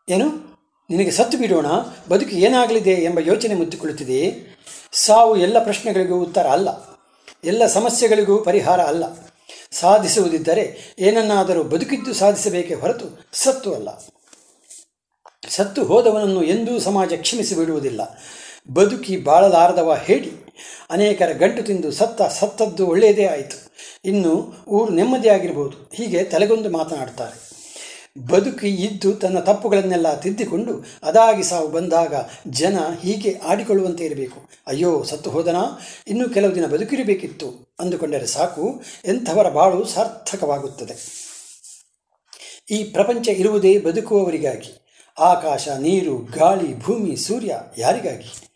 ಏನು? 0.09 0.50
ನಿನಗೆ 0.91 1.11
ಸತ್ತು 1.11 1.37
ಬಿಡೋಣ, 1.37 1.65
ಬದುಕು 2.09 2.31
ಏನಾಗಲಿದೆ 2.31 2.91
ಎಂಬ 2.91 3.19
ಯೋಚನೆ 3.19 3.53
ಮುತ್ತಿಕೊಳ್ಳುತ್ತಿದೆಯೇ 3.53 4.47
ಸಾವು 4.91 5.37
ಎಲ್ಲ 5.37 5.63
ಪ್ರಶ್ನೆಗಳಿಗೂ 5.63 6.21
ಉತ್ತರ 6.21 6.47
ಅಲ್ಲ. 6.47 6.99
ಎಲ್ಲ 7.43 7.67
ಸಮಸ್ಯೆಗಳಿಗೂ 7.67 8.37
ಪರಿಹಾರ 8.37 8.81
ಅಲ್ಲ. 8.81 9.03
ಸಾಧಿಸುವುದಿದ್ದರೆ 9.71 10.95
ಏನನ್ನಾದರೂ 10.99 11.63
ಬದುಕಿದ್ದು 11.63 12.13
ಸಾಧಿಸಬೇಕೇ 12.13 12.73
ಹೊರತು 12.73 13.25
ಸತ್ತು 13.33 13.75
ಅಲ್ಲ. 13.75 13.89
ಸತ್ತು 15.49 15.83
ಹೋದವನನ್ನು 15.83 16.43
ಎಂದೂ 16.43 16.79
ಸಮಾಜ 16.79 17.13
ಕ್ಷಮಿಸಿ 17.13 17.55
ಬಿಡುವುದಿಲ್ಲ. 17.55 18.19
ಬದುಕಿ 18.73 19.17
ಬಾಳಲಾರದವ 19.17 19.99
ಹೇಳಿ. 20.03 20.31
ಅನೇಕರ 20.89 21.31
ಗಂಟು 21.31 21.63
ತಿಂದು 21.63 21.91
ಸತ್ತ 21.91 22.21
ಸತ್ತದ್ದು 22.21 22.87
ಒಳ್ಳೆಯದೇ 22.87 23.25
ಆಯಿತು. 23.25 23.71
ಇನ್ನು 24.05 24.53
ಊರು 24.67 24.93
ನೆಮ್ಮದಿಯಾಗಿರ್ಬೋದು. 24.93 25.89
ಹೀಗೆ 25.93 26.23
ತಲೆಗೊಂದು 26.23 26.69
ಮಾತನಾಡ್ತಾರೆ 26.69 27.50
ಬದುಕಿ 28.17 28.67
ಇದ್ದು 28.67 29.13
ತನ್ನ 29.13 29.39
ತಪ್ಪುಗಳನ್ನೆಲ್ಲ 29.39 30.19
ತಿದ್ದಿಕೊಂಡು 30.19 30.85
ಅದಾಗಿ 31.03 31.43
ಸಾವು 31.43 31.67
ಬಂದಾಗ 31.67 32.13
ಜನ 32.47 32.77
ಹೀಗೆ 33.01 33.39
ಆಡಿಕೊಳ್ಳುವಂತೆ 33.43 34.05
ಇರಬೇಕು. 34.05 34.49
ಅಯ್ಯೋ, 34.67 35.03
ಸತ್ತು 35.03 35.29
ಹೋದನಾ? 35.29 35.79
ಇನ್ನೂ 36.07 36.29
ಕೆಲವು 36.29 36.55
ದಿನ 36.55 36.65
ಬದುಕಿರಬೇಕಿತ್ತು. 36.65 37.75
ಅಂದುಕೊಂಡರೆ 37.79 38.25
ಸಾಕು, 38.25 38.81
ಎಂಥವರ 39.05 39.49
ಬಾಳು 39.49 39.85
ಸಾರ್ಥಕವಾಗುತ್ತದೆ. 39.85 40.95
ಈ 42.71 42.83
ಪ್ರಪಂಚ 42.83 43.27
ಇರುವುದೇ 43.27 43.79
ಬದುಕುವವರಿಗಾಗಿ. 43.79 45.01
ಆಕಾಶ, 45.19 45.69
ನೀರು, 45.69 46.17
ಗಾಳಿ, 46.17 46.79
ಭೂಮಿ, 46.79 47.15
ಸೂರ್ಯ 47.15 47.59
ಯಾರಿಗಾಗಿ? 47.77 48.49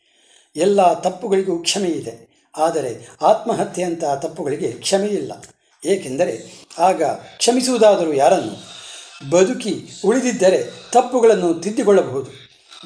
ಎಲ್ಲ 0.56 0.94
ತಪ್ಪುಗಳಿಗೂ 0.94 1.64
ಇದೆ 1.82 2.46
ಆದರೆ 2.58 3.08
ಆತ್ಮಹತ್ಯೆಯಂತಹ 3.22 4.16
ತಪ್ಪುಗಳಿಗೆ 4.16 4.72
ಕ್ಷಮೆಯಿಲ್ಲ. 4.72 5.32
ಏಕೆಂದರೆ 5.86 6.66
ಆಗ 6.80 7.04
ಕ್ಷಮಿಸುವುದಾದರೂ 7.38 8.14
ಯಾರನ್ನು? 8.14 8.75
ಬದುಕಿ 9.32 9.90
ಉಳಿದಿದ್ದರೆ 10.06 10.64
ತಪ್ಪುಗಳನ್ನು 10.92 11.54
ತಿದ್ದಿಕೊಳ್ಳಬಹುದು. 11.54 12.46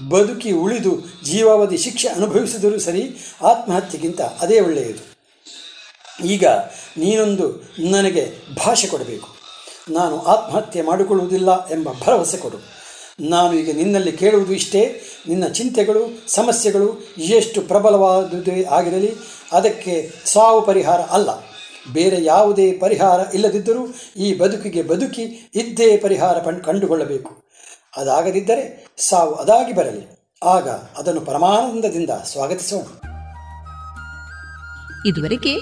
ಬದುಕಿ 0.10 0.52
ಉಳಿದು 0.52 1.00
ಜೀವಾವಧಿ 1.24 1.78
ಶಿಕ್ಷೆ 1.78 2.08
ಅನುಭವಿಸಿದರೂ 2.08 2.80
ಸರಿ 2.80 3.18
ಆತ್ಮಹತ್ಯೆಗಿಂತ 3.42 4.22
ಅದೇ 4.22 4.60
ಒಳ್ಳೆಯದು. 4.60 5.10
ಈಗ 6.26 6.46
ನೀನೊಂದು 6.98 7.74
ನನಗೆ 7.90 8.34
ಭಾಷೆ 8.66 8.88
ಕೊಡಬೇಕು. 8.88 9.28
ನಾನು 9.90 10.22
ಆತ್ಮಹತ್ಯೆ 10.22 10.82
ಮಾಡಿಕೊಳ್ಳುವುದಿಲ್ಲ 10.82 11.70
ಎಂಬ 11.70 11.90
ಭರವಸೆ 12.04 12.38
ಕೊಡು. 12.38 12.80
ನಾನು 13.30 13.54
ಈಗ 13.54 13.76
ನಿನ್ನಲ್ಲಿ 13.76 14.12
ಕೇಳುವುದು 14.12 14.54
ಇಷ್ಟೇ. 14.54 15.02
ನಿನ್ನ 15.28 15.48
ಚಿಂತೆಗಳು, 15.48 16.24
ಸಮಸ್ಯೆಗಳು 16.28 17.16
ಎಷ್ಟು 17.18 17.62
ಪ್ರಬಲವಾದುದೇ 17.62 18.64
ಆಗಿರಲಿ, 18.64 19.14
ಅದಕ್ಕೆ 19.52 20.12
ಸಾವು 20.26 20.62
ಪರಿಹಾರ 20.62 21.00
ಅಲ್ಲ. 21.00 21.49
ಬೇರೆ 21.94 22.24
ಯಾವುದೇ 22.24 22.72
ಪರಿಹಾರ 22.72 23.20
ಇಲ್ಲದಿದ್ದರೂ 23.34 23.94
ಈ 24.18 24.38
ಬದುಕಿಗೆ 24.38 24.82
ಬದುಕಿ 24.82 25.52
ಇದ್ದೇ 25.56 25.98
ಪರಿಹಾರ 25.98 26.38
ಕಂಡುಕೊಳ್ಳಬೇಕು. 26.40 27.44
ಅದಾಗದಿದ್ದರೆ 27.98 28.88
ಸಾವು 28.98 29.34
ಅದಾಗಿ 29.36 29.76
ಬರಲಿ. 29.76 30.20
ಆಗ 30.44 30.70
ಅದನ್ನು 30.70 31.22
ಪರಮಾನಂದದಿಂದ 31.22 32.10
ಸ್ವಾಗತಿಸೋಣ. 32.10 32.84
ಇದುವರೆಗೆ 35.06 35.56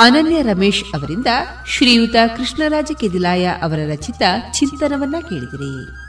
ಅನನ್ಯ 0.00 0.42
ರಮೇಶ್ 0.42 0.84
ಅವರಿಂದ 0.94 1.26
ಶ್ರೀಯುತ 1.68 2.16
ಕೃಷ್ಣರಾಜ 2.36 2.90
ಕೆದಿಲಾಯ 3.00 3.46
ಅವರ 3.46 3.78
ರಚಿತ 3.92 4.22
ಚಿಂತನವನ್ನ 4.52 5.16
ಕೇಳಿದಿರಿ. 5.28 6.04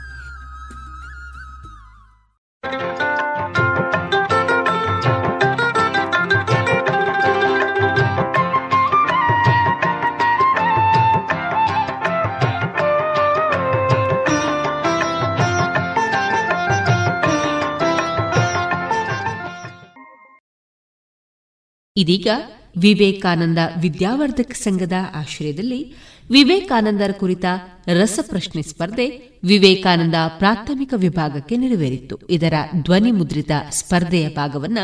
ಇದೀಗ 21.96 22.28
ವಿವೇಕಾನಂದ 22.76 23.58
ವಿದ್ಯಾವರ್ಧಕ 23.80 24.52
ಸಂಘದ 24.52 24.92
ಆಶ್ರಯದಲ್ಲಿ 25.14 25.94
ವಿವೇಕಾನಂದರ 26.30 27.10
ಕುರಿತ 27.12 27.44
ರಸಪ್ರಶ್ನೆ 27.86 28.62
ಸ್ಪರ್ಧೆ 28.62 29.08
ವಿವೇಕಾನಂದ 29.44 30.14
ಪ್ರಾಥಮಿಕ 30.38 30.94
ವಿಭಾಗಕ್ಕೆ 30.96 31.56
ನೆರವೇರಿತ್ತು 31.56 32.16
ಇದರ 32.30 32.54
ಧ್ವನಿ 32.82 33.10
ಮುದ್ರಿತ 33.10 33.50
ಸ್ಪರ್ಧೆಯ 33.70 34.28
ಭಾಗವನ್ನ 34.28 34.78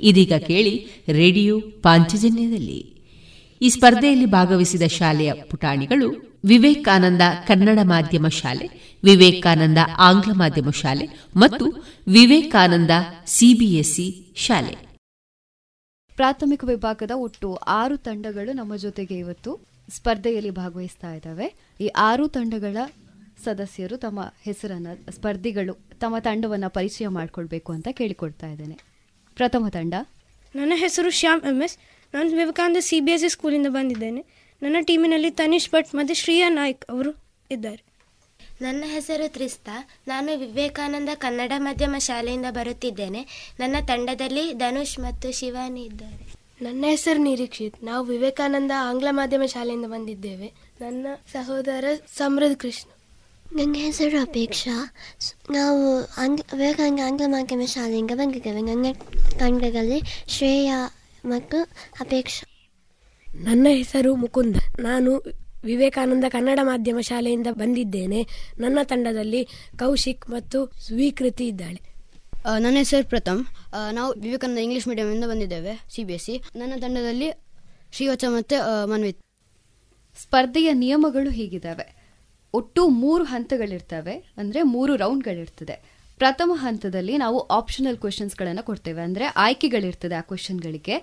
ಇದೀಗ 0.00 0.32
ಕೇಳಿ 0.32 0.86
ರೇಡಿಯೋ 1.08 1.60
ಪಾಂಚಜನ್ಯದಲ್ಲಿ. 1.60 2.94
ಈ 3.62 3.68
ಸ್ಪರ್ಧೆಯಲ್ಲಿ 3.68 4.26
ಭಾಗವಹಿಸಿದ 4.26 4.82
ಶಾಲೆಯ 4.82 5.32
ಪುಟಾಣಿಗಳು 5.32 6.38
ವಿವೇಕಾನಂದ 6.44 7.22
ಕನ್ನಡ 7.46 7.78
ಮಾಧ್ಯಮ 7.82 8.28
ಶಾಲೆ, 8.28 8.96
ವಿವೇಕಾನಂದ 9.04 9.78
ಆಂಗ್ಲ 9.98 10.32
ಮಾಧ್ಯಮ 10.32 10.70
ಶಾಲೆ 10.70 11.08
ಮತ್ತು 11.36 11.64
ವಿವೇಕಾನಂದ 12.08 12.90
ಸಿಬಿಎಸ್ಇ 13.26 14.34
ಶಾಲೆ. 14.36 14.87
ಪ್ರಾಥಮಿಕ 16.18 16.64
ವಿಭಾಗದ 16.64 17.10
ಒಟ್ಟು 17.14 17.54
ಆರು 17.54 17.96
ತಂಡಗಳು 17.96 18.52
ನಮ್ಮ 18.52 18.76
ಜೊತೆಗೆ 18.76 19.14
ಇವತ್ತು 19.18 19.60
ಸ್ಪರ್ಧೆಯಲ್ಲಿ 19.90 20.50
ಭಾಗವಹಿಸ್ತಾ 20.50 21.14
ಇದ್ದಾವೆ. 21.14 21.54
ಈ 21.80 21.86
ಆರು 21.86 22.28
ತಂಡಗಳ 22.28 22.76
ಸದಸ್ಯರು 23.44 23.96
ತಮ್ಮ 23.96 24.20
ಹೆಸರನ್ನ, 24.42 24.86
ಸ್ಪರ್ಧಿಗಳು 25.10 25.74
ತಮ್ಮ 26.00 26.18
ತಂಡವನ್ನ 26.18 26.66
ಪರಿಚಯ 26.66 27.08
ಮಾಡಿಕೊಳ್ಬೇಕು 27.08 27.72
ಅಂತ 27.72 27.88
ಕೇಳಿಕೊಡ್ತಾ 27.92 28.46
ಇದ್ದೇನೆ. 28.46 28.78
ಪ್ರಥಮ 29.34 29.68
ತಂಡ. 29.68 29.94
ನನ್ನ 30.54 30.72
ಹೆಸರು 30.76 31.10
ಶ್ಯಾಮ್ 31.10 31.42
ಎಂ 31.44 31.62
ಎಸ್ 31.62 31.78
ನಾನು 32.14 32.36
Vivekananda 32.36 32.76
C 32.80 33.00
B 33.00 33.12
S 33.12 33.22
C 33.22 33.28
ಸ್ಕೂಲಿಂದ 33.28 33.66
ಬಂದಿದ್ದೇನೆ. 33.70 34.24
ನನ್ನ 34.62 34.76
ಟೀಮಿನಲ್ಲಿ 34.86 35.30
ತನಿಷ್ 35.30 35.70
ಭಟ್ 35.70 35.94
ಮತ್ತು 35.94 36.14
ಶ್ರೀಯಾ 36.14 36.48
ನಾಯ್ಕ್ 36.48 36.84
ಅವರು 36.90 37.12
ಇದ್ದಾರೆ. 37.50 37.87
ನನ್ನ 38.60 38.84
ಹೆಸರು 38.86 39.32
ತ್ರಿಸ್ತಾ. 39.32 39.88
ನಾನು 40.08 40.38
ವಿವೇಕಾನಂದ 40.38 41.08
ಕನ್ನಡ 41.14 41.52
ಮಾಧ್ಯಮ 41.58 41.94
ಶಾಲೆಯಿಂದ 41.98 42.46
ಬರುತ್ತಿದ್ದೇನೆ. 42.50 43.52
ನನ್ನ 43.60 43.76
ತಂಡದಲ್ಲಿ 43.86 44.52
ಧನುಷ್ 44.52 44.98
ಮತ್ತು 44.98 45.32
ಶಿವಾನಿ 45.32 45.84
ಇದ್ದಾರೆ. 45.84 46.34
ನನ್ನ 46.64 46.84
ಹೆಸರು 46.88 47.22
ನಿರೀಕ್ಷಿತ್. 47.22 47.84
ನಾವು 47.84 48.06
ವಿವೇಕಾನಂದ 48.06 48.70
ಆಂಗ್ಲ 48.76 49.08
ಮಾಧ್ಯಮ 49.10 49.42
ಶಾಲೆಯಿಂದ 49.46 49.86
ಬಂದಿದ್ದೇವೆ. 49.86 50.52
ನನ್ನ 50.80 51.06
ಸಹೋದರ 51.32 51.84
ಸಮೃದ್ಧ 52.16 52.56
ಕೃಷ್ಣ. 52.56 52.90
ನನ್ನ 53.60 53.74
ಹೆಸರು 53.78 54.20
ಅಪೇಕ್ಷಾ. 54.20 54.94
ನಾವು 55.50 56.04
ಆಂಗ್ಲ 56.18 56.42
ವಿವೇಕಾನಂದ 56.52 57.00
ಆಂಗ್ಲ 57.06 57.24
ಮಾಧ್ಯಮ 57.26 57.60
ಶಾಲೆಯಿಂದ 57.66 58.10
ಬಂದಿದ್ದೇವೆ. 58.14 58.60
ನನ್ನ 58.60 58.86
ತಂಡದಲ್ಲಿ 59.38 60.02
ಶ್ರೇಯಾ 60.28 60.90
ಮತ್ತು 61.24 61.62
ಅಪೇಕ್ಷಾ. 62.00 62.70
ನನ್ನ 63.44 63.66
ಹೆಸರು 63.70 64.16
ಮುಕುಂದ. 64.16 64.56
ನಾನು 64.80 65.22
ವಿವೇಕಾನಂದ 65.64 66.26
ಕನ್ನಡ 66.34 66.58
ಮಾಧ್ಯಮ 66.62 66.98
ಶಾಲೆಯಿಂದ 67.10 67.48
ಬಂದಿದ್ದೇನೆ. 67.60 68.20
ನನ್ನ 68.64 68.78
ತಂಡದಲ್ಲಿ 68.92 69.42
ಕೌಶಿಕ್ 69.82 70.24
ಮತ್ತು 70.30 70.58
ಸ್ವೀಕೃತಿ 70.86 71.46
ಇದ್ದಾಳೆ. 71.52 71.80
ನನ್ನ 72.64 72.76
ಹೆಸರು 72.84 73.06
ಪ್ರಥಮ್. 73.08 73.42
ನಾವು 73.98 74.10
ವಿವೇಕಾನಂದ 74.24 74.60
ಇಂಗ್ಲಿಷ್ 74.66 74.88
ಮೀಡಿಯಮಿಂದ 74.88 75.26
ಬಂದಿದ್ದೇವೆ 75.32 75.72
ಸಿ 75.94 76.02
ಬಿ 76.08 76.14
ಎಸ್ 76.18 76.26
ಸಿ. 76.28 76.34
ನನ್ನ 76.56 76.74
ತಂಡದಲ್ಲಿ 76.84 77.28
ಶ್ರೀವಚ 77.96 78.24
ಮತ್ತು 78.36 78.56
ಮನ್ವಿತ್. 78.92 79.20
ಸ್ಪರ್ಧೆಯ 80.16 80.68
ನಿಯಮಗಳು 80.84 81.30
ಹೀಗಿದ್ದಾವೆ. 81.38 81.86
ಒಟ್ಟು 82.54 82.82
ಮೂರು 83.02 83.24
ಹಂತಗಳಿರ್ತವೆ 83.24 84.14
ಅಂದರೆ 84.40 84.60
ಮೂರು 84.74 84.92
ರೌಂಡ್ಗಳಿರ್ತದೆ. 84.96 85.76
ಪ್ರಥಮ 86.20 86.52
ಹಂತದಲ್ಲಿ 86.56 87.14
ನಾವು 87.22 87.38
ಆಪ್ಷನಲ್ 87.56 87.98
ಕ್ವೆಶನ್ಸ್ಗಳನ್ನು 88.04 88.62
ಕೊಡ್ತೇವೆ 88.68 89.00
ಅಂದರೆ 89.06 89.24
ಆಯ್ಕೆಗಳಿರ್ತದೆ 89.44 90.14
ಆ 90.20 90.22
ಕ್ವೆಶನ್ಗಳಿಗೆ 90.30 90.96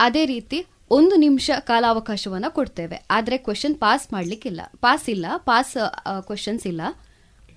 ಅದೇ 0.00 0.22
ರೀತಿ 0.26 0.58
ಒಂದು 0.90 1.16
ನಿಮಿಷ 1.16 1.50
ಕಾಲಾವಕಾಶವನ್ನು 1.60 2.54
ಕೊಡ್ತೇವೆ. 2.54 3.06
ಆದರೆ 3.10 3.36
ಕ್ವಶನ್ 3.36 3.76
ಪಾಸ್ 3.76 4.12
ಮಾಡ್ಲಿಕ್ಕಿಲ್ಲ. 4.12 4.60
ಪಾಸ್ 4.80 5.10
ಇಲ್ಲ 5.10 5.26
ಪಾಸ್ 5.36 5.76
ಕ್ವಶನ್ಸ್ 6.22 6.66
ಇಲ್ಲ. 6.66 6.80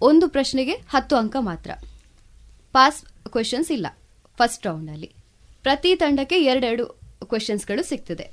ಒಂದು 0.01 0.29
ಪ್ರಶ್ನೆಗೆ 0.29 0.71
ಹತ್ತು 0.71 1.15
ಅಂಕ 1.15 1.35
ಮಾತ್ರ. 1.39 1.71
ಪಾಸ್ 2.71 3.29
ಕ್ವಶನ್ಸ್ 3.29 3.71
ಇಲ್ಲ. 3.71 3.87
ಫಸ್ಟ್ 4.37 4.67
ರೌಂಡ್ 4.67 4.91
ಅಲ್ಲಿ. 4.91 5.11
ಪ್ರತಿ 5.63 5.95
ತಂಡಕ್ಕೆ 5.95 6.43
ಎರಡೆರಡು 6.43 6.85
ಕ್ವಶನ್ಸ್ಗಳು 7.25 7.83
ಸಿಗ್ತದೆ. 7.83 8.31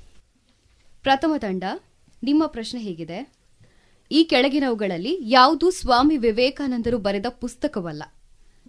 ಪ್ರಥಮ 1.02 1.32
ತಂಡ, 1.38 1.64
ನಿಮ್ಮ 2.22 2.46
ಪ್ರಶ್ನೆ 2.46 2.80
ಹೇಗಿದೆ. 2.80 3.32
ಈ 4.10 4.24
ಕೆಳಗಿನವುಗಳಲ್ಲಿ 4.24 5.18
ಯಾವುದು 5.22 5.70
ಸ್ವಾಮಿ 5.70 6.16
ವಿವೇಕಾನಂದರು 6.16 6.98
ಬರೆದ 6.98 7.26
ಪುಸ್ತಕವಲ್ಲ. 7.28 8.02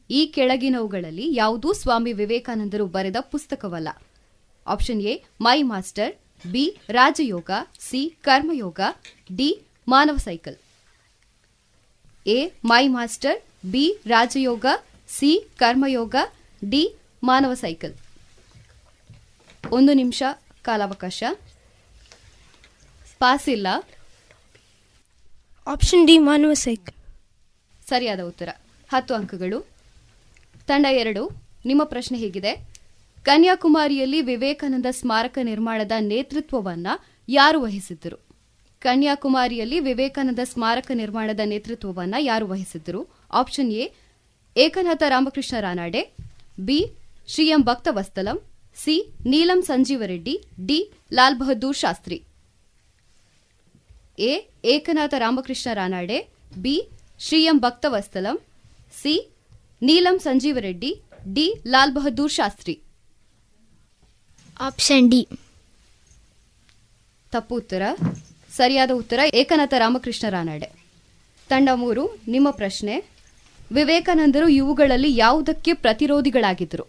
ಈ 0.10 0.26
ಕೆಳಗಿನವುಗಳಲ್ಲಿ 0.26 1.35
ಯಾವುದೂ 1.35 1.73
ಸ್ವಾಮಿ 1.73 2.14
ವಿವೇಕಾನಂದರು 2.14 2.85
ಬರೆದ 2.85 3.15
ಪುಸ್ತಕವಲ್ಲ. 3.19 3.89
Option 4.68 5.02
A 5.02 5.23
my 5.41 5.64
master 5.64 6.15
B 6.52 6.77
Rajayoga 6.90 7.52
C 7.80 8.18
Karmayoga 8.22 8.80
D 9.36 9.61
ಮಾನವ 9.88 10.18
cycle 10.18 10.57
A 12.27 12.52
my 12.65 12.88
master 12.88 13.41
B 13.72 13.98
Rajayoga 14.07 14.65
C 15.07 15.49
Karmayoga 15.57 16.15
D 16.69 16.95
ಮಾನವ 17.23 17.53
ಸೈಕಲ್ 17.53 17.95
ಒಂದು 19.72 19.94
ನಿಮಿಷ 19.94 20.23
ಕಾಲಾವಕಾಶ. 20.61 21.23
ಪಾಸ್ 23.19 23.49
ಇಲ್ಲ. 23.49 23.68
ಆಪ್ಷನ್ 25.68 26.07
ಡಿ 26.07 26.18
ಮಾನವ 26.18 26.53
ಸೈಕಲ್ 26.53 26.95
ಸರಿಯಾದ 27.88 28.19
ಉತ್ತರ. 28.19 28.49
ಹತ್ತು 28.90 29.14
ಅಂಕಗಳು. 29.14 29.68
ತಂಡ 30.68 30.86
ಎರಡು. 30.90 31.30
ನಿಮ್ಮ 31.65 31.84
ಪ್ರಶ್ನೆ 31.84 32.18
ಹೇಗಿದೆ? 32.18 32.68
ಕನ್ಯಾಕುಮಾರಿಯಲ್ಲಿ 33.30 34.22
ವಿವೇಕಾನಂದ 34.22 34.85
ಸ್ಮಾರಕ 34.91 35.38
ನಿರ್ಮಾಣದ 35.43 35.91
ನೇತೃತ್ವವನ್ನ 35.99 36.88
ಯಾರು 37.27 37.61
ವಹಿಸಿದ್ದರು? 37.61 38.18
ಕನ್ಯಾಕುಮಾರಿಯಲ್ಲಿ 38.80 39.80
ವಿವೇಕಾನಂದ 39.80 40.39
ಸ್ಮಾರಕ 40.43 40.91
ನಿರ್ಮಾಣದ 40.93 41.39
ನೇತೃತ್ವವನ್ನ 41.45 42.15
ಯಾರು 42.19 42.47
ವಹಿಸಿದ್ದರು? 42.47 43.14
Option 43.31 43.72
A 43.72 43.91
Eknath 44.57 45.03
Ramakrishna 45.07 45.60
Ranade. 45.60 46.15
B 46.60 46.97
Shri 47.27 47.47
M 47.47 47.61
Bhaktavatsalam. 47.61 48.41
C 48.76 49.14
Neelam 49.26 49.61
Sanjiva Reddy. 49.61 50.45
D 50.65 50.91
Lal 51.14 51.39
Bahadur 51.39 51.77
Shastri. 51.77 52.23
A 54.19 54.49
Eknath 54.65 55.14
Ramakrishna 55.18 55.73
Ranade. 55.73 56.27
B 56.57 56.89
Shri 57.19 57.45
M 57.45 57.60
Bhaktavatsalam. 57.60 58.39
C 59.01 59.31
Neelam 59.81 60.19
Sanjiva Reddy. 60.19 61.01
D 61.34 61.61
Lal 61.68 61.93
Bahadur 61.93 62.31
Shastri. 62.31 62.81
Option 64.61 65.11
D 65.11 65.27
ತಪ್ಪು 67.31 67.56
ಉತ್ತರ. 67.56 67.81
ಸರಿಯಾದ 68.52 68.91
ಉತ್ತರ, 68.91 69.19
ಏಕನಾಥ 69.34 69.73
ರಾಮಕೃಷ್ಣ 69.77 70.30
ರಾನಡೆ. 70.30 70.72
ತಂಡ 71.49 71.69
ಮೂರು, 71.73 72.18
ನಿಮ್ಮ 72.27 72.52
ಪ್ರಶ್ನೆ. 72.52 73.10
ವಿವೇಕಾನಂದರು 73.72 74.48
ಇವುಗಳಲ್ಲಿ 74.48 75.18
ಯಾವುದಕ್ಕೆ 75.18 75.73
ಪ್ರತಿರೋಧಿಗಳಾಗಿದ್ದರು? 75.73 76.86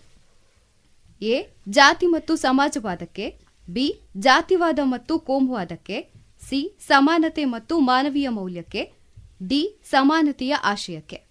ಎ, 1.23 1.47
ಜಾತಿ 1.69 2.07
ಮತ್ತು 2.07 2.37
ಸಮಾಜವಾದಕ್ಕೆ. 2.37 3.37
ಬಿ, 3.71 4.01
ಜಾತಿವಾದ 4.17 4.79
ಮತ್ತು 4.83 5.19
ಕೋಮುವಾದಕ್ಕೆ. 5.19 6.09
ಸಿ, 6.49 6.77
ಸಮಾನತೆ 6.87 7.45
ಮತ್ತು 7.45 7.79
ಮಾನವೀಯ 7.79 8.29
ಮೌಲ್ಯಕ್ಕೆ. 8.29 8.93
ಡಿ, 9.49 9.77
ಸಮಾನತೆಯ 9.91 10.55
ಆಶಯಕ್ಕೆ. 10.55 11.23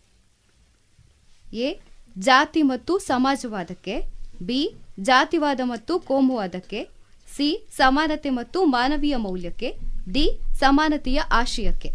ಎ, 1.54 1.80
ಜಾತಿ 2.18 2.62
ಮತ್ತು 2.62 2.98
ಸಮಾಜವಾದಕ್ಕೆ. 2.98 4.02
ಬಿ 4.42 4.74
ಜಾತಿವಾದ 5.02 5.60
ಮತ್ತು 5.64 6.00
ಕೋಮುವಾದಕ್ಕೆ 6.00 6.90
ಸಿ 7.36 7.68
ಸಮಾನತೆ 7.72 8.30
ಮತ್ತು 8.30 8.66
ಮಾನವೀಯ 8.66 9.16
ಮೌಲ್ಯಕ್ಕೆ 9.16 9.76
ಡಿ 10.12 10.30
ಸಮಾನತೆಯ 10.54 11.20
ಆಶಯಕ್ಕೆ. 11.32 11.90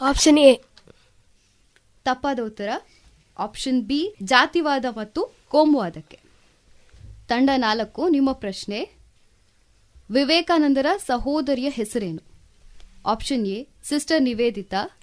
Option 0.00 0.38
A. 0.38 0.54
ತಪ್ಪಾದ 2.04 2.40
ಉತ್ತರ 2.44 2.68
ಆಪ್ಷನ್ 3.38 3.82
ಬಿ 3.82 4.14
ಜಾತಿವಾದ 4.22 4.84
ಮತ್ತು 4.96 5.36
ಕೋಮುವಾದಕ್ಕೆ. 5.48 6.18
ತಂಡ 7.28 7.50
ನಾಲ್ಕು 7.56 8.08
ನಿಮ್ಮ 8.08 8.32
ಪ್ರಶ್ನೆ. 8.32 8.90
ವಿವೇಕಾನಂದರ 10.10 10.86
ಸಹೋದರಿಯ 11.06 11.68
ಹೆಸರೇನು? 11.68 12.22
Option 13.06 13.46
A 13.46 13.66
sister 13.84 14.22
Nivedita. 14.22 14.98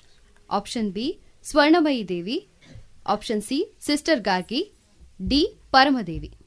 Option 0.49 0.91
B 0.91 1.19
Swarnamayi 1.43 2.07
Devi. 2.07 2.47
Option 3.07 3.41
C 3.41 3.77
sister 3.81 4.19
Gargi. 4.19 4.76
D 5.25 5.57
Paramadevi. 5.71 6.37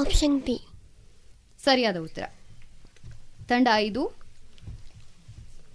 Option 0.00 0.40
B 0.40 0.66
ಸರಿಯಾದ 1.64 1.96
ಉತ್ತರ. 1.96 2.22
ತಂಡ 3.48 3.68
ಐದು. 3.74 4.06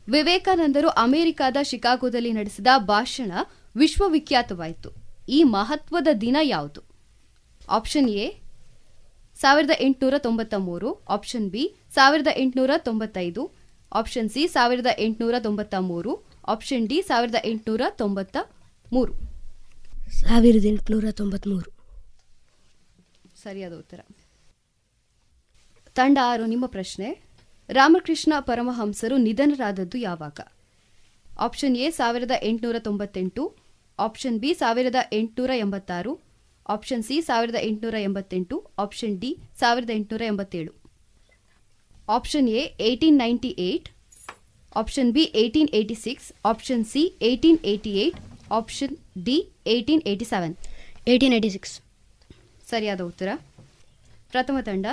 ವಿವೇಕಾನಂದರು 0.10 0.90
ಅಮೆರಿಕದ 0.90 1.58
ಶಿಕಾಗೋದಲ್ಲಿ 1.64 2.34
ನಡೆಸಿದ 2.34 2.68
ಭಾಷಣ 2.78 3.32
ವಿಶ್ವವಿಖ್ಯಾತವಾಯಿತು. 3.76 4.92
ಈ 5.30 5.44
ಮಹತ್ವದ 5.44 6.08
ದಿನ 6.22 6.38
ಯಾವುದು? 6.42 6.82
ಆಪ್ಷನ್ 7.70 8.10
ಎ 8.10 8.32
ಸಾವಿರದ 9.36 9.70
ಎಂಟುನೂರ 9.80 10.18
ತೊಂಬತ್ತ 10.18 10.54
ಮೂರು 10.54 11.06
ಆಪ್ಷನ್ 11.06 11.50
ಬಿ 11.50 11.76
ಸಾವಿರದ 11.94 12.28
ಎಂಟುನೂರ 12.36 12.72
ತೊಂಬತ್ತೈದು. 12.78 13.52
ಆಪ್ಷನ್ 13.94 14.30
ಸಿ 14.30 14.48
ಸಾವಿರದ 14.48 14.86
ಎಂಟುನೂರ 15.00 15.36
ತೊಂಬತ್ತ 15.40 15.76
ಮೂರು 15.76 16.20
ಆಪ್ಷನ್ 16.48 16.88
ಡಿ 16.88 17.02
ಸಾವಿರದ 17.02 17.36
ಎಂಟುನೂರ 17.46 17.82
ತೊಂಬತ್ತ 17.90 18.38
ಮೂರು 18.94 19.29
ಸಾವಿರದ 20.12 20.66
ಎಂಟುನೂರ 20.66 21.12
ತೊಂಬತ್ಮೂರು. 21.12 21.72
ಸರಿಯಾದ 23.44 23.74
ಉತ್ತರ. 23.74 24.00
ತಂಡ 25.96 26.18
ಆರು, 26.24 26.46
ನಿಮ್ಮ 26.46 26.66
ಪ್ರಶ್ನೆ. 26.66 27.22
ರಾಮಕೃಷ್ಣ 27.70 28.34
ಪರಮಹಂಸರು 28.40 29.18
ನಿಧನರಾದದ್ದು 29.18 29.98
ಯಾವಾಗ? 29.98 30.40
ಆಪ್ಷನ್ 31.40 31.78
ಎ, 31.78 31.90
ಸಾವಿರದ 31.90 32.32
ಎಂಟುನೂರ 32.44 32.76
ತೊಂಬತ್ತೆಂಟು. 32.80 33.56
ಆಪ್ಷನ್ 34.00 34.40
ಬಿ, 34.40 34.54
ಸಾವಿರದ 34.54 34.96
ಎಂಟುನೂರ 35.14 35.52
ಎಂಬತ್ತಾರು. 35.56 36.20
ಆಪ್ಷನ್ 36.70 37.04
ಸಿ, 37.04 37.22
ಸಾವಿರದ 37.22 37.56
ಎಂಟುನೂರ 37.62 37.96
ಎಂಬತ್ತೆಂಟು. 38.02 38.72
ಆಪ್ಷನ್ 38.78 39.20
ಡಿ, 39.20 39.38
ಸಾವಿರದ 39.60 39.90
ಎಂಟುನೂರ 39.90 40.22
ಎಂಬತ್ತೇಳು. 40.22 40.74
Option 42.10 42.50
A, 42.50 42.76
eighteen 42.80 43.18
ninety 43.18 43.56
eight. 43.60 43.90
Option 44.76 45.12
B, 45.12 45.32
eighteen 45.36 45.70
eighty 45.74 45.94
six. 45.94 46.34
Option 46.46 46.86
C, 46.86 47.18
eighteen 47.22 47.60
eighty 47.66 47.90
eight. 47.90 48.29
Option 48.52 49.24
D 49.24 49.50
eighteen 49.68 50.02
eighty 50.08 50.26
seven 50.26 50.56
eighteen 51.08 51.34
eighty 51.34 51.50
six 51.50 51.82
ಸರಿಯಾದ 52.70 53.02
ಉತ್ತರ. 53.02 53.30
ಪ್ರಥಮ 54.32 54.58
ತಂಡ. 54.62 54.86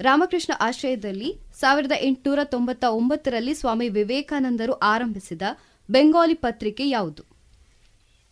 ರಾಮಕೃಷ್ಣ 0.00 0.52
ಆಶ್ರಯದಲ್ಲಿ 0.60 1.34
ಸಾವಿರದ 1.60 1.92
ಎಂಟುನೂರ 2.00 2.38
ತೊಂಬತ್ತ 2.44 2.84
ಒಂಬತ್ತರಲ್ಲಿ 2.84 3.54
ಸ್ವಾಮಿ 3.54 3.88
ವಿವೇಕಾನಂದರು 3.88 4.72
ಆರಂಭಿಸಿದ 4.72 5.42
ಬೆಂಗಾಲಿ 5.90 6.34
ಪತ್ರಿಕೆ 6.34 6.88
ಯಾವುದು? 6.88 7.24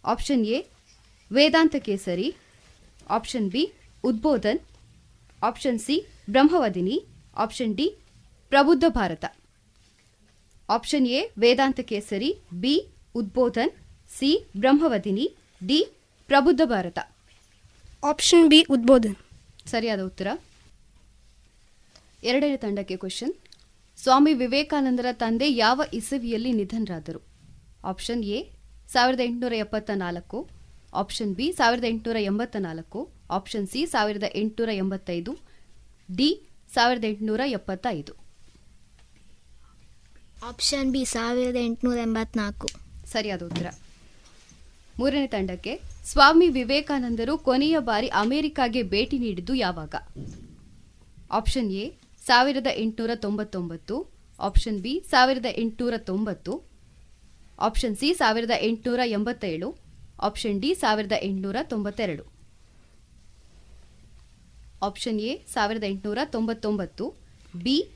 Option 0.05 0.47
A 0.47 0.65
Vedanta 1.32 1.77
Kesari. 1.77 2.35
Option 3.11 3.51
B 3.51 3.73
Udbodhan. 4.05 4.61
Option 5.43 5.78
C 5.78 6.07
Brahmavadin. 6.31 7.05
Option 7.36 7.77
D 7.77 7.97
Prabuddha 8.49 8.85
Bharata. 8.89 9.24
Option 10.70 11.07
A 11.07 11.31
Vedanta 11.39 11.81
Kesari. 11.81 12.39
B 12.55 12.89
Udbodhan. 13.15 13.82
C. 14.18 14.51
Brahmavadin 14.56 15.34
D. 15.66 15.89
Prabuddha 16.26 16.60
Bharata. 16.64 16.98
Option 18.05 18.48
B 18.48 18.62
Udbodhan. 18.62 19.16
ಸರಿಯಾದ 19.66 20.01
ಉತ್ತರ. 20.01 20.26
ಎರಡನೇ 22.24 22.56
ತಂಡಕ್ಕೆ 22.56 22.97
ಕ್ವಶನ್. 22.97 23.34
ಸ್ವಾಮಿ 23.98 24.34
ವಿವೇಕಾನಂದರ 24.34 25.06
ತಂದೆ 25.12 25.52
ಯಾವ 25.52 25.82
ಇಸವಿಯಲ್ಲಿ 25.93 26.52
ನಿಧನರಾದರು? 26.52 27.22
ಆಪ್ಷನ್ 27.84 28.24
ಎ 28.24 28.51
ಸಾವಿರದ 28.89 29.20
ಎಂಟುನೂರ 29.24 29.52
ಎಪ್ಪತ್ತ 29.52 29.90
ನಾಲ್ಕು 29.94 30.48
ಆಪ್ಷನ್ 30.94 31.34
ಬಿ 31.34 31.52
ಸಾವಿರದ 31.52 31.84
ಎಂಟುನೂರ 31.84 32.22
ಎಂಬತ್ತ 32.22 32.56
ನಾಲ್ಕು 32.59 33.09
ಆಪ್ಷನ್ 33.30 33.68
ಸಿ 33.68 33.86
ಸಾವಿರದ 33.86 34.22
ಎಂಟುನೂರ 34.34 34.74
ಎಂಬತ್ತೈದು. 34.74 35.39
ಡಿ 36.16 36.43
ಸಾವಿರದ 36.74 37.05
ಎಂಟುನೂರ 37.05 37.40
ಎಪ್ಪತ್ತೈದು. 37.47 38.12
ಆಪ್ಷನ್ 40.44 40.93
ಬಿ 40.93 41.05
ಸಾವಿರದ 41.05 41.56
ಎಂಟುನೂರ 41.56 41.98
ಎಂಬತ್ನಾಲ್ಕು. 41.98 42.68
ಸರಿಯಾದ 43.06 43.43
ಉತ್ತರ. 43.43 43.66
ಮೂರನೇ 44.98 45.27
ತಂಡಕ್ಕೆ 45.27 45.81
ಸ್ವಾಮಿ 46.05 46.48
ವಿವೇಕಾನಂದರು 46.48 47.39
ಕೊನೆಯ 47.39 47.78
ಬಾರಿ 47.78 48.06
ಅಮೆರಿಕಾಗೆ 48.06 48.82
ಭೇಟಿ 48.82 49.19
ನೀಡಿದ್ದು 49.19 49.55
ಯಾವಾಗ? 49.55 49.94
ಆಪ್ಷನ್ 51.31 51.73
ಎ, 51.73 51.93
ಸಾವಿರದ 52.27 52.66
ಎಂಟುನೂರ 52.74 53.10
ತೊಂಬತ್ತೊಂಬತ್ತು. 53.14 54.12
ಆಪ್ಷನ್ 54.40 54.78
ಬಿ, 54.78 55.05
ಸಾವಿರದ 55.10 55.47
ಎಂಟುನೂರ 55.56 55.94
ತೊಂಬತ್ತು. 55.97 56.62
ಆಪ್ಷನ್ 57.59 57.97
ಸಿ, 57.97 58.14
ಸಾವಿರದ 58.14 58.51
ಎಂಟುನೂರ 58.60 59.01
ಎಂಬತ್ತೇಳು. 59.05 59.77
ಆಪ್ಷನ್ 60.20 60.60
ಡಿ, 60.60 60.74
ಸಾವಿರದ 60.74 61.12
ಎಂಟುನೂರ 61.20 61.56
ತೊಂಬತ್ತೆರಡು. 61.62 62.32
ಆಪ್ಷನ್ 64.82 65.20
ಎ, 65.20 65.40
ಸಾವಿರದ 65.52 65.85
ಎಂಟುನೂರ 65.85 66.19
ತೊಂಬತ್ತೊಂಬತ್ತು. 66.24 67.14
ಬಿ, 67.56 67.89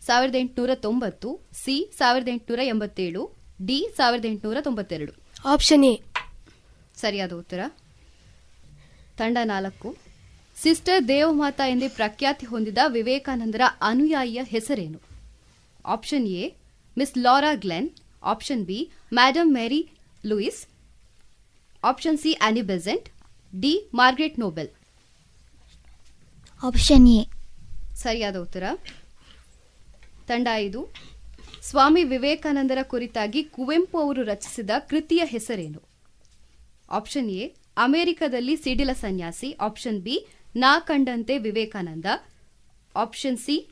ಸಾವಿರದ 0.00 0.34
ಎಂಟುನೂರ 0.34 0.70
ತೊಂಬತ್ತು. 0.74 1.40
ಸಿ, 1.52 1.92
ಸಾವಿರದ 1.98 2.28
ಎಂಟುನೂರ 2.28 2.66
ಎಂಬತ್ತೇಳು. 2.66 3.32
ಡಿ, 3.66 3.88
ಸಾವಿರದ 3.96 4.24
ಎಂಟುನೂರ 4.24 4.56
ತೊಂಬತ್ತೆರಡು. 4.60 5.27
ಆಪ್ಷನ್ 5.44 5.84
ಎ 5.84 6.02
ಸರಿಯಾದ 6.96 7.32
ಉತ್ತರ. 7.32 7.60
ತಂಡ 9.16 9.38
ನಾಲ್ಕು. 9.44 9.96
ಸಿಸ್ಟರ್ 10.62 11.08
ದೇವಮಾತಾ 11.08 11.66
ಎಂದೇ 11.66 11.88
ಪ್ರಖ್ಯಾತಿ 11.88 12.46
ಹೊಂದಿದ 12.46 12.78
ವಿವೇಕಾನಂದರ 12.86 13.60
ಅನುಯಾಯಿಯ 13.80 14.42
ಹೆಸರೇನು? 14.42 15.00
Option 15.84 16.26
A 16.26 16.54
miss 16.98 17.18
Laura 17.18 17.54
Glenn 17.54 17.90
option 18.22 18.64
B 18.64 18.90
madam 19.14 19.54
Marie 19.54 19.88
Louise 20.26 20.66
option 21.84 22.18
C 22.18 22.32
Annie 22.32 22.62
Besant 22.62 23.08
D 23.60 23.90
Margaret 23.94 24.38
Noble 24.38 24.68
option 26.62 27.08
A 27.08 27.28
ಸರಿಯಾದ 27.94 28.36
ಉತ್ತರ. 28.36 28.64
ತಂಡ 30.26 30.48
ಐದು. 30.54 30.92
ಸ್ವಾಮಿ 31.62 32.04
ವಿವೇಕಾನಂದರ 32.04 32.78
ಕುರಿತಾಗಿ 32.82 33.44
ಕುವೆಂಪು 33.44 33.98
ಅವರು 33.98 34.22
ರಚಿಸಿದ 34.22 34.70
ಕೃತಿಯ 34.78 35.22
ಹೆಸರೇನು? 35.24 35.82
ಆಪ್ಷನ್ 36.90 37.30
ಎ 37.30 37.48
ಅಮೆರಿಕದಲ್ಲಿ 37.76 38.56
ಸಿಡಿಲ 38.56 38.92
ಸನ್ಯಾಸಿ. 38.92 39.52
ಆಪ್ಷನ್ 39.52 40.00
ಬಿ 40.00 40.26
ನಾ 40.56 40.80
ಕಂಡಂತೆ 40.80 41.38
Vivekananda. 41.38 42.04
Option 42.96 43.38
C 43.38 43.70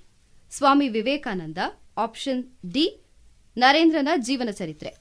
Swami 0.50 0.88
Vivekananda. 0.88 1.58
Option 1.96 2.72
D 2.72 3.04
ನರೇಂದ್ರನ 3.56 4.08
ಜೀವನ 4.16 4.50
ಚರಿತ್ರೆ. 4.50 4.96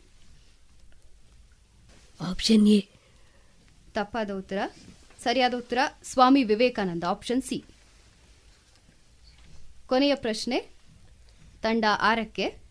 Option 2.21 2.67
A. 2.67 2.79
ತಪ್ಪಾದ 3.93 4.31
ಉತ್ತರ? 4.31 4.57
ಸರಿಯಾದ 5.23 5.53
ಉತ್ತರ 5.53 5.77
ಸ್ವಾಮಿ 6.03 6.43
ವಿವೇಕಾನಂದ. 6.43 7.03
Option 7.03 7.41
C. 7.41 7.63
ಕೊನೆಯ 9.87 10.15
ಪ್ರಶ್ನೆ 10.15 10.59
ತಂಡ 11.61 11.85
ಆರಕ್ಕೆ. 11.99 12.64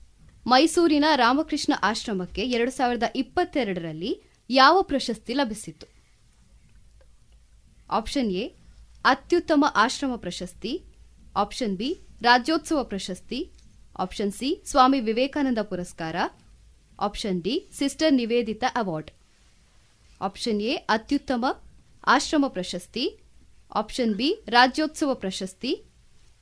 ಮೈಸೂರಿನ 0.47 1.05
ರಾಮಕೃಷ್ಣ 1.15 1.73
ಆಶ್ರಮಕ್ಕೆ 1.83 2.43
ಎರಡು 2.43 2.71
ಸಾವಿರದ 2.71 3.03
ಇಪ್ಪತ್ತೆರಡರಲ್ಲಿ 3.17 4.23
ಯಾವ 4.51 4.83
ಪ್ರಶಸ್ತಿ 4.83 5.33
ಲಭಿಸಿತು 5.33 5.87
ಆಪ್ಷನ್ 7.91 8.33
ಎ, 8.33 8.49
ಅತ್ಯುತ್ತಮ 9.05 9.65
ಆಶ್ರಮ 9.75 10.17
ಪ್ರಶಸ್ತಿ. 10.17 10.83
ಆಪ್ಷನ್ 11.37 11.77
ಬಿ, 11.77 11.99
ರಾಜ್ಯೋತ್ಸವ 12.23 12.83
ಪ್ರಶಸ್ತಿ. 12.83 13.53
ಆಪ್ಷನ್ 13.99 14.33
ಸಿ, 14.33 14.63
ಸ್ವಾಮಿ 14.67 15.01
ವಿವೇಕಾನಂದ 15.01 15.59
ಪುರಸ್ಕಾರ. 15.59 16.17
Option 17.01 17.43
D, 17.43 17.69
sister 17.73 18.13
Nivedita 18.13 18.65
award. 18.75 19.11
Option 20.21 20.63
A, 20.63 20.75
ಅತ್ಯುತ್ತಮ 20.75 21.45
ಆಶ್ರಮ 22.07 22.45
ಪ್ರಶಸ್ತಿ. 22.49 23.19
ಆಪ್ಷನ್ 23.75 24.15
ಬಿ, 24.15 24.45
ರಾಜ್ಯೋತ್ಸವ 24.49 25.15
ಪ್ರಶಸ್ತಿ. 25.15 25.85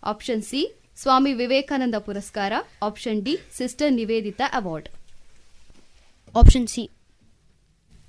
ಆಪ್ಷನ್ 0.03 0.43
ಸಿ 0.43 0.82
ಸ್ವಾಮಿ 1.01 1.33
ವಿವೇಕಾನಂದ 1.33 1.95
ಪುರಸ್ಕಾರ 2.07 2.53
option 2.83 3.23
D 3.25 3.39
sister 3.57 3.93
Nivedita 3.93 4.47
award. 4.53 4.89
Option 6.37 6.67
C. 6.67 6.91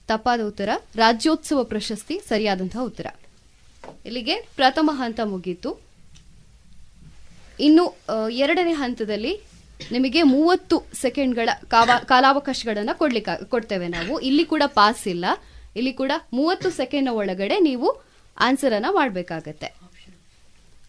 ತಪ್ಪಾದ 0.07 0.41
ಉತ್ತರ 0.41 0.69
ರಾಜ್ಯೋತ್ಸವ 0.95 1.63
ಪ್ರಶಸ್ತಿ 1.63 2.15
ಸರಿಯಾದಂತಹ 2.27 2.81
ಉತ್ತರ. 2.89 3.07
ಇಲ್ಲಿಗೆ 4.05 4.35
ಪ್ರಥಮ 4.55 4.89
ಹಂತ 4.93 5.19
ಮುಗೀತು. 5.23 5.71
ಇನ್ನು 7.59 7.85
ಎರಡನೇ 8.31 8.73
ಹಂತದಲ್ಲಿ 8.73 9.33
ನಿಮಗೆ 9.91 10.23
ಮೂವತ್ತು 10.23 10.77
ಸೆಕೆಂಡ್ಗಳ 11.01 11.49
ಕಾಲಾವಕಾಶಗಳನ್ನು 12.05 12.97
ಕೊಡ್ಲಿಕ್ಕೆ 12.97 13.45
ಕೊಡ್ತೇವೆ 13.45 13.87
ನಾವು. 13.87 14.19
ಇಲ್ಲಿ 14.19 14.45
ಕೂಡ 14.45 14.63
ಪಾಸ್ 14.65 15.07
ಇಲ್ಲ. 15.07 15.25
ಇಲ್ಲಿ 15.75 15.93
ಕೂಡ 15.93 16.11
ಮೂವತ್ತು 16.33 16.69
ಸೆಕೆಂಡ್ 16.69 17.09
ಒಳಗಡೆ 17.09 17.59
ನೀವು 17.59 17.89
ಆನ್ಸರ್ 18.39 18.73
ಅನ್ನ 18.73 18.85
ಮಾಡಬೇಕಾಗತ್ತೆ. 18.91 19.82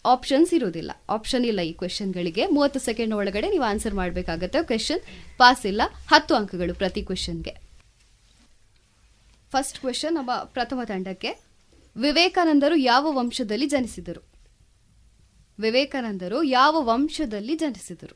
ಆಪ್ಷನ್ಸ್ 0.05 0.53
ಇರುವುದಿಲ್ಲ. 0.53 0.91
ಆಪ್ಷನ್ 1.09 1.45
ಇಲ್ಲ 1.45 1.61
ಈ 1.61 1.73
ಕ್ವೆಶನ್ಗಳಿಗೆ 1.73 2.47
ಮೂವತ್ತು 2.47 2.79
ಸೆಕೆಂಡ್ 2.79 3.13
ಒಳಗಡೆ 3.13 3.49
ನೀವು 3.49 3.63
ಆನ್ಸರ್ 3.63 3.93
ಮಾಡಬೇಕಾಗತ್ತೆ. 3.93 4.63
ಕ್ವೆಶನ್ 4.63 5.01
ಪಾಸ್ 5.37 5.65
ಇಲ್ಲ. 5.65 5.81
ಹತ್ತು 6.11 6.35
ಅಂಕಗಳು 6.35 6.75
ಪ್ರತಿ 6.75 7.03
ಕ್ವೆಶನ್ಗೆ 7.03 7.53
ಫಸ್ಟ್ 9.51 9.79
ಕ್ವೆಶನ್ 9.79 10.15
ನಮ್ಮ 10.15 10.31
ಪ್ರಥಮ 10.43 10.79
ತಂಡಕ್ಕೆ. 10.83 11.31
ವಿವೇಕಾನಂದರು 11.97 12.75
ಯಾವ 12.75 13.05
ವಂಶದಲ್ಲಿ 13.09 13.65
ಜನಿಸಿದರು? 13.65 14.21
ವಿವೇಕಾನಂದರು 15.59 16.43
ಯಾವ 16.43 16.75
ವಂಶದಲ್ಲಿ 16.79 17.55
ಜನಿಸಿದರು? 17.55 18.15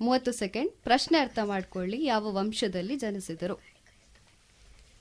ಮೂವತ್ತು 0.00 0.32
ಸೆಕೆಂಡ್ 0.32 0.72
ಪ್ರಶ್ನೆ 0.72 1.18
ಅರ್ಥ 1.18 1.38
ಮಾಡ್ಕೊಳ್ಳಿ. 1.44 2.04
ಯಾವ 2.04 2.34
ವಂಶದಲ್ಲಿ 2.34 2.96
ಜನಿಸಿದರು? 2.96 3.56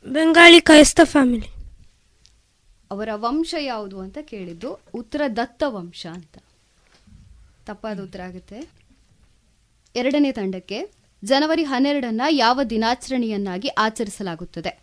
ಬೆಂಗಾಳಿ 0.06 0.62
ಕ್ರೈಸ್ತ 0.62 1.00
ಫ್ಯಾಮಿಲಿ 1.04 1.61
ಅವರ 2.92 3.10
ವಂಶ 3.14 3.56
ಯಾವುದು 3.60 4.00
ಅಂತ 4.00 4.18
ಕೇಳಿದ್ದು 4.22 4.80
ಉತ್ತರ 4.94 5.22
ದತ್ತ 5.36 5.64
ವಂಶ 5.68 6.08
ಅಂತ. 6.14 6.38
ತಪ್ಪಾದ 7.66 8.00
ಉತ್ತರ 8.00 8.22
ಆಗುತ್ತೆ. 8.22 8.70
ಎರಡನೇ 9.96 10.32
ತಂಡಕ್ಕೆ 10.32 10.92
ಜನವರಿ 11.24 11.64
ಹನ್ನೆರಡನ್ನ 11.64 12.22
ಯಾವ 12.30 12.64
ದಿನಾಚರಣೆಯನ್ನಾಗಿ 12.64 13.68
ಆಚರಿಸಲಾಗುತ್ತದೆ? 13.68 14.80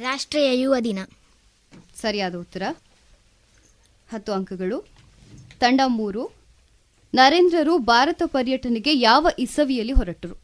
ರಾಷ್ಟ್ರೀಯ 0.00 0.60
ಯುವ 0.60 0.74
ದಿನ. 0.84 0.98
ಸರಿಯಾದ 1.96 2.34
ಉತ್ತರ. 2.34 2.62
ಹತ್ತು 4.12 4.32
ಅಂಕಗಳು. 4.32 4.88
ತಂಡ 5.60 5.80
ಮೂರು. 5.86 6.30
ನರೇಂದ್ರರು 7.14 7.78
ಭಾರತ 7.78 8.22
ಪರ್ಯಟನೆಗೆ 8.26 8.94
ಯಾವ 8.94 9.28
ಇಸವಿಯಲ್ಲಿ 9.38 9.92
ಹೊರಟರು? 9.92 10.40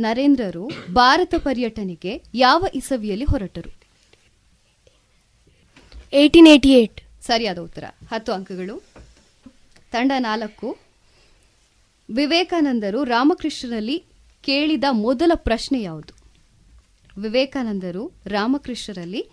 ನರೇಂದ್ರರು 0.00 0.70
ಭಾರತ 0.92 1.34
ಪರ್ಯಟನೆಗೆ 1.38 2.22
ಯಾವ 2.34 2.64
ಇಸವಿಯಲ್ಲಿ 2.74 3.24
ಹೊರಟರು? 3.24 3.81
ಏಯ್ಟೀನ್ 6.12 6.48
ಏಯ್ಟಿ 6.48 6.70
ಏಟ್ 6.70 7.00
ಸರಿಯಾದ 7.22 7.58
ಉತ್ತರ. 7.58 7.84
ಹತ್ತು 8.10 8.32
ಅಂಕಗಳು. 8.32 8.82
ತಂಡ 9.92 10.12
ನಾಲ್ಕು. 10.18 10.78
ವಿವೇಕಾನಂದರು 12.14 13.04
ರಾಮಕೃಷ್ಣರಲ್ಲಿ 13.04 14.04
ಕೇಳಿದ 14.42 14.84
ಮೊದಲ 14.90 15.32
ಪ್ರಶ್ನೆ 15.34 15.82
ಯಾವುದು? 15.82 16.14
ವಿವೇಕಾನಂದರು 17.20 18.12
ರಾಮಕೃಷ್ಣರಲ್ಲಿ 18.26 19.26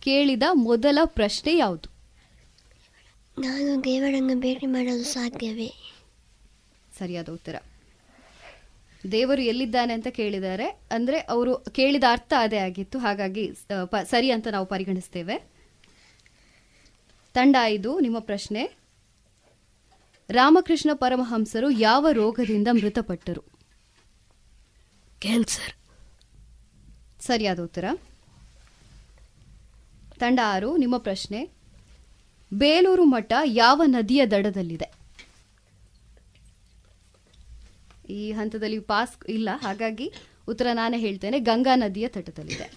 ಕೇಳಿದ 0.00 0.42
ಮೊದಲ 0.52 0.98
ಪ್ರಶ್ನೆ 1.04 1.56
ಯಾವುದು? 1.56 1.88
ನಾನು 3.40 3.84
ದೇವರನ್ನು 3.84 4.40
ಭೇಟಿ 4.40 4.66
ಮಾಡಲು 4.66 5.04
ಸಾಧ್ಯವೇ? 5.04 5.72
ಸರಿಯಾದ 6.98 7.28
ಉತ್ತರ. 7.28 7.54
ದೇವರು 9.12 9.42
ಎಲ್ಲಿದ್ದಾನೆ 9.42 9.92
ಅಂತ 9.92 10.06
ಕೇಳಿದ್ದಾರೆ. 10.06 10.66
ಅಂದ್ರೆ 10.66 11.18
ಅವರು 11.18 11.56
ಕೇಳಿದ 11.56 12.04
ಅರ್ಥ 12.10 12.32
ಅದೇ 12.38 12.56
ಆಗಿತ್ತು. 12.56 12.98
ಹಾಗಾಗಿ 12.98 13.52
ಸರಿ 14.10 14.30
ಅಂತ 14.30 14.46
ನಾವು 14.48 14.66
ಪರಿಗಣಿಸ್ತೇವೆ. 14.66 15.53
ತಂಡ 17.34 17.56
ಇದು 17.68 18.00
ನಿಮ್ಮ 18.00 18.18
ಪ್ರಶ್ನೆ. 18.18 18.70
ರಾಮಕೃಷ್ಣ 20.30 20.90
ಪರಮಹಂಸರು 20.94 21.70
ಯಾವ 21.70 22.06
ರೋಗದಿಂದ 22.12 22.68
ಮೃತಪಟ್ಟರು? 22.72 23.40
ಕ್ಯಾನ್ಸರ್ 25.20 25.74
ಸರಿಯಾದ 27.22 27.60
ಉತ್ತರ. 27.60 27.84
ತಂಡ 30.20 30.40
ಆರು 30.44 30.76
ನಿಮ್ಮ 30.76 30.96
ಪ್ರಶ್ನೆ. 30.98 31.50
ಬೇಲೂರು 32.54 33.04
ಮಠ 33.04 33.32
ಯಾವ 33.44 33.82
ನದಿಯ 33.86 34.26
ದಡದಲ್ಲಿದೆ? 34.26 34.94
ಈ 38.08 38.32
ಹಂತದಲ್ಲಿ 38.32 38.78
ಪಾಸ್ 38.78 39.30
ಇಲ್ಲ 39.30 39.48
ಹಾಗಾಗಿ 39.56 40.12
ಉತ್ತರ 40.48 40.66
ನಾನೇ 40.72 40.98
ಹೇಳ್ತೇನೆ. 40.98 41.38
ಗಂಗಾ 41.38 41.74
ನದಿಯ 41.74 42.08
ತಟದಲ್ಲಿದೆ. 42.08 42.70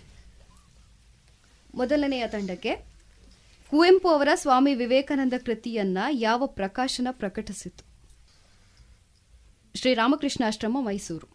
ಮೊದಲನೆಯ 1.76 2.28
ತಂಡಕ್ಕೆ 2.28 2.97
ಕುವೆಂಪು 3.70 4.10
ಅವರ 4.10 4.30
ಸ್ವಾಮಿ 4.36 4.74
ವಿವೇಕಾನಂದ 4.74 5.34
ಕೃತಿಯನ್ನ 5.46 5.98
ಯಾವ 6.12 6.46
ಪ್ರಕಾಶನ 6.46 7.08
ಪ್ರಕಟಿಸಿತು? 7.12 7.84
ಶ್ರೀರಾಮಕೃಷ್ಣಾಶ್ರಮ 9.76 10.78
ಮೈಸೂರು. 10.80 11.28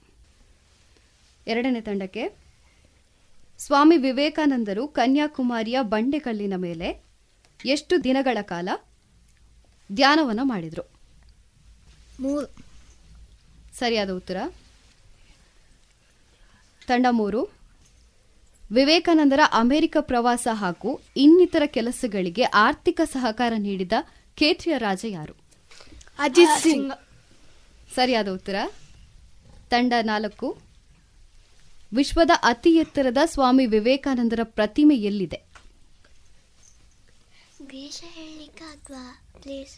ಎರಡನೇ 1.47 1.81
ತಂಡಕ್ಕೆ 1.81 2.37
ಸ್ವಾಮಿ 3.59 3.97
ವಿವೇಕಾನಂದರು 3.97 4.89
ಕನ್ಯಾಕುಮಾರಿಯ 4.89 5.79
ಬಂಡೆಕಲ್ಲಿನ 5.83 6.53
ಮೇಲೆ 6.57 7.05
ಎಷ್ಟು 7.65 8.05
ದಿನಗಳ 8.05 8.39
ಕಾಲ 8.43 8.69
ಧ್ಯಾನವನ್ನು 9.93 10.45
ಮಾಡಿದರು? 10.45 10.91
ಸರಿಯಾದ 13.79 14.11
ಉತ್ತರ? 14.11 14.37
ತಂಡ 16.87 17.07
ಮೂರು. 17.11 17.62
ವಿವೇಕಾನಂದರ 18.73 19.41
ಅಮೆರಿಕ 19.53 19.97
ಪ್ರವಾಸ 20.01 20.49
ಹಾಗೂ 20.53 21.01
ಇನ್ನಿತರ 21.17 21.63
ಕೆಲಸಗಳಿಗೆ 21.67 22.43
ಆರ್ಥಿಕ 22.43 23.01
ಸಹಕಾರ 23.05 23.53
ನೀಡಿದ 23.57 23.93
ಖೇತ್ರಿಯ 24.39 24.79
ರಾಜ 24.79 25.05
ಯಾರು? 25.09 25.35
ಅಜಿತ್ 26.19 26.63
ಸಿಂಗ್. 26.63 26.93
ಸರಿಯಾದ 27.95 28.29
ಉತ್ತರ. 28.29 28.55
ತಂಡ 29.71 29.93
ನಾಲ್ಕು. 30.03 30.59
ವಿಶ್ವದ 31.95 32.31
ಅತಿ 32.43 32.71
ಎತ್ತರದ 32.71 33.19
ಸ್ವಾಮಿ 33.25 33.67
ವಿವೇಕಾನಂದರ 33.67 34.41
ಪ್ರತಿಮೆ 34.43 34.97
ಎಲ್ಲಿದೆ? 34.97 35.43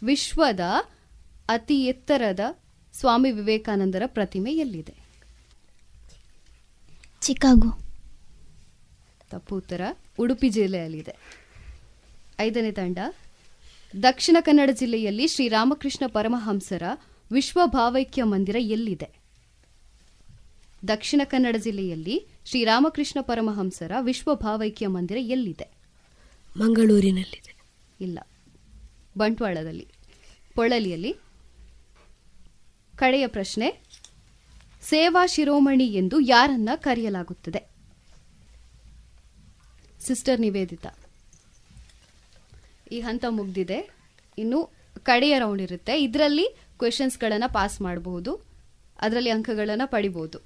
ವಿಶ್ವದ 0.02 0.60
ಅತಿ 1.48 1.84
ಎತ್ತರದ 1.84 2.40
ಸ್ವಾಮಿ 2.92 3.30
ವಿವೇಕಾನಂದರ 3.30 4.02
ಪ್ರತಿಮೆ 4.06 4.52
ಎಲ್ಲಿದೆ? 4.52 4.94
ಚಿಕಾಗೋ. 7.20 7.83
ತಪ್ಪು 9.34 9.56
ಉತ್ತರ 9.56 9.80
ಉಡುಪಿ 10.18 10.48
ಜಿಲ್ಲೆಯಲ್ಲಿದೆ. 10.48 11.14
ಐದನೇ 12.40 12.72
ತಂಡ 12.72 12.98
ದಕ್ಷಿಣ 14.02 14.36
ಕನ್ನಡ 14.40 14.70
ಜಿಲ್ಲೆಯಲ್ಲಿ 14.72 15.28
ಶ್ರೀರಾಮಕೃಷ್ಣ 15.28 16.06
ಪರಮಹಂಸರ 16.06 16.82
ವಿಶ್ವ 17.32 17.60
ಭಾವೈಕ್ಯ 17.66 18.22
ಮಂದಿರ 18.22 18.56
ಎಲ್ಲಿದೆ? 18.58 19.08
ದಕ್ಷಿಣ 20.88 21.20
ಕನ್ನಡ 21.24 21.56
ಜಿಲ್ಲೆಯಲ್ಲಿ 21.56 22.26
ಶ್ರೀರಾಮಕೃಷ್ಣ 22.46 23.20
ಪರಮಹಂಸರ 23.20 23.92
ವಿಶ್ವ 24.00 24.34
ಭಾವೈಕ್ಯ 24.34 24.86
ಮಂದಿರ 24.86 25.16
ಎಲ್ಲಿದೆ? 25.16 25.68
ಮಂಗಳೂರಿನಲ್ಲಿದೆ. 26.56 27.56
ಇಲ್ಲ. 28.00 28.18
ಬಂಟ್ವಾಳದಲ್ಲಿ. 29.18 29.86
ಪೊಳಲಿಯಲ್ಲಿ. 30.54 31.12
ಕಡೆಯ 32.96 33.26
ಪ್ರಶ್ನೆ 33.26 33.84
ಸೇವಾ 34.82 35.26
ಶಿರೋಮಣಿ 35.26 35.86
ಎಂದು 35.86 36.20
ಯಾರನ್ನ 36.20 36.68
ಕರೆಯಲಾಗುತ್ತದೆ? 36.76 37.73
ಸಿಸ್ಟರ್ 40.06 40.40
ನಿವೇದಿತಾ. 40.40 40.90
ಈ 42.92 43.00
ಹಂತ 43.00 43.24
ಮುಗ್ದಿದೆ. 43.28 43.78
ಇನ್ನು 44.38 44.70
ಕಡೆಯ 45.02 45.38
ರೌಂಡ್ 45.38 45.62
ಇರುತ್ತೆ. 45.62 46.02
ಇದರಲ್ಲಿ 46.02 46.46
ಕ್ವೆಶನ್ಸ್ಗಳನ್ನು 46.78 47.52
ಪಾಸ್ 47.52 47.80
ಮಾಡಬಹುದು. 47.80 48.46
ಅದರಲ್ಲಿ 49.00 49.30
ಅಂಕಗಳನ್ನು 49.30 49.90
ಪಡಿಬಹುದು. 49.90 50.38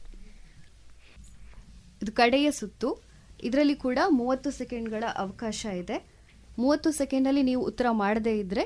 ಇದು 2.02 2.12
ಕಡೆಯ 2.12 2.50
ಸುತ್ತು. 2.50 3.02
ಇದರಲ್ಲಿ 3.42 3.74
ಕೂಡ 3.74 3.98
ಮೂವತ್ತು 4.08 4.50
ಸೆಕೆಂಡ್ಗಳ 4.50 5.04
ಅವಕಾಶ 5.16 5.66
ಇದೆ. 5.66 6.18
ಮೂವತ್ತು 6.58 6.90
ಸೆಕೆಂಡಲ್ಲಿ 6.90 7.42
ನೀವು 7.42 7.62
ಉತ್ತರ 7.64 7.86
ಮಾಡದೇ 7.90 8.38
ಇದ್ದರೆ 8.38 8.64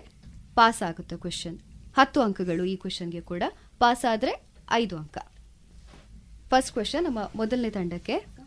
ಪಾಸ್ 0.54 0.82
ಆಗುತ್ತೆ 0.82 1.16
ಕ್ವೆಶನ್ 1.16 1.58
ಹತ್ತು 1.96 2.20
ಅಂಕಗಳು 2.20 2.64
ಈ 2.64 2.76
ಕ್ವೆಶನ್ಗೆ 2.76 3.20
ಕೂಡ 3.20 3.42
ಪಾಸ್ 3.78 4.04
ಆದರೆ 4.04 4.32
ಐದು 4.70 4.96
ಅಂಕ. 4.96 5.18
ಫಸ್ಟ್ 6.50 6.72
ಕ್ವೆಶನ್ 6.72 7.04
ನಮ್ಮ 7.04 7.30
ಮೊದಲನೇ 7.36 7.70
ತಂಡಕ್ಕೆ. 7.70 8.41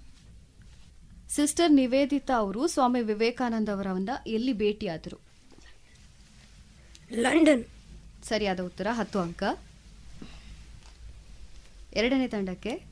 ಸಿಸ್ಟರ್ 1.29 1.71
ನಿವೇದಿತಾ 1.71 2.33
ಅವರು 2.37 2.67
ಸ್ವಾಮಿ 2.67 3.01
ವಿವೇಕಾನಂದ 3.01 3.69
ಅವರವನ್ನ 3.69 4.09
ಎಲ್ಲಿ 4.27 4.53
ಭೇಟಿಯಾದರು? 4.53 5.21
ಲಂಡನ್. 7.13 7.65
ಸರಿಯಾದ 8.23 8.59
ಉತ್ತರ 8.59 8.87
ಹತ್ತು 8.91 9.19
ಅಂಕ. 9.19 9.43
ಎರಡನೇ 11.93 12.27
ತಂಡಕ್ಕೆ 12.27 12.83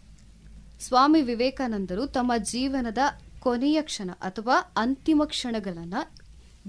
ಸ್ವಾಮಿ 0.81 1.21
ವಿವೇಕಾನಂದರು 1.21 2.07
ತಮ್ಮ 2.07 2.31
ಜೀವನದ 2.37 2.97
ಕೊನೆಯ 3.39 3.81
ಕ್ಷಣ 3.81 4.09
ಅಥವಾ 4.21 4.57
ಅಂತಿಮ 4.77 5.21
ಕ್ಷಣಗಳನ್ನ 5.25 5.93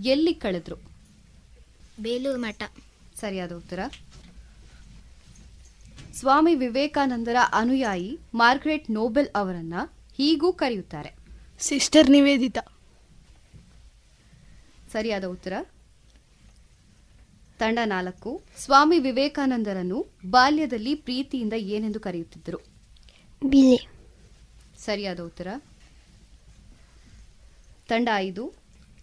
ಎಲ್ಲಿ 0.04 0.34
ಕಳೆದ್ರು? 0.34 0.76
ಬೇಲೂರು 2.00 2.40
ಮಠ. 2.40 2.62
ಸರಿಯಾದ 3.20 3.52
ಉತ್ತರ. 3.52 3.78
ಸ್ವಾಮಿ 6.14 6.54
ವಿವೇಕಾನಂದರ 6.54 7.36
ಅನುಯಾಯಿ 7.52 8.18
ಮಾರ್ಗ್ರೆಟ್ 8.34 8.90
ನೋಬೆಲ್ 8.90 9.28
ಅವರನ್ನ 9.34 9.74
ಹೀಗೂ 10.14 10.52
ಕರೆಯುತ್ತಾರೆ. 10.52 11.23
ಸಿಸ್ಟರ್ 11.64 12.10
ನಿವೇದಿತಾ. 12.10 12.60
ಸರಿಯಾದ 14.92 15.24
ಉತ್ತರ. 15.24 15.52
ತಂಡ 17.58 17.78
ನಾಲ್ಕು. 17.84 18.42
ಸ್ವಾಮಿ 18.58 18.98
ವಿವೇಕಾನಂದರನ್ನು 18.98 20.06
ಬಾಲ್ಯದಲ್ಲಿ 20.30 20.94
ಪ್ರೀತಿಯಿಂದ 20.94 21.52
ಏನೆಂದು 21.52 22.00
ಕರೆಯುತ್ತಿದ್ದರು? 22.00 22.58
ಬಿಳಿ. 23.50 23.88
ಸರಿಯಾದ 24.78 25.20
ಉತ್ತರ. 25.20 25.46
ತಂಡ 27.88 28.08
ಐದು. 28.16 28.52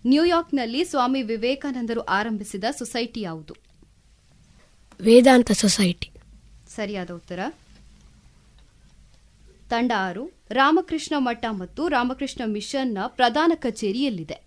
ನ್ಯೂಯಾರ್ಕ್ನಲ್ಲಿ 0.06 0.84
ಸ್ವಾಮಿ 0.84 1.22
ವಿವೇಕಾನಂದರು 1.22 2.02
ಆರಂಭಿಸಿದ 2.02 2.64
ಸೊಸೈಟಿ 2.78 3.22
ಯಾವುದು? 3.22 3.56
ವೇದಾಂತ 5.02 5.52
ಸೊಸೈಟಿ. 5.52 6.12
ಸರಿಯಾದ 6.76 7.12
ಉತ್ತರ. 7.12 7.40
ತಂಡ 9.72 9.91
ಆರು 9.98 10.30
ರಾಮಕೃಷ್ಣ 10.49 11.15
ಮಠ 11.18 11.45
ಮತ್ತು 11.49 11.88
ರಾಮಕೃಷ್ಣ 11.88 12.41
ಮಿಷನ್ನ 12.45 12.98
ಪ್ರಧಾನ 13.07 13.52
ಕಚೇರಿಯಲ್ಲಿದೆ. 13.56 14.38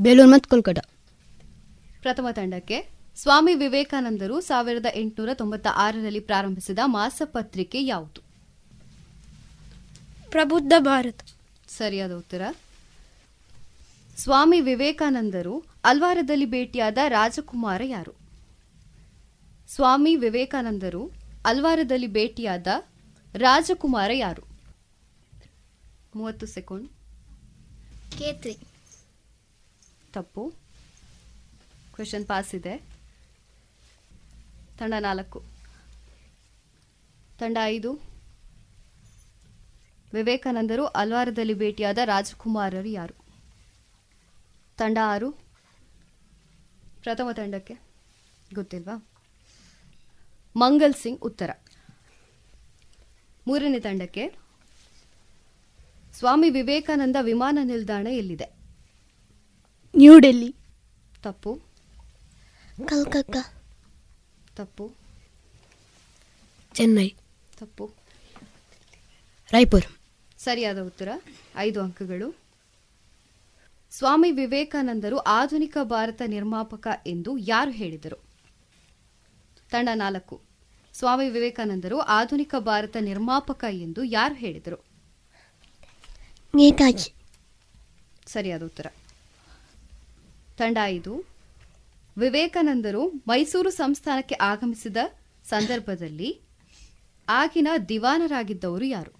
ಬೇಲೂರು 0.00 0.30
ಮತ್ತು 0.30 0.50
ಕೋಲ್ಕತ್ತಾ 0.50 0.88
ಪ್ರಥಮ 2.02 2.26
ತಂಡಕ್ಕೆ 2.32 2.90
ಸ್ವಾಮಿ 3.16 3.54
ವಿವೇಕಾನಂದರು 3.54 4.40
ಸಾವಿರದ 4.40 4.86
ಎಂಟುನೂರ 4.94 5.34
ತೊಂಬತ್ತ 5.34 5.66
ಆರರಲ್ಲಿ 5.74 6.20
ಪ್ರಾರಂಭಿಸಿದ 6.20 6.78
ಮಾಸಪತ್ರಿಕೆ 6.84 7.84
ಯಾವುದು? 7.84 8.20
ಪ್ರಬುದ್ಧ 10.30 10.72
ಭಾರತ. 10.78 11.20
ಸರಿಯಾದ 11.68 12.12
ಉತ್ತರ. 12.12 12.42
ಸ್ವಾಮಿ 14.16 14.60
ವಿವೇಕಾನಂದರು 14.60 15.64
ಅಲ್ವಾರದಲ್ಲಿ 15.84 16.46
ಭೇಟಿಯಾದ 16.46 16.98
ರಾಜಕುಮಾರ 17.08 17.82
ಯಾರು? 17.84 18.12
ಸ್ವಾಮಿ 19.68 20.16
ವಿವೇಕಾನಂದರು 20.16 21.12
ಅಲ್ವಾರದಲ್ಲಿ 21.44 22.06
ಭೇಟಿಯಾದ 22.06 22.66
ರಾಜಕುಮಾರ 23.34 24.10
ಯಾರು? 24.14 24.42
ಮೂವತ್ತು 26.16 26.46
ಸೆಕೆಂಡ್. 26.46 26.92
ಕೇತ್ರಿ. 28.18 28.58
ತಪ್ಪು. 30.12 30.52
ಕ್ವೆಶನ್ 31.94 32.26
ಪಾಸ್ 32.26 32.54
ಇದೆ. 32.54 32.78
ತಂಡ 34.78 34.94
ನಾಲ್ಕು. 34.98 35.42
ತಂಡ 37.38 37.58
ಐದು. 37.64 37.92
ವಿವೇಕಾನಂದರು 40.14 40.86
ಅಲ್ವಾರದಲ್ಲಿ 40.86 41.54
ಭೇಟಿಯಾದ 41.54 41.98
ರಾಜಕುಮಾರರು 42.04 42.88
ಯಾರು? 42.88 43.14
ತಂಡ 44.78 44.98
ಆರು. 45.04 45.30
ಪ್ರಥಮ 47.02 47.30
ತಂಡಕ್ಕೆ 47.32 47.74
ಗೊತ್ತಿಲ್ವಾ? 48.54 49.06
ಮಂಗಲ್ 50.56 50.94
ಸಿಂಗ್ 50.94 51.20
ಉತ್ತರ. 51.20 51.50
ಮೂರನೇ 53.46 53.80
ತಂಡಕ್ಕೆ 53.80 54.34
ಸ್ವಾಮಿ 56.14 56.50
ವಿವೇಕಾನಂದ 56.50 57.16
ವಿಮಾನ 57.20 57.58
ನಿಲ್ದಾಣ 57.62 58.06
ಎಲ್ಲಿದೆ? 58.06 58.44
ನ್ಯೂ 59.96 60.18
ಡೆಲ್ಲಿ. 60.18 60.54
ತಪ್ಪು. 61.22 61.60
ಕಲ್ಕತ್ತಾ. 62.84 63.54
ತಪ್ಪು. 64.56 64.92
ಚೆನ್ನೈ. 66.74 67.08
ತಪ್ಪು. 67.58 67.90
ರಾಯ್ಪುರ್. 69.52 69.86
ಸರಿಯಾದ 70.38 70.78
ಉತ್ತರ. 70.78 71.08
ಐದು 71.56 71.82
ಅಂಕಗಳು. 71.82 72.38
ಸ್ವಾಮಿ 73.90 74.30
ವಿವೇಕಾನಂದರು 74.30 75.18
ಆಧುನಿಕ 75.18 75.76
ಭಾರತ 75.82 76.22
ನಿರ್ಮಾಪಕ 76.26 76.88
ಎಂದು 77.06 77.38
ಯಾರು 77.38 77.70
ಹೇಳಿದರು? 77.70 78.24
ತಂಡ 79.70 79.88
ನಾಲ್ಕು. 79.94 80.51
ಸ್ವಾಮಿ 80.94 81.28
ವಿವೇಕಾನಂದರು 81.28 82.00
ಆಧುನಿಕ 82.00 82.54
ಭಾರತ 82.58 82.96
ನಿರ್ಮಾಪಕ 83.00 83.64
ಎಂದು 83.70 84.04
ಯಾರು 84.04 84.34
ಹೇಳಿದರು? 84.34 84.84
ನೇತಾಜಿ. 86.54 87.12
ಸರಿಯಾದ 88.26 88.62
ಉತ್ತರ. 88.62 88.86
ತಂಡ 90.58 90.78
ಐದು. 90.84 91.24
ವಿವೇಕಾನಂದರು 92.18 93.08
ಮೈಸೂರು 93.08 93.70
ಸಂಸ್ಥಾನಕ್ಕೆ 93.70 94.34
ಆಗಮಿಸಿದ 94.40 94.96
ಸಂದರ್ಭದಲ್ಲಿ 95.44 96.40
ಆಗಿನ 97.28 97.68
ದಿವಾನರಾಗಿದ್ದವರು 97.88 98.84
ಯಾರು? 98.84 99.12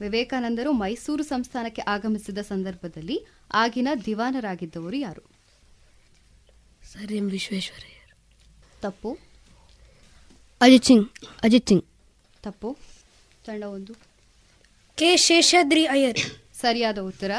ವಿವೇಕಾನಂದರು 0.00 0.72
ಮೈಸೂರು 0.72 1.22
ಸಂಸ್ಥಾನಕ್ಕೆ 1.22 1.82
ಆಗಮಿಸಿದ 1.82 2.38
ಸಂದರ್ಭದಲ್ಲಿ 2.38 3.26
ಆಗಿನ 3.52 3.88
ದಿವಾನರಾಗಿದ್ದವರು 4.04 4.96
ಯಾರು? 4.96 5.22
Sir 6.92 7.12
M 7.12 7.30
Visvesvaraya. 7.30 8.12
ತಪ್ಪು. 8.80 9.31
ಅಜಿತ್ 10.62 10.84
ಸಿಂಗ್ 10.84 11.08
ಅಜಿತ್ 11.42 11.66
ಸಿಂಗ್. 11.66 11.84
ತಪ್ಪು. 12.42 12.76
ತಂಡ 13.46 13.62
ಒಂದು. 13.62 13.94
ಕೆ 14.96 15.16
ಶೇಷಾದ್ರಿ 15.16 15.86
ಅಯ್ಯರ್. 15.86 16.18
ಸರಿಯಾದ 16.54 16.98
ಉತ್ತರ. 16.98 17.30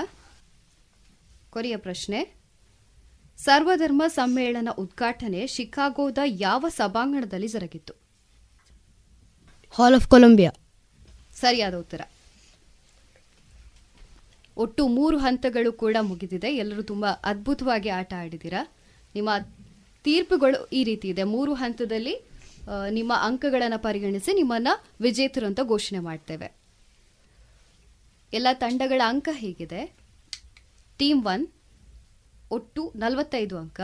ಕೊರಿಯ 1.50 1.78
ಪ್ರಶ್ನೆ. 1.78 2.36
ಸರ್ವಧರ್ಮ 3.38 4.04
ಸಮ್ಮೇಳನ 4.08 4.70
ಉದ್ಘಾಟನೆ 4.78 5.48
ಶಿಕಾಗೋದ 5.48 6.18
ಯಾವ 6.26 6.66
ಸಭಾಂಗಣದಲ್ಲಿ 6.70 7.48
ಜರುಗಿತ್ತು 7.48 7.94
ಹಾಲ್ 9.70 9.96
ಆಫ್ 9.96 10.08
ಕೊಲಂಬಿಯಾ 10.08 10.52
ಸರಿಯಾದ 11.36 11.74
ಉತ್ತರ. 11.74 12.02
ಒಟ್ಟು 14.58 14.88
ಮೂರು 14.88 15.18
ಹಂತಗಳು 15.18 15.74
ಕೂಡ 15.74 15.98
ಮುಗಿದಿದೆ. 16.02 16.56
ಎಲ್ಲರೂ 16.56 16.82
ತುಂಬಾ 16.82 17.10
ಅದ್ಭುತವಾಗಿ 17.10 17.90
ಆಟ 17.90 18.14
ಆಡಿದ್ದೀರಾ? 18.14 18.72
ನಿಮ್ಮ 19.16 19.30
ತೀರ್ಪುಗಳು 20.04 20.68
ಈ 20.74 20.84
ರೀತಿ 20.84 21.08
ಇದೆ. 21.08 21.24
ಮೂರು 21.24 21.54
ಹಂತದಲ್ಲಿ 21.54 22.33
ನಿಮ್ಮ 22.90 23.14
ಅಂಕಗಳನ್ನು 23.22 23.80
ಪರಿಗಣಿಸಿ 23.80 24.34
ನಿಮ್ಮನ್ನು 24.34 24.94
ವಿಜೇತರು 25.02 25.46
ಅಂತ 25.46 25.60
ಘೋಷಣೆ 25.64 26.00
ಮಾಡ್ತೇವೆ. 26.00 26.54
ಎಲ್ಲ 28.34 28.48
ತಂಡಗಳ 28.54 29.02
ಅಂಕ 29.06 29.30
ಹೇಗಿದೆ? 29.32 29.96
ಟೀಮ್ 30.98 31.26
ಒನ್ 31.26 31.48
ಒಟ್ಟು 32.52 32.94
ನಲವತ್ತೈದು 32.96 33.58
ಅಂಕ. 33.58 33.82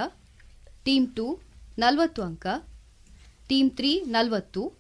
ಟೀಮ್ 0.85 1.15
ಟು 1.15 1.39
ನಲವತ್ತು 1.79 2.23
ಅಂಕ. 2.23 2.47
ಟೀಮ್ 3.49 3.71
ತ್ರೀ 3.71 4.01
ನಲವತ್ತು. 4.01 4.73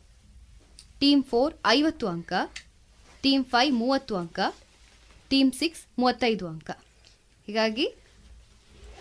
ಟೀಮ್ 0.99 1.23
ಫೋರ್ 1.23 1.53
ಐವತ್ತು 1.65 2.07
ಅಂಕ. 2.07 2.33
ಟೀಮ್ 3.21 3.45
ಫೈವ್ 3.45 3.75
ಮೂವತ್ತು 3.75 4.15
ಅಂಕ. 4.15 4.39
ಟೀಮ್ 5.29 5.51
ಸಿಕ್ಸ್ 5.51 5.81
ಮೂವತ್ತೈದು 5.99 6.47
ಅಂಕ. 6.47 6.71
ಹೀಗಾಗಿ 7.45 7.87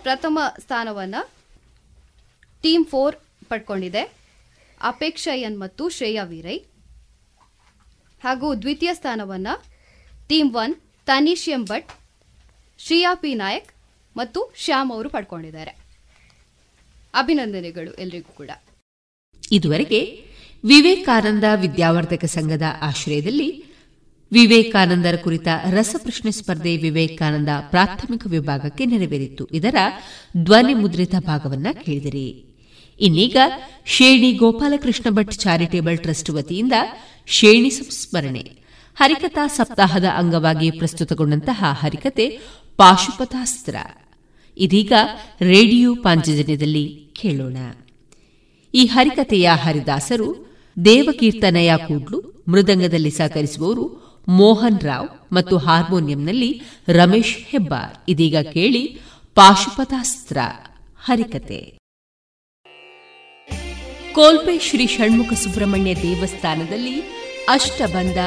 ಪ್ರಥಮ 0.02 0.38
ಸ್ಥಾನವನ್ನು 0.58 1.30
ಟೀಮ್ 2.62 2.86
ಫೋರ್ 2.86 3.16
ಪಡ್ಕೊಂಡಿದೆ. 3.48 4.17
ಅಪೇಕ್ಷಾ 4.82 5.34
ಎನ್ 5.34 5.60
ಮತ್ತು 5.60 5.88
ಶ್ರೇಯಾ 5.88 6.24
ವೀರೈ. 6.24 6.58
ಹಾಗೂ 8.24 8.54
ದ್ವಿತೀಯ 8.54 8.94
ಸ್ಥಾನವನ್ನು 8.94 9.64
team 10.28 10.54
one 10.54 10.74
Tanish 11.06 11.48
M 11.48 11.64
Bhat 11.64 11.88
Shriya 12.78 13.14
P 13.14 13.34
Nayak 13.34 13.72
ಮತ್ತು 14.16 14.52
ಶ್ಯಾಮ್ 14.56 14.92
ಅವರು 14.92 15.08
ಪಡ್ಕೊಂಡಿದ್ದಾರೆ. 15.08 15.70
ಅಭಿನಂದನೆಗಳು 17.14 17.94
ಎಲ್ರಿಗೂ 17.94 18.32
ಕೂಡ. 18.32 18.50
ಇದುವರೆಗೆ 19.52 20.24
ವಿವೇಕಾನಂದ 20.64 21.44
ವಿದ್ಯಾವರ್ಧಕ 21.54 22.24
ಸಂಘದ 22.24 22.62
ಆಶ್ರಯದಲ್ಲಿ 22.80 23.64
ವಿವೇಕಾನಂದರ 24.32 25.16
ಕುರಿತ 25.16 25.48
ರಸಪ್ರಶ್ನೆ 25.70 26.30
ಸ್ಪರ್ಧೆ 26.30 26.76
ವಿವೇಕಾನಂದ 26.76 27.48
ಪ್ರಾಥಮಿಕ 27.70 28.26
ವಿಭಾಗಕ್ಕೆ 28.26 28.84
ನೆರವೇರಿತ್ತು 28.84 29.46
ಇದರ 29.46 29.74
ಧ್ವನಿ 30.36 30.74
ಮುದ್ರಿತ 30.74 31.14
ಭಾಗವನ್ನ 31.18 31.66
ಕೇಳಿದಿರಿ. 31.72 32.47
ಇನ್ನೀಗ 33.00 33.36
ಶೇಣಿ 33.86 34.32
ಗೋಪಾಲಕೃಷ್ಣ 34.32 35.10
ಭಟ್ 35.10 35.32
ಚಾರಿಟೇಬಲ್ 35.32 35.98
ಟ್ರಸ್ಟ್ 35.98 36.30
ವತಿಯಿಂದ 36.30 36.72
ಶೇಣಿ 37.26 37.70
ಸಂಸ್ಮರಣೆ. 37.70 38.58
ಹರಿಕಥಾ 38.96 39.46
ಸಪ್ತಾಹದ 39.46 40.04
ಅಂಗವಾಗಿ 40.04 40.70
ಪ್ರಸ್ತುತಗೊಂಡಂತಹ 40.70 41.64
ಹರಿಕತೆ 41.80 42.40
ಪಾಶುಪತಾಸ್ತ್ರ 42.76 43.76
ಇದೀಗ 44.58 44.92
ರೇಡಿಯೋ 45.40 45.94
ಪಾಂಚಜನ್ಯದಲ್ಲಿ 45.94 47.06
ಕೇಳೋಣ. 47.12 47.56
ಈ 48.74 48.84
ಹರಿಕತೆಯ 48.84 49.50
ಹರಿದಾಸರು 49.62 50.56
ದೇವಕೀರ್ತನಯ 50.84 51.72
ಕೂಡ್ಲು 51.76 52.44
ಮೃದಂಗದಲ್ಲಿ 52.48 53.10
ಸಹಕರಿಸುವವರು 53.10 54.16
ಮೋಹನ್ 54.28 54.80
ರಾವ್ 54.80 55.08
ಮತ್ತು 55.32 55.56
ಹಾರ್ಮೋನಿಯಂನಲ್ಲಿ 55.56 56.62
ರಮೇಶ್ 56.88 57.36
ಹೆಬ್ಬಾರ್. 57.46 57.96
ಇದೀಗ 58.08 58.36
ಕೇಳಿ 58.36 59.00
ಪಾಶುಪತಾಸ್ತ್ರ 59.34 60.36
ಹರಿಕತೆ 61.04 61.77
ಕೋಲ್ಪೆ 64.12 64.58
ಶ್ರೀ 64.58 64.86
ಷಣ್ಮುಖ 64.86 65.32
ಸುಬ್ರಹ್ಮಣ್ಯ 65.32 65.94
ದೇವಸ್ಥಾನದಲ್ಲಿ 65.94 67.00
ಅಷ್ಟಬಂಧ 67.48 68.18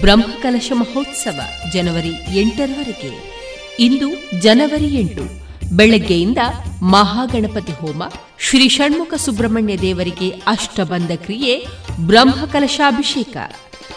ಬ್ರಹ್ಮಕಲಶ 0.00 0.72
ಮಹೋತ್ಸವ 0.74 1.40
ಜನವರಿ 1.72 2.40
ಎಂಟರವರೆಗೆ. 2.40 3.36
ಇಂದು 3.78 4.40
ಜನವರಿ 4.40 4.84
ಎಂಟು, 4.84 5.22
ಬೆಳಗ್ಗೆಯಿಂದ 5.76 6.38
ಮಹಾಗಣಪತಿ 6.82 7.72
ಹೋಮ, 7.72 8.02
ಶ್ರೀ 8.38 8.68
ಷಣ್ಮುಖ 8.68 9.14
ಸುಬ್ರಹ್ಮಣ್ಯ 9.14 9.76
ದೇವರಿಗೆ 9.76 10.28
ಅಷ್ಟಬಂಧ 10.28 11.10
ಕ್ರಿಯೆ, 11.10 11.66
ಬ್ರಹ್ಮಕಲಶಾಭಿಷೇಕ. 12.00 13.36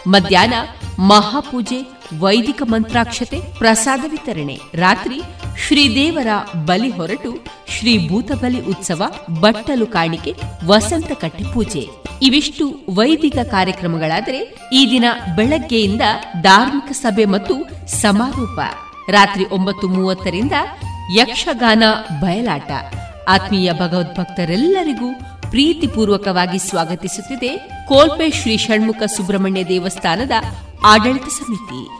ಮಧ್ಯಾಹ್ನ 0.06 0.54
ಮಹಾಪೂಜೆ 0.98 1.99
ವೈದಿಕ 2.18 2.62
ಮಂತ್ರಾಕ್ಷತೆ, 2.64 3.40
ಪ್ರಸಾದ 3.58 4.04
ವಿತರಣೆ, 4.10 4.58
ರಾತ್ರಿ 4.74 5.22
ಶ್ರೀದೇವರ 5.66 6.26
ಬಲಿ 6.54 6.88
ಹೊರಟು 6.88 7.44
ಶ್ರೀ 7.68 8.08
ಭೂತಬಲಿ 8.08 8.60
ಉತ್ಸವ, 8.60 9.02
ಬಟ್ಟಲು 9.40 9.86
ಕಾಣಿಕೆ, 9.86 10.34
ವಸಂತ 10.64 11.12
ಕಟ್ಟೆ 11.12 11.52
ಪೂಜೆ. 11.52 11.88
ಇವಿಷ್ಟು 12.22 12.74
ವೈದಿಕ 12.90 13.36
ಕಾರ್ಯಕ್ರಮಗಳಾದರೆ 13.50 14.56
ಈ 14.72 14.90
ದಿನ 14.90 15.04
ಬೆಳಗ್ಗೆಯಿಂದ 15.36 16.02
ಧಾರ್ಮಿಕ 16.42 16.92
ಸಭೆ 16.92 17.24
ಮತ್ತು 17.24 17.86
ಸಮಾರೋಪ. 17.88 18.60
ರಾತ್ರಿ 19.10 19.44
ಒಂಬತ್ತು 19.44 19.88
ಮೂವತ್ತರಿಂದ 19.88 20.52
ಯಕ್ಷಗಾನ 21.16 21.82
ಬಯಲಾಟ. 22.20 22.70
ಆತ್ಮೀಯ 23.28 23.72
ಭಗವದ್ಭಕ್ತರೆಲ್ಲರಿಗೂ 23.72 25.12
ಪ್ರೀತಿಪೂರ್ವಕವಾಗಿ 25.50 26.58
ಸ್ವಾಗತಿಸುತ್ತಿದೆ 26.58 27.56
ಕೋಲ್ಪೆ 27.88 28.30
ಶ್ರೀ 28.30 28.56
ಷಣ್ಮುಖ 28.56 29.02
ಸುಬ್ರಹ್ಮಣ್ಯ 29.02 29.64
ದೇವಸ್ಥಾನದ 29.64 30.30
ಆಡಳಿತ 30.84 31.22
ಸಮಿತಿ. 31.22 31.99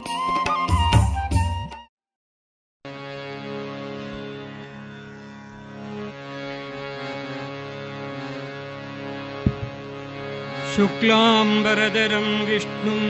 शुक्लाम्बरधरं 10.81 12.27
विष्णुं 12.48 13.01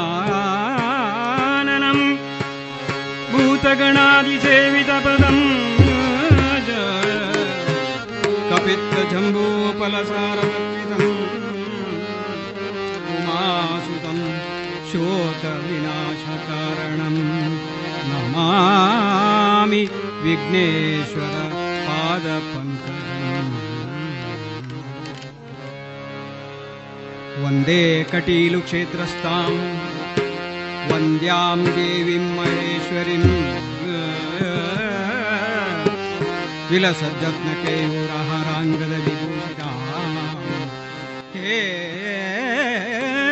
भूतगणादिसेवितपदम् 3.32 5.42
कपित्तजम्बूफलसारवर्तितम् 8.50 10.49
शोकविनाशकारणम् 14.92 17.22
नमामि 18.10 19.82
विघ्नेश्वर 20.22 21.34
पादपङ्कजम्। 21.86 23.52
वन्दे 27.44 27.82
कटीलुक्षेत्रस्ताम् 28.12 29.60
वन्द्याम् 30.92 31.66
देवीम् 31.66 32.36
महेश्वरीम्। 32.36 33.30
विलसजत्नकेरहराङ्गलविभूषया 36.70 39.70
हे 41.34 41.60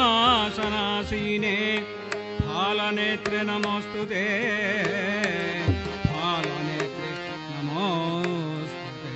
फालनेत्रे 2.40 3.40
नमोऽस्तु 3.48 4.02
ते। 4.10 4.24
फालनेत्रे 6.04 7.10
नमोऽस्तु 7.52 9.08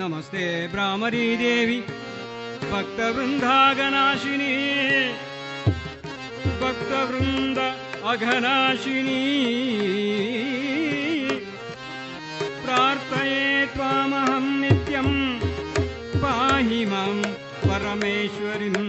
नमस्ते 0.00 0.44
भ्रामरी 0.72 1.26
देवी 1.36 1.78
भक्तवृन्दागनाशिनी। 2.72 4.54
भक्तवृन्द 6.62 7.58
अघनाशिनी 8.12 9.22
पाहि 16.22 16.80
मां 16.90 17.16
परमेश्वरीम् 17.68 18.82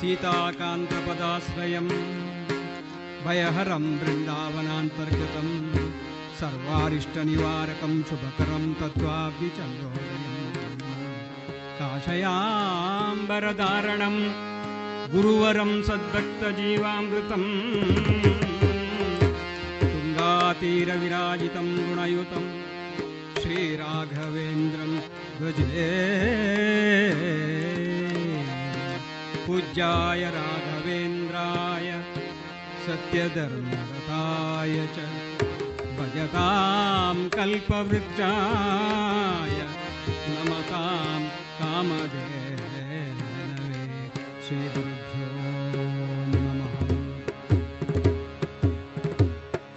सीताकान्तपदाश्रयम् 0.00 1.92
भयहरं 3.24 3.84
वृन्दावनान्तर्गतं 4.00 5.48
सर्वारिष्टनिवारकं 6.40 7.94
शुभकरं 8.08 8.64
तत्त्वाब्धिचन्द्रोदयम् 8.80 10.28
काशयाम्बरधारणं 11.80 12.16
गुरुवरं 15.14 15.82
सद्भक्तजीवामृतम्। 15.82 17.48
तुङ्गातीरविराजितं 19.82 21.88
गुणयुतं 21.88 22.44
श्रीराघवेन्द्रं 23.42 24.92
भजे 25.40 25.88
पूज्याय 29.46 30.30
राघवेन्द्राय, 30.30 32.04
सत्यधर्मरताय 32.86 34.86
च। 34.86 34.98
भजतां 35.98 37.28
कल्पवृक्षाय, 37.28 39.58
नमतां 40.28 41.28
कामधेनवे। 41.28 43.04
श्रीगुरुभ्यो 44.48 44.99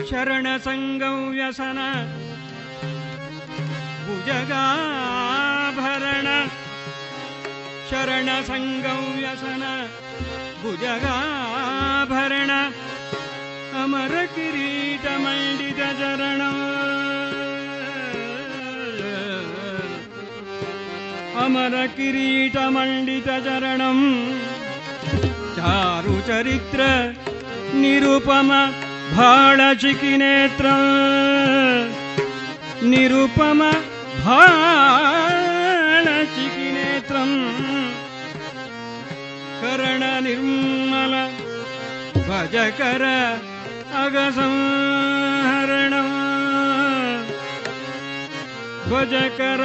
शरणसङ्गौ 0.09 1.11
व्यसन 1.33 1.77
भुजगाभरण 4.05 4.27
शरणसङ्गौ 7.89 8.97
व्यसन 9.19 9.63
भुजगाभरण 10.63 12.51
अमरकिरीटमण्डितचरण 13.83 16.41
अमरकिरीटमण्डितचरणम् 22.73 24.03
चारुचरित्र 25.55 26.81
निरुपम 27.81 28.49
भाळजिकिनेत्र 29.11 30.67
निरुपम 32.91 33.59
भाळजिकिनेत्रम् 36.03 37.35
करणनिर्मल 39.61 41.13
भजकर 42.27 43.03
अघसंहरण 44.03 45.93
भजकर 48.91 49.63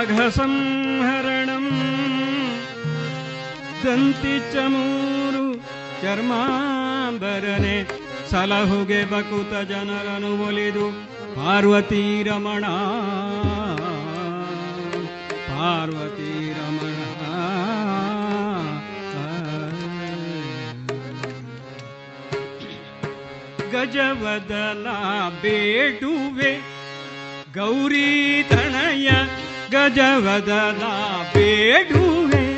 अघसंहरणम् 0.00 1.70
दन्ति 3.84 4.34
चमूरु 4.52 5.46
चर्माम्बरने 6.02 7.76
ಸಲಹುಗೆ 8.30 9.04
ಬಕುತ 9.04 9.68
ಜನರನು 9.68 10.46
ಒಲಿದು 10.46 10.90
ಪಾರ್ವತಿ 11.36 12.22
ರಮಣ. 12.22 12.64
ಪಾರ್ವತಿ 15.48 16.52
ರಮಣ. 16.52 16.90
ಗಜವದನ 23.72 24.86
ಬೇಡುವೆ 25.42 26.52
ಗೌರಿ 27.54 28.46
ತಣಯ 28.50 29.10
ಗಜವದನ 29.70 30.82
ಬೇಡುವೆ 31.34 32.49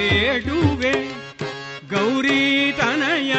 ಬೇಡುವೆ. 0.00 0.94
ಗೌರಿ 1.90 2.72
ತನಯ 2.78 3.32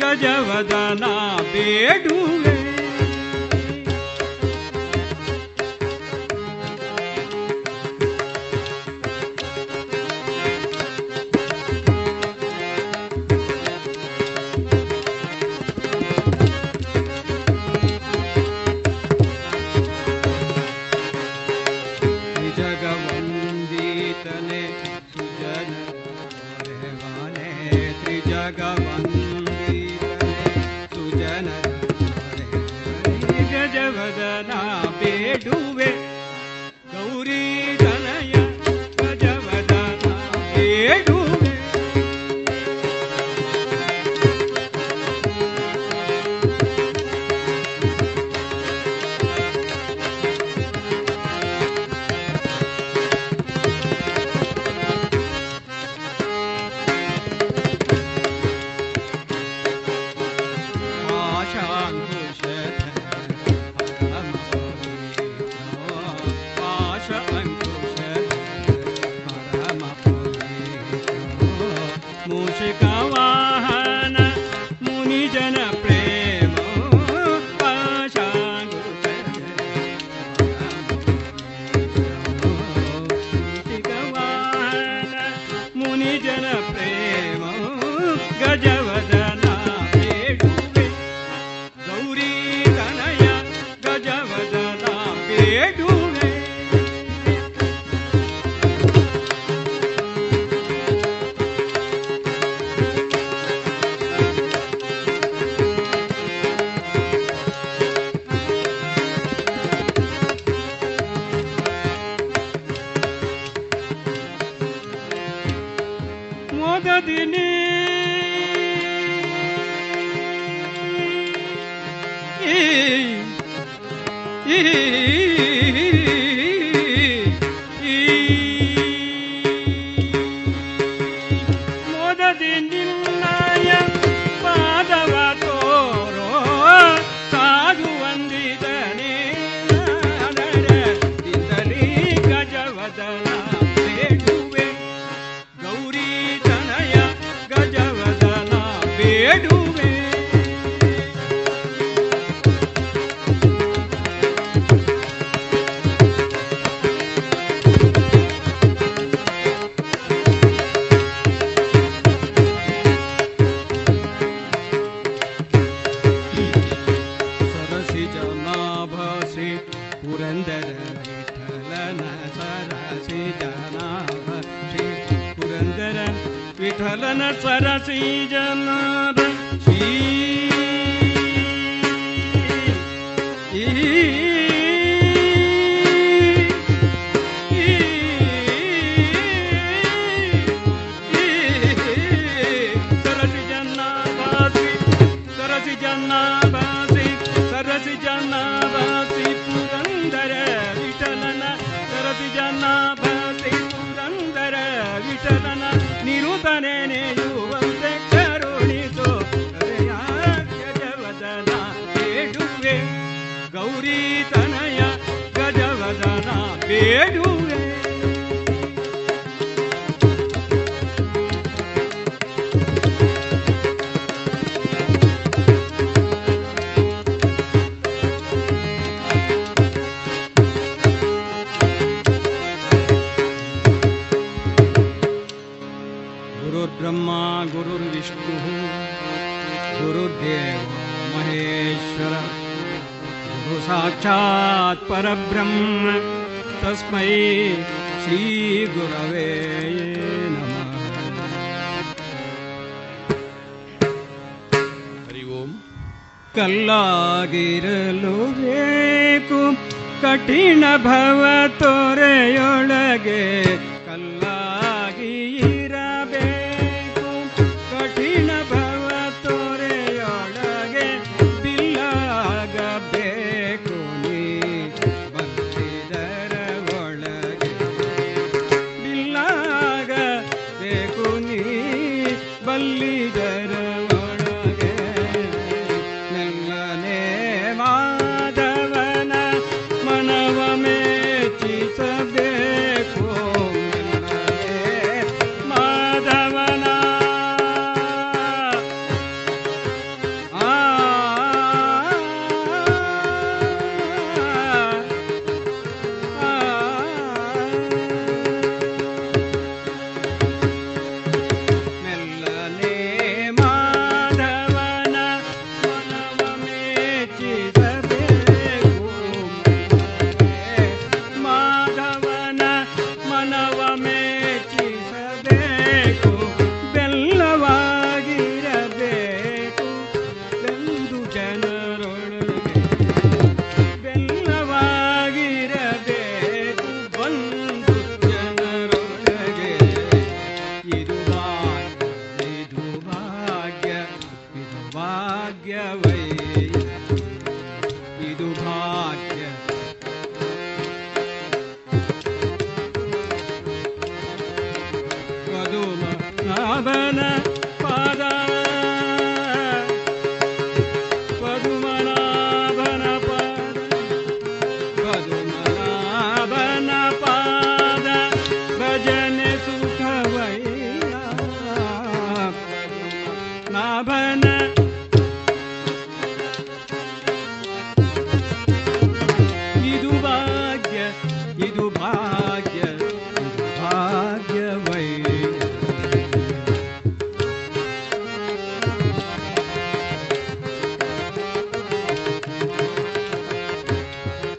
ಗಜವದನ 0.00 1.04
ಬೇಡುವೆ. 1.52 2.51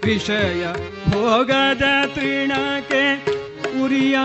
विषय 0.06 0.74
भोगात्रीणा 1.10 2.64
के 2.92 3.04
उर्या 3.84 4.24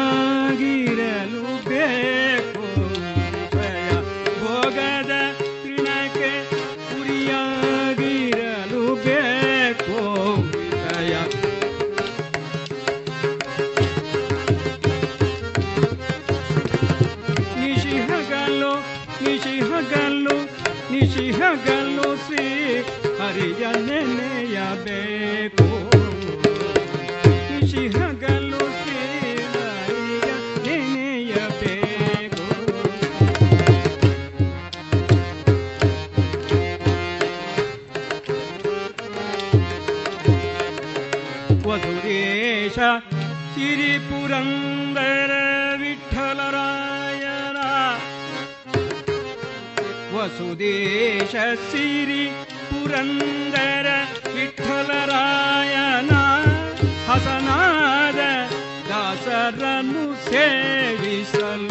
देशिरि 50.60 52.24
पुरन्दर 52.70 53.86
विठलरायना 54.34 56.22
हसनाद 57.08 58.18
दासरनु 58.88 60.06
सेविसल 60.28 61.67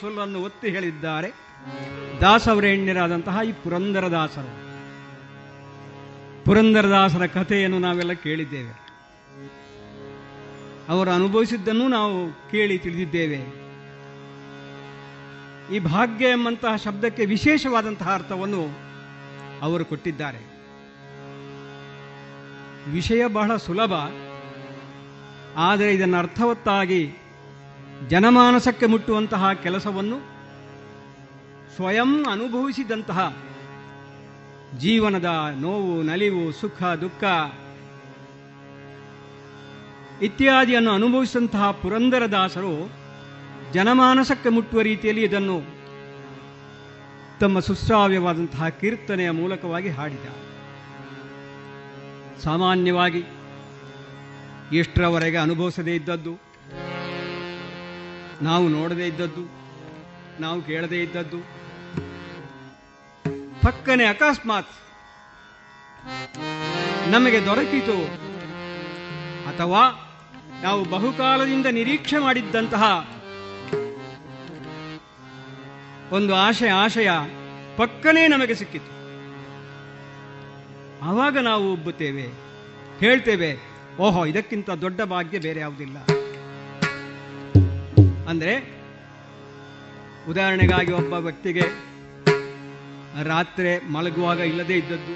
ಸೊಲ್ಲನ್ನು 0.00 0.38
ಒತ್ತಿ 0.42 0.68
ಹೇಳಿದ್ದಾರೆ. 0.68 1.28
ದಾಸವರೇಣ್ಯರಾದಂತಹ 2.20 3.38
ಈ 3.46 3.52
ಪುರಂದರದಾಸರು. 3.52 4.52
ಪುರಂದರದಾಸರ 6.44 7.26
ಕಥೆಯನ್ನು 7.26 7.78
ನಾವೆಲ್ಲ 7.78 8.12
ಕೇಳಿದ್ದೇವೆ. 8.12 8.72
ಅವರು 10.88 11.10
ಅನುಭವಿಸಿದ್ದನ್ನು 11.10 11.88
ನಾವು 11.88 12.18
ಕೇಳಿ 12.50 12.78
ತಿಳಿದಿದ್ದೇವೆ. 12.78 13.40
ಈ 15.74 15.78
ಭಾಗ್ಯ 15.78 16.26
ಎಂಬಂತಹ 16.26 16.76
ಶಬ್ದಕ್ಕೆ 16.76 17.24
ವಿಶೇಷವಾದಂತಹ 17.26 18.14
ಅರ್ಥವನ್ನು 18.14 18.62
ಅವರು 19.62 19.84
ಕೊಟ್ಟಿದ್ದಾರೆ. 19.84 20.40
ವಿಷಯ 22.92 23.26
ಬಹಳ 23.26 23.56
ಸುಲಭ, 23.56 23.92
ಆದರೆ 25.56 25.94
ಇದನ್ನು 25.94 26.16
ಅರ್ಥವತ್ತಾಗಿ 26.16 27.00
ಜನಮಾನಸಕ್ಕೆ 28.06 28.86
ಮುಟ್ಟುವಂತಹ 28.86 29.52
ಕೆಲಸವನ್ನು 29.52 30.18
ಸ್ವಯಂ 31.76 32.26
ಅನುಭವಿಸಿದಂತಹ 32.30 33.36
ಜೀವನದ 34.78 35.24
ನೋವು, 35.60 36.02
ನಲಿವು, 36.02 36.52
ಸುಖ, 36.52 36.82
ದುಃಖ 36.82 37.24
ಇತ್ಯಾದಿಯನ್ನು 40.22 40.90
ಅನುಭವಿಸಿದಂತಹ 40.90 41.70
ಪುರಂದರದಾಸರು 41.70 42.90
ಜನಮಾನಸಕ್ಕೆ 43.72 44.48
ಮುಟ್ಟುವ 44.48 44.80
ರೀತಿಯಲ್ಲಿ 44.80 45.22
ಇದನ್ನು 45.22 45.78
ತಮ್ಮ 47.40 47.60
ಸುಶ್ರಾವ್ಯವಾದಂತಹ 47.60 48.68
ಕೀರ್ತನೆಯ 48.68 49.30
ಮೂಲಕವಾಗಿ 49.30 49.88
ಹಾಡಿದ 49.88 50.28
ಸಾಮಾನ್ಯವಾಗಿ 52.42 53.24
ಎಷ್ಟರವರೆಗೆ 54.76 55.36
ಅನುಭವಿಸದೇ 55.36 55.94
ಇದ್ದದ್ದು 55.94 56.47
ನಾವು 58.42 58.68
ನೋಡದೇ 58.68 59.06
ಇದ್ದದ್ದು, 59.06 59.44
ನಾವು 60.40 60.62
ಕೇಳದೇ 60.62 61.02
ಇದ್ದದ್ದು. 61.02 61.38
ಪಕ್ಕನೆ 63.62 64.04
ಅಕಸ್ಮಾತ್ 64.04 64.74
ನಮಗೆ 67.08 67.46
ದೊರಕಿತು. 67.46 67.96
ಅಥವಾ 69.48 69.82
ನಾವು 70.62 70.84
ಬಹುಕಾಲದಿಂದ 70.84 71.66
ನಿರೀಕ್ಷೆ 71.66 72.18
ಮಾಡಿದ್ದಂತಹ 72.18 72.84
ಒಂದು 76.12 76.34
ಆಶಯ 76.34 76.70
ಆಶಯ 76.70 77.10
ಪಕ್ಕನೆ 77.76 78.28
ನಮಗೆ 78.28 78.54
ಸಿಕ್ಕಿತು. 78.54 78.92
ಆವಾಗ 81.02 81.38
ನಾವು 81.38 81.72
ಒಬ್ಬುತ್ತೇವೆ, 81.72 82.26
ಹೇಳ್ತೇವೆ, 83.00 83.50
ಓಹೋ, 83.98 84.26
ಇದಕ್ಕಿಂತ 84.26 84.70
ದೊಡ್ಡ 84.70 85.00
ಭಾಗ್ಯ 85.02 85.38
ಬೇರೆ 85.38 85.60
ಯಾವುದಿಲ್ಲ. 85.60 85.98
ಅಂದ್ರೆ 88.28 88.54
ಉದಾಹರಣೆಗಾಗಿ 90.28 90.92
ಒಬ್ಬ 90.92 91.12
ವ್ಯಕ್ತಿಗೆ 91.26 91.64
ರಾತ್ರಿ 93.22 93.70
ಮಲಗುವಾಗ 93.88 94.40
ಇಲ್ಲದೇ 94.40 94.74
ಇದ್ದದ್ದು, 94.74 95.14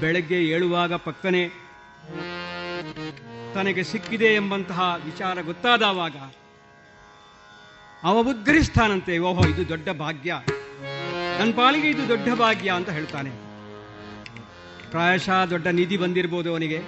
ಬೆಳಗ್ಗೆ 0.00 0.38
ಏಳುವಾಗ 0.44 0.94
ಪಕ್ಕನೆ 0.94 1.42
ತನಗೆ 3.54 3.82
ಸಿಕ್ಕಿದೆ 3.82 4.28
ಎಂಬಂತಹ 4.34 4.80
ವಿಚಾರ 5.04 5.42
ಗೊತ್ತಾದವಾಗ 5.42 6.16
ಅವ 8.02 8.16
ಉದ್ಗರಿಸ್ತಾನಂತೆ, 8.30 9.18
ಓಹೋ, 9.18 9.42
ಇದು 9.48 9.62
ದೊಡ್ಡ 9.68 9.88
ಭಾಗ್ಯ 9.88 10.32
ನನ್ನ 11.38 11.52
ಪಾಲಿಗೆ 11.56 11.88
ಇದು 11.90 12.04
ದೊಡ್ಡ 12.08 12.28
ಭಾಗ್ಯ 12.34 12.70
ಅಂತ 12.70 12.90
ಹೇಳ್ತಾನೆ. 12.90 13.30
ಪ್ರಾಯಶಃ 14.90 15.38
ದೊಡ್ಡ 15.44 15.66
ನಿಧಿ 15.66 15.96
ಬಂದಿರ್ಬೋದು 15.96 16.48
ಅವನಿಗೆ. 16.50 16.80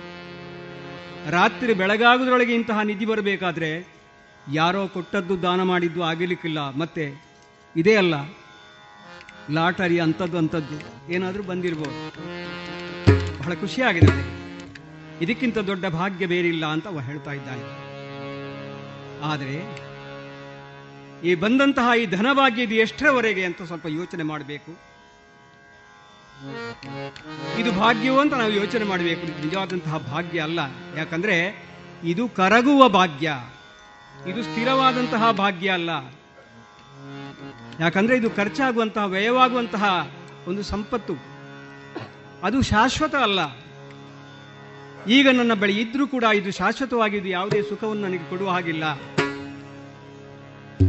ರಾತ್ರಿ 1.31 1.73
ಬೆಳಗಾಗುವುದರೊಳಗೆ 1.75 2.55
ಇಂತಹ 2.55 2.81
ನಿಧಿ 2.81 3.07
ಬರಬೇಕಾದ್ರೆ 3.07 3.70
ಯಾರೋ 4.53 4.89
ಕೊಟ್ಟದ್ದು 4.89 5.43
ದಾನ 5.43 5.62
ಮಾಡಿದ್ದು 5.62 6.03
ಆಗಿರ್ಲಿಕ್ಕಿಲ್ಲ 6.03 6.75
ಮತ್ತೆ 6.75 7.15
ಇದೇ 7.77 7.97
ಅಲ್ಲ. 7.97 8.15
ಲಾಟರಿ 9.51 10.01
ಅಂಥದ್ದು 10.01 10.39
ಅಂಥದ್ದು. 10.39 11.12
ಏನಾದರೂ 11.12 11.43
ಬಂದಿರ್ಬೋದು. 11.43 12.09
ಬಹಳ 13.39 13.55
ಖುಷಿಯಾಗಿದೆ 13.55 14.39
ಇದಕ್ಕಿಂತ 15.25 15.59
ದೊಡ್ಡ 15.59 15.87
ಭಾಗ್ಯ 15.87 16.27
ಬೇರಿಲ್ಲ 16.27 16.66
ಅಂತ 16.66 16.87
ಹೇಳ್ತಾ 16.87 17.33
ಇದ್ದಾನೆ 17.33 17.89
ಆದರೆ 19.23 19.89
ಈ 21.25 21.35
ಬಂದಂತಹ 21.35 21.99
ಈ 21.99 22.07
ಧನಭಾಗ್ಯ 22.07 22.62
ಇದು 22.62 22.75
ಎಷ್ಟರವರೆಗೆ 22.75 23.45
ಅಂತ 23.45 23.62
ಸ್ವಲ್ಪ 23.62 23.87
ಯೋಚನೆ 23.87 24.23
ಮಾಡಬೇಕು. 24.23 24.89
ಇದು 27.59 27.73
ಭಾಗ್ಯವೋ 27.73 28.20
ಅಂತ 28.20 28.35
ನಾವು 28.35 28.53
ಯೋಚನೆ 28.53 28.85
ಮಾಡಬೇಕು. 28.85 29.45
ನಿಜವಾದಂತಹ 29.45 29.99
ಭಾಗ್ಯ 29.99 30.41
ಅಲ್ಲ. 30.41 30.61
ಯಾಕಂದ್ರೆ 30.97 31.65
ಇದು 32.05 32.29
ಕರಗುವ 32.29 32.89
ಭಾಗ್ಯ. 32.89 33.33
ಇದು 34.29 34.43
ಸ್ಥಿರವಾದಂತಹ 34.43 35.31
ಭಾಗ್ಯ 35.31 35.71
ಅಲ್ಲ. 35.71 35.91
ಯಾಕಂದ್ರೆ 37.81 38.17
ಇದು 38.17 38.31
ಖರ್ಚಾಗುವಂತಹ, 38.31 39.05
ವ್ಯಯವಾಗುವಂತಹ 39.05 40.11
ಒಂದು 40.49 40.63
ಸಂಪತ್ತು. 40.63 41.13
ಅದು 42.43 42.63
ಶಾಶ್ವತ 42.63 43.15
ಅಲ್ಲ. 43.15 43.69
ಈಗ 45.09 45.29
ನನ್ನ 45.29 45.55
ಬಳಿ 45.55 45.81
ಇದ್ರೂ 45.81 46.07
ಕೂಡ 46.07 46.25
ಇದು 46.25 46.53
ಶಾಶ್ವತವಾಗಿದ್ದು 46.53 47.29
ಯಾವುದೇ 47.29 47.63
ಸುಖವನ್ನು 47.63 48.03
ನನಗೆ 48.03 48.31
ಕೊಡುವ 48.31 48.51
ಹಾಗಿಲ್ಲ. 48.51 48.95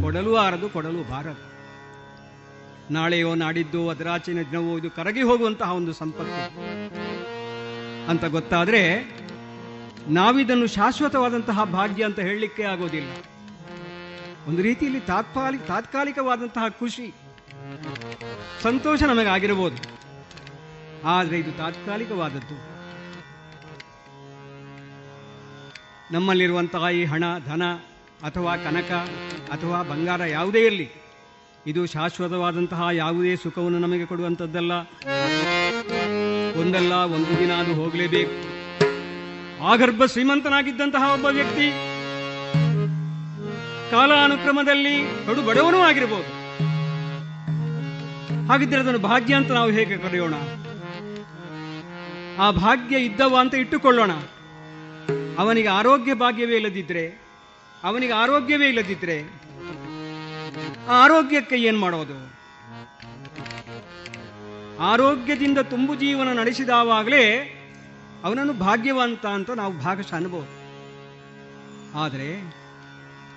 ಕೊಡಲು 0.02 0.36
ಆರದು, 0.36 0.68
ಕೊಡಲು 0.68 1.10
ಬಾರದು. 1.10 1.50
ನಾಳೆಯೋ, 2.92 3.34
ನಾಡಿದ್ದು, 3.34 3.88
ಅದರಾಚಿನ 3.88 4.42
ದಿನವೋ 4.42 4.78
ಇದು 4.78 4.90
ಕರಗಿ 4.90 5.22
ಹೋಗುವಂತಹ 5.22 5.72
ಒಂದು 5.72 5.92
ಸಂಪತ್ತು. 5.92 6.60
ಅಂತ 8.10 8.24
ಗೊತ್ತಾದ್ರೆ 8.24 9.10
ನಾವಿದನ್ನು 10.08 10.66
ಶಾಶ್ವತವಾದಂತಹ 10.66 11.64
ಭಾಗ್ಯ 11.64 12.04
ಅಂತ 12.04 12.18
ಹೇಳಲಿಕ್ಕೆ 12.18 12.62
ಆಗೋದಿಲ್ಲ. 12.62 13.10
ಒಂದು 14.50 14.62
ರೀತಿಯಲ್ಲಿ 14.62 15.00
ತಾತ್ಕಾಲಿಕ 15.10 15.62
ತಾತ್ಕಾಲಿಕವಾದಂತಹ 15.66 16.68
ಖುಷಿ, 16.78 17.06
ಸಂತೋಷ 18.62 19.02
ನಮಗೆ 19.10 19.30
ಆಗಿರಬಹುದು 19.34 19.78
ಆದರೆ 21.14 21.36
ಇದು 21.38 21.52
ತಾತ್ಕಾಲಿಕವಾದದ್ದು. 21.58 22.56
ನಮ್ಮಲ್ಲಿರುವಂತಹ 26.14 26.84
ಈ 27.00 27.02
ಹಣ, 27.04 27.24
ಧನ 27.46 27.64
ಅಥವಾ 28.28 28.56
ಕನಕ 28.56 28.92
ಅಥವಾ 29.50 29.78
ಬಂಗಾರ 29.82 30.22
ಯಾವುದೇ 30.30 30.62
ಇರಲಿ, 30.66 30.88
ಇದು 31.66 31.86
ಶಾಶ್ವತವಾದಂತಹ 31.86 32.82
ಯಾವುದೇ 32.92 33.36
ಸುಖವನ್ನು 33.36 33.78
ನಮಗೆ 33.78 34.06
ಕೊಡುವಂಥದ್ದಲ್ಲ. 34.06 34.72
ಒಂದಲ್ಲ, 36.60 36.92
ಒಂದು 37.16 37.32
ದಿನ 37.38 37.52
ಅದು 37.62 37.74
ಹೋಗಲೇಬೇಕು. 37.80 38.36
ಆಗರ್ಭ 39.72 40.02
ಶ್ರೀಮಂತನಾಗಿದ್ದಂತಹ 40.04 41.04
ಒಬ್ಬ 41.14 41.26
ವ್ಯಕ್ತಿ 41.38 41.68
ಕಾಲಾನುಕ್ರಮದಲ್ಲಿ 43.90 45.26
ಕಡು 45.26 45.42
ಬಡವನೂ 45.42 45.78
ಆಗಿರಬಹುದು 45.78 46.40
ಹಾಗಿದ್ರೆ 48.48 48.80
ಅದನ್ನು 48.80 48.98
ಭಾಗ್ಯ 48.98 49.34
ಅಂತ 49.34 49.50
ನಾವು 49.50 49.70
ಹೇಗೆ 49.70 49.96
ಕರೆಯೋಣ? 49.96 50.34
ಆ 52.38 52.50
ಭಾಗ್ಯ 52.50 52.98
ಇದ್ದವ 52.98 53.36
ಅಂತ 53.40 53.54
ಇಟ್ಟುಕೊಳ್ಳೋಣ. 53.54 54.10
ಅವನಿಗೆ 55.38 55.68
ಆರೋಗ್ಯ 55.68 56.14
ಭಾಗ್ಯವೇ 56.14 56.56
ಇಲ್ಲದಿದ್ರೆ, 56.56 57.22
ಅವನಿಗೆ 57.84 58.12
ಆರೋಗ್ಯವೇ 58.12 58.68
ಇಲ್ಲದಿದ್ರೆ 58.68 59.16
ಆರೋಗ್ಯಕ್ಕೆ 60.88 61.56
ಏನ್ 61.56 61.78
ಮಾಡೋದು? 61.78 62.18
ಆರೋಗ್ಯದಿಂದ 64.80 65.58
ತುಂಬು 65.58 65.94
ಜೀವನ 65.94 66.38
ನಡೆಸಿದಾವಾಗಲೇ 66.38 67.24
ಅವನನ್ನು 68.24 68.52
ಭಾಗ್ಯವಂತ 68.52 69.26
ಅಂತ 69.26 69.50
ನಾವು 69.50 69.78
ಭಾಗಶಃ 69.78 70.16
ಅನ್ಬೋದು. 70.16 70.60
ಆದರೆ 71.98 72.59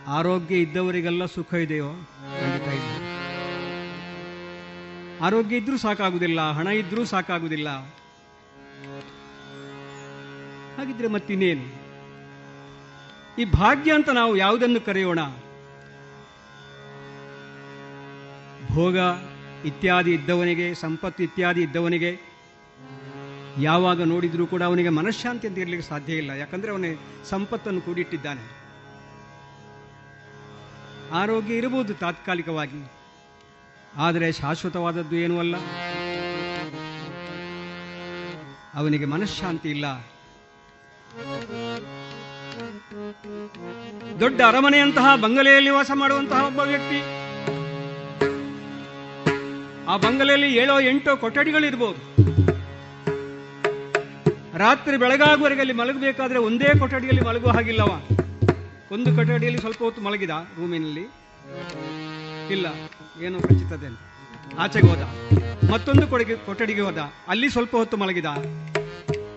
ಆರೋಗ್ಯ 0.08 0.56
ಇದ್ದವರಿಗೆಲ್ಲ 0.56 1.26
ಸುಖ 1.26 1.54
ಇದೆಯೋ? 1.54 1.92
ಆರೋಗ್ಯ 5.22 5.58
ಇದ್ರೂ 5.58 5.78
ಸಾಕಾಗುದಿಲ್ಲ 5.78 6.52
ಹಣ 6.52 6.68
ಇದ್ರೂ 6.68 7.06
ಸಾಕಾಗುದಿಲ್ಲ 7.06 7.70
ಹಾಗಿದ್ರೆ 10.78 11.08
ಮತ್ತಿನ್ನೇನು? 11.08 11.84
ಈ 13.42 13.46
ಭಾಗ್ಯ 13.46 13.94
ಅಂತ 13.94 14.10
ನಾವು 14.10 14.38
ಯಾವುದನ್ನು 14.38 14.86
ಕರೆಯೋಣ? 14.86 15.20
ಭೋಗ 18.74 18.98
ಇತ್ಯಾದಿ 19.66 20.14
ಇದ್ದವನಿಗೆ, 20.14 20.74
ಸಂಪತ್ತು 20.74 21.24
ಇತ್ಯಾದಿ 21.24 21.62
ಇದ್ದವನಿಗೆ 21.62 22.20
ಯಾವಾಗ 23.60 24.02
ನೋಡಿದ್ರೂ 24.02 24.46
ಕೂಡ 24.46 24.64
ಅವನಿಗೆ 24.64 24.90
ಮನಃಶಾಂತಿ 24.90 25.48
ಅಂತ 25.48 25.58
ಇರಲಿಕ್ಕೆ 25.58 25.90
ಸಾಧ್ಯ 25.90 26.14
ಇಲ್ಲ. 26.14 26.30
ಯಾಕಂದ್ರೆ 26.30 26.72
ಅವನೇ 26.72 26.96
ಸಂಪತ್ತನ್ನು 27.24 27.82
ಕೂಡಿಟ್ಟಿದ್ದಾನೆ. 27.82 28.62
ಆರೋಗ್ಯ 31.14 31.56
ಇರಬಹುದು 31.56 31.94
ತಾತ್ಕಾಲಿಕವಾಗಿ. 31.94 32.91
ಆದರೆ 33.98 34.31
ಶಾಶ್ವತವಾದದ್ದು 34.31 35.15
ಏನೂ 35.15 35.40
ಅಲ್ಲ. 35.40 35.56
ಅವನಿಗೆ 38.73 39.06
ಮನಃಶಾಂತಿ 39.06 39.69
ಇಲ್ಲ. 39.69 39.85
ದೊಡ್ಡ 44.19 44.41
ಅರಮನೆಯಂತಹ 44.48 45.15
ಬಂಗಲೆಯಲ್ಲಿ 45.15 45.69
ವಾಸ 45.69 45.91
ಮಾಡುವಂತಹ 45.94 46.45
ಒಬ್ಬ 46.45 46.60
ವ್ಯಕ್ತಿ. 46.60 47.02
ಆ 49.88 49.98
ಬಂಗಲೆಯಲ್ಲಿ 49.98 50.56
ಏಳೋ 50.56 50.80
ಎಂಟೋ 50.80 51.15
ಕೊಠಡಿಗಳಿರ್ಬೋದು. 51.15 52.23
ರಾತ್ರಿ 54.57 54.98
ಬೆಳಗಾಗುವವರೆಗೆ 54.98 55.61
ಅಲ್ಲಿ 55.61 55.73
ಮಲಗಬೇಕಾದ್ರೆ 55.73 56.40
ಒಂದೇ 56.40 56.80
ಕೊಠಡಿಯಲ್ಲಿ 56.80 57.22
ಮಲಗುವ 57.22 57.52
ಹಾಗಿಲ್ಲವ. 57.52 58.02
ಒಂದು 58.91 59.15
ಕೊಠಡಿಯಲ್ಲಿ 59.15 59.60
ಸ್ವಲ್ಪ 59.60 59.84
ಹೊತ್ತು 59.84 60.01
ಮಲಗಿದ 60.01 60.30
ರೂಮಿನಲ್ಲಿ? 60.30 61.03
ಇಲ್ಲ, 62.51 62.65
ಏನು 63.23 63.41
ಖಚಿತತೆ 63.41 63.89
ಆಚೆಗೆ 64.60 64.88
ಹೋದ. 64.88 65.03
ಮತ್ತೊಂದು 65.72 66.07
ಕೊಡಗೆ 66.07 66.35
ಕೊಠಡಿಗೆ 66.35 66.81
ಹೋದ. 66.81 66.97
ಅಲ್ಲಿ 67.27 67.49
ಸ್ವಲ್ಪ 67.49 67.76
ಹೊತ್ತು 67.76 67.97
ಮಲಗಿದ. 67.97 68.26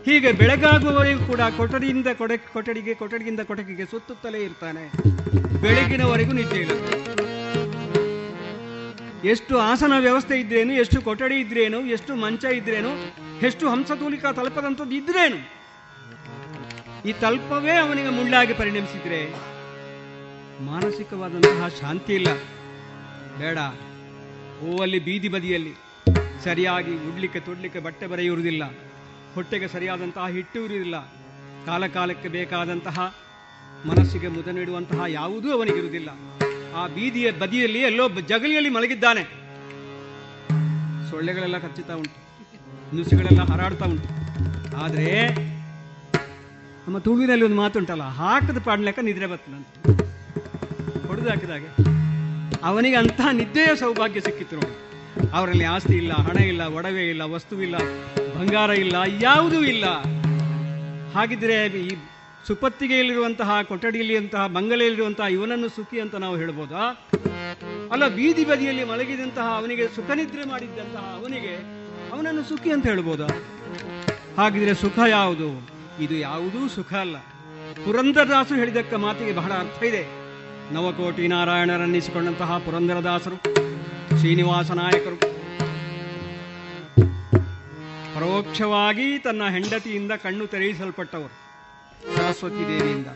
ಹೀಗೆ 0.05 0.33
ಬೆಳಗಾಗುವವರೆಗೂ 0.33 1.27
ಕೂಡ 1.27 1.41
ಕೊಠಡಿಯಿಂದ 1.57 2.07
ಕೊಡೆ 2.15 2.37
ಕೊಠಡಿಗೆ 2.37 2.95
ಕೊಠಡಿಯಿಂದ 2.95 3.41
ಕೊಠಡಿಗೆ 3.41 3.85
ಸುತ್ತುತ್ತಲೇ 3.85 4.39
ಇರ್ತಾನೆ. 4.39 4.85
ಬೆಳಗಿನವರೆಗೂ 5.63 6.33
ನಿದ್ದೆ 6.33 6.57
ಇಲ್ಲ. 6.57 6.71
ಎಷ್ಟು 9.25 9.59
ಆಸನ 9.59 9.93
ವ್ಯವಸ್ಥೆ 9.99 10.41
ಇದ್ರೇನು, 10.41 10.73
ಎಷ್ಟು 10.73 11.03
ಕೊಠಡಿ 11.03 11.37
ಇದ್ರೇನು, 11.37 11.81
ಎಷ್ಟು 11.87 12.15
ಮಂಚ 12.15 12.45
ಇದ್ರೇನು, 12.45 12.93
ಎಷ್ಟು 13.47 13.69
ಹಂಸತೂಲಿಕಾ 13.69 14.33
ತಲುಪದಂಥದ್ದು 14.33 14.95
ಇದ್ರೇನು? 14.95 15.57
ಈ 17.07 17.13
ತಲ್ಪವೇ 17.13 17.73
ಅವನಿಗೆ 17.73 18.09
ಮುಳ್ಳಾಗಿ 18.09 18.55
ಪರಿಣಮಿಸಿದ್ರೆ 18.55 19.35
ಮಾನಸಿಕವಾದಂತಹ 20.65 21.69
ಶಾಂತಿ 21.69 22.15
ಇಲ್ಲ. 22.15 22.29
ಬೇಡ. 23.39 23.59
ಓ 24.65 24.83
ಅಲ್ಲಿ 24.83 24.99
ಬೀದಿ 24.99 25.29
ಬದಿಯಲ್ಲಿ 25.29 25.75
ಸರಿಯಾಗಿ 26.45 26.91
ಉಡ್ಲಿಕ್ಕೆ 26.91 27.41
ತೊಡ್ಲಿಕ್ಕೆ 27.41 27.81
ಬಟ್ಟೆ 27.81 28.07
ಬರೆಯುವುದಿಲ್ಲ. 28.07 28.63
ಹೊಟ್ಟೆಗೆ 29.35 29.69
ಸರಿಯಾದಂತಹ 29.69 30.29
ಹಿಟ್ಟು 30.29 30.65
ಇರುವುದಿಲ್ಲ. 30.65 31.01
ಕಾಲಕಾಲಕ್ಕೆ 31.67 32.29
ಬೇಕಾದಂತಹ 32.29 33.15
ಮನಸ್ಸಿಗೆ 33.87 34.29
ಮುದ 34.29 34.49
ನೀಡುವಂತಹ 34.49 35.03
ಯಾವುದೂ 35.09 35.53
ಅವನಿಗಿರುವುದಿಲ್ಲ. 35.53 36.09
ಆ 36.77 36.87
ಬೀದಿಯ 36.87 37.31
ಬದಿಯಲ್ಲಿ 37.31 37.81
ಎಲ್ಲೋ 37.81 38.09
ಜಗಲಿಯಲ್ಲಿ 38.09 38.71
ಮಲಗಿದ್ದಾನೆ. 38.71 39.23
ಸೊಳ್ಳೆಗಳೆಲ್ಲ 41.11 41.59
ಕಚ್ಚುತ್ತಾ 41.59 41.95
ಉಂಟು. 41.95 42.17
ನುಸಿಗಳೆಲ್ಲ 42.97 43.43
ಹಾರಾಡ್ತಾ 43.43 43.85
ಉಂಟು. 43.85 44.09
ಆದರೆ 44.77 45.56
ನಮ್ಮ 46.87 46.99
ತುಳುವಿನಲ್ಲಿ 47.07 47.45
ಒಂದು 47.47 47.59
ಮಾತುಂಟಲ್ಲ, 47.63 48.05
ಹಾಕದ 48.19 48.59
ಪಾಡ್ಲೆಕ್ಕ 48.67 49.01
ನಿದ್ರೆ 49.07 49.27
ಬರ್ತದಂತ 49.31 49.67
ಹೊಡೆದು 51.09 51.29
ಹಾಕಿದಾಗೆ 51.31 51.71
ಅವನಿಗೆ 52.69 52.97
ಅಂತಹ 53.01 53.29
ನಿದ್ದೆಯ 53.41 53.71
ಸೌಭಾಗ್ಯ 53.83 54.21
ಸಿಕ್ಕಿತ್ತು 54.27 54.57
ನೋಡಿ. 54.57 54.75
ಅವರಲ್ಲಿ 55.37 55.67
ಆಸ್ತಿ 55.75 55.95
ಇಲ್ಲ, 56.03 56.13
ಹಣ 56.27 56.39
ಇಲ್ಲ, 56.53 56.63
ಒಡವೆ 56.79 57.05
ಇಲ್ಲ 57.13 57.23
ವಸ್ತುವಿಲ್ಲ 57.35 57.77
ಬಂಗಾರ 58.37 58.71
ಇಲ್ಲ, 58.85 58.97
ಯಾವುದೂ 59.21 59.59
ಇಲ್ಲ. 59.73 59.87
ಹಾಗಿದ್ರೆ 61.17 61.57
ಈ 61.83 61.93
ಸುಪತ್ತಿಗೆಯಲ್ಲಿರುವಂತಹ, 62.49 63.51
ಕೊಠಡಿಯಲ್ಲಿರುವಂತಹ, 63.63 64.43
ಬಂಗಲೆಯಲ್ಲಿರುವಂತಹ 64.57 65.29
ಇವನನ್ನು 65.37 65.69
ಸುಖಿ 65.77 65.99
ಅಂತ 66.01 66.15
ನಾವು 66.25 66.37
ಹೇಳ್ಬೋದಾ? 66.37 66.83
ಅಲ್ಲ, 67.93 68.05
ಬೀದಿ 68.09 68.45
ಬದಿಯಲ್ಲಿ 68.45 68.85
ಮಲಗಿದಂತಹ 68.85 69.47
ಅವನಿಗೆ 69.61 69.87
ಸುಖ 69.97 70.11
ನಿದ್ರೆ 70.21 70.45
ಮಾಡಿದ್ದಂತಹ 70.53 71.05
ಅವನಿಗೆ 71.21 71.55
ಅವನನ್ನು 72.15 72.45
ಸುಖಿ 72.51 72.71
ಅಂತ 72.71 72.87
ಹೇಳ್ಬೋದಾ? 72.87 73.29
ಹಾಗಿದ್ರೆ 74.39 74.75
ಸುಖ 74.75 74.99
ಯಾವುದು? 75.19 75.76
ಇದು 76.01 76.15
ಯಾವುದೂ 76.15 76.69
ಸುಖ 76.69 76.95
ಅಲ್ಲ. 76.95 77.17
ಪುರಂದರದಾಸು 77.85 78.55
ಹೇಳಿದಕ್ಕ 78.55 78.95
ಮಾತಿಗೆ 78.95 79.33
ಬಹಳ 79.33 79.53
ಅರ್ಥ 79.53 79.83
ಇದೆ. 79.83 80.07
ನವಕೋಟಿ 80.75 81.29
ನಾರಾಯಣರನ್ನಿಸಿಕೊಂಡಂತಹ 81.29 82.59
ಪುರಂದರದಾಸರು, 82.59 83.37
ಶ್ರೀನಿವಾಸ 84.19 84.71
ನಾಯಕರು. 84.71 85.37
ಪರೋಕ್ಷವಾಗಿ 88.15 89.19
ತನ್ನ 89.19 89.43
ಹೆಂಡತಿಯಿಂದ 89.51 90.13
ಕಣ್ಣು 90.13 90.47
ತೆರೆಯಿಸಲ್ಪಟ್ಟವರು. 90.47 91.47
ಸರಸ್ವತಿ 92.17 92.69
ದೇವಿಯಿಂದ. 92.69 93.07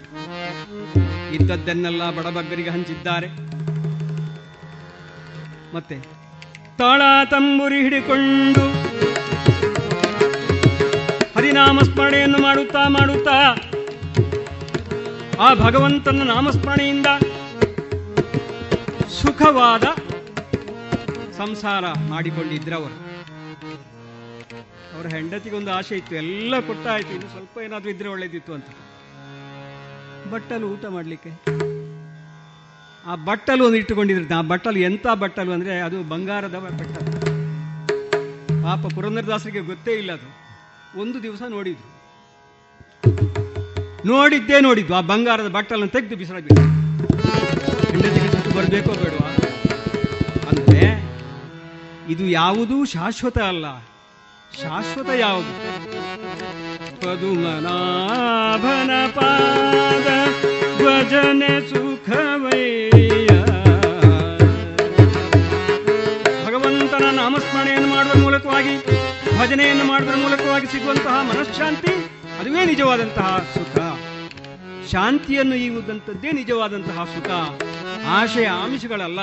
ಇದ್ದದ್ದನ್ನೆಲ್ಲ 1.33 2.11
ಬಡಬಗ್ಗರಿಗೆ 2.11 2.71
ಹಂಚಿದ್ದಾರೆ. 2.71 3.27
ಮತ್ತೆ 5.75 5.97
ತಾಳ 6.79 7.03
ತಂಬುರಿ 7.31 7.83
ಹಿಡಿಕೊಂಡು 7.83 9.10
ಹರಿನಾಮ 11.51 11.81
ಸ್ಮರಣೆಯನ್ನು 11.81 12.39
ಮಾಡುತ್ತಾ 12.39 12.89
ಮಾಡುತ್ತಾ 12.89 13.37
ಆ 15.41 15.55
ಭಗವಂತನ 15.55 16.23
ನಾಮಸ್ಮರಣೆಯಿಂದ 16.23 17.07
ಸುಖವಾದ 19.09 19.85
ಸಂಸಾರ 21.33 21.85
ಮಾಡಿಕೊಂಡಿದ್ರವರು. 22.09 22.97
ಅವರ 24.97 25.07
ಹೆಂಡತಿಗೊಂದು 25.07 25.73
ಆಸೆ 25.73 25.97
ಇತ್ತು, 25.97 26.17
ಎಲ್ಲ 26.17 26.61
ಕೊಟ್ಟಾಯ್ತು 26.61 27.13
ಇನ್ನು 27.13 27.29
ಸ್ವಲ್ಪ 27.29 27.59
ಏನಾದರೂ 27.65 27.91
ಇದ್ರೆ 27.91 28.09
ಒಳ್ಳೇದಿತ್ತು 28.09 28.55
ಅಂತ. 28.55 28.67
ಬಟ್ಟಲು 30.31 30.69
ಊಟ 30.69 30.85
ಮಾಡಲಿಕ್ಕೆ. 30.85 31.31
ಆ 33.07 33.15
ಬಟ್ಟಲು 33.15 33.65
ಒಂದು 33.65 33.77
ಇಟ್ಟುಕೊಂಡಿದ್ರು. 33.77 34.39
ಆ 34.39 34.41
ಬಟ್ಟಲು 34.43 34.79
ಎಂತ 34.79 35.07
ಬಟ್ಟಲು 35.15 35.53
ಅಂದ್ರೆ 35.53 35.81
ಅದು 35.81 36.03
ಬಂಗಾರದ 36.03 36.55
ಬಟ್ಟಲು 36.55 37.21
ಪಾಪ 38.63 38.95
ಪುರಂದರದಾಸರಿಗೆ 38.95 39.61
ಗೊತ್ತೇ 39.61 39.93
ಇಲ್ಲ 39.93 40.13
ಅದು. 40.13 40.40
ಒಂದು 40.97 41.23
ದಿವಸ 41.23 41.43
ನೋಡಿದ್ರು. 41.49 41.89
ನೋಡಿದ್ದೇ 44.07 44.61
ನೋಡಿದ್ವು. 44.61 44.95
ಆ 44.97 45.01
ಬಂಗಾರದ 45.01 45.49
ಬಟ್ಟಲನ್ನು 45.49 45.89
ತೆಗೆದು 45.89 46.17
ಬಿಸಿರಬೇಕು 46.17 46.61
ಹೆಂಡತಿಗೆ 47.91 48.29
ಸಿಟ್ಟು 48.29 48.51
ಬರಬೇಕೋ 48.51 48.93
ಬೇಡವಾ? 48.93 49.31
ಅಂದ್ರೆ 50.51 50.85
ಇದು 52.09 52.25
ಯಾವುದೂ 52.25 52.85
ಶಾಶ್ವತ 52.85 53.39
ಅಲ್ಲ. 53.39 53.67
ಶಾಶ್ವತ 54.63 55.09
ಯಾವುದು? 55.09 55.53
ಪದುಮನಾಭನ 57.01 58.91
ಪಾದ 59.15 60.09
ಭಜನೆ 60.77 61.71
ಸುಖವಯ್ಯ 61.71 63.30
ನಾಮಸ್ಮರಣೆಯನ್ನು 67.61 67.97
ಮಾಡುವ 67.97 68.23
ಮೂಲಕವಾಗಿ, 68.23 68.75
ಭಜನೆಯನ್ನು 69.39 69.85
ಮಾಡುವ 69.85 70.17
ಮೂಲಕವಾಗಿ 70.17 70.67
ಸಿಗುವಂತಹ 70.67 71.23
ಮನಃಶಾಂತಿ, 71.23 71.93
ಅದುವೇ 72.41 72.65
ನಿಜವಾದಂತಹ 72.65 73.47
ಸುಖ. 73.55 73.77
ಶಾಂತಿಯನ್ನು 74.87 75.55
ಈಗುವುದಂಥದ್ದೇ 75.55 76.33
ನಿಜವಾದಂತಹ 76.33 77.05
ಸುಖ. 77.05 77.31
ಆಶಯ 78.07 78.49
ಆಮಿಷಗಳಲ್ಲ, 78.49 79.21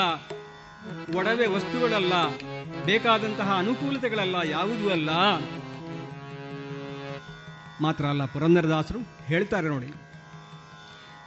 ಒಡವೆ 1.18 1.48
ವಸ್ತುಗಳಲ್ಲ, 1.48 2.14
ಬೇಕಾದಂತಹ 2.86 3.56
ಅನುಕೂಲತೆಗಳಲ್ಲ, 3.58 4.36
ಯಾವುದೂ 4.44 4.90
ಅಲ್ಲ. 4.90 5.10
ಮಾತ್ರ 7.82 8.06
ಅಲ್ಲ, 8.06 8.26
ಪುರಂದರದಾಸರು 8.26 9.00
ಹೇಳ್ತಾರೆ 9.26 9.68
ನೋಡಿ. 9.68 9.90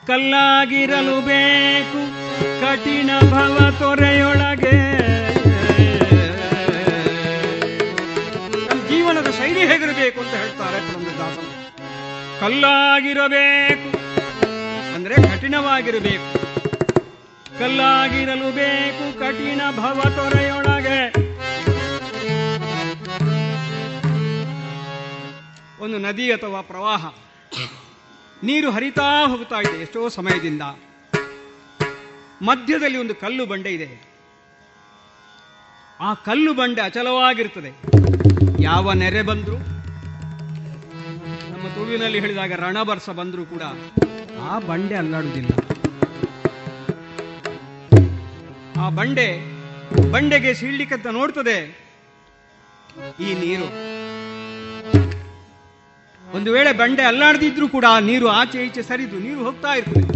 ಕಲ್ಲಾಗಿರಲು 0.07 1.21
ಬೇಕು, 1.27 2.01
ಕಠಿಣ 2.61 3.11
ಭವ 3.31 3.71
ತೊರೆಯೊಳಗೆ. 3.79 5.20
ಶೈಲಿ 9.51 9.67
ಹೇಗಿರಬೇಕು 9.67 10.21
ಅಂತ 10.21 10.31
ಹೇಳ್ತಾರೆ 10.31 11.19
ದಾಸರು 11.19 12.41
ಕಲ್ಲಾಗಿರಬೇಕು. 12.41 13.99
ಅಂದ್ರೆ 14.95 15.15
ಕಠಿಣವಾಗಿರಬೇಕು. 15.15 16.39
ಕಲ್ಲಾಗಿರಲು 17.59 18.55
ಬೇಕು, 18.55 19.19
ಕಠಿಣ 19.19 19.61
ಭವ 19.77 20.03
ತೊರೆಯೊಳಗೆ. 20.17 21.13
ಒಂದು 25.83 25.99
ನದಿ 25.99 26.33
ಅಥವಾ 26.33 26.61
ಪ್ರವಾಹ. 26.61 27.07
ನೀರು 28.43 28.71
ಹರಿತಾ 28.71 29.27
ಹೋಗ್ತಾ 29.27 29.57
ಇದೆ 29.57 29.83
ಎಷ್ಟೋ 29.83 30.09
ಸಮಯದಿಂದ. 30.09 30.63
ಮಧ್ಯದಲ್ಲಿ 32.43 32.99
ಒಂದು 32.99 33.15
ಕಲ್ಲು 33.15 33.47
ಬಂಡೆ 33.47 33.71
ಇದೆ. 33.71 34.11
ಆ 36.01 36.15
ಕಲ್ಲು 36.15 36.55
ಬಂಡೆ 36.55 36.83
ಅಚಲವಾಗಿರ್ತದೆ 36.83 38.00
ಯಾವ 38.69 38.93
ನೆರೆ 39.03 39.23
ಬಂದ್ರು, 39.29 39.57
ನಮ್ಮ 41.53 41.67
ತುಳುವಿನಲ್ಲಿ 41.75 42.19
ಹೇಳಿದಾಗ 42.25 42.53
ರಣಬರ್ಸ 42.63 43.09
ಬಂದರೂ 43.21 43.45
ಕೂಡ 43.53 43.65
ಆ 44.51 44.55
ಬಂಡೆ 44.71 44.97
ಅಲ್ಲಾಡುವುದಿಲ್ಲ. 45.03 45.51
ಆ 48.83 48.87
ಬಂಡೆ 48.99 49.29
ಬಂಡೆಗೆ 50.13 50.53
ಸೀಳ್ಲಿಕ್ಕಂತ 50.61 51.09
ನೋಡ್ತದೆ 51.19 51.57
ಈ 53.27 53.31
ನೀರು. 53.43 53.69
ಒಂದು 56.37 56.49
ವೇಳೆ 56.55 56.73
ಬಂಡೆ 56.81 57.03
ಅಲ್ಲಾಡದಿದ್ರೂ 57.11 57.67
ಕೂಡ 57.75 57.85
ಆ 57.95 57.99
ನೀರು 58.09 58.27
ಆಚೆ 58.39 58.59
ಈಚೆ 58.67 58.83
ಸರಿದು 58.91 59.19
ನೀರು 59.27 59.41
ಹೋಗ್ತಾ 59.47 59.73
ಇರ್ತದೆ. 59.81 60.07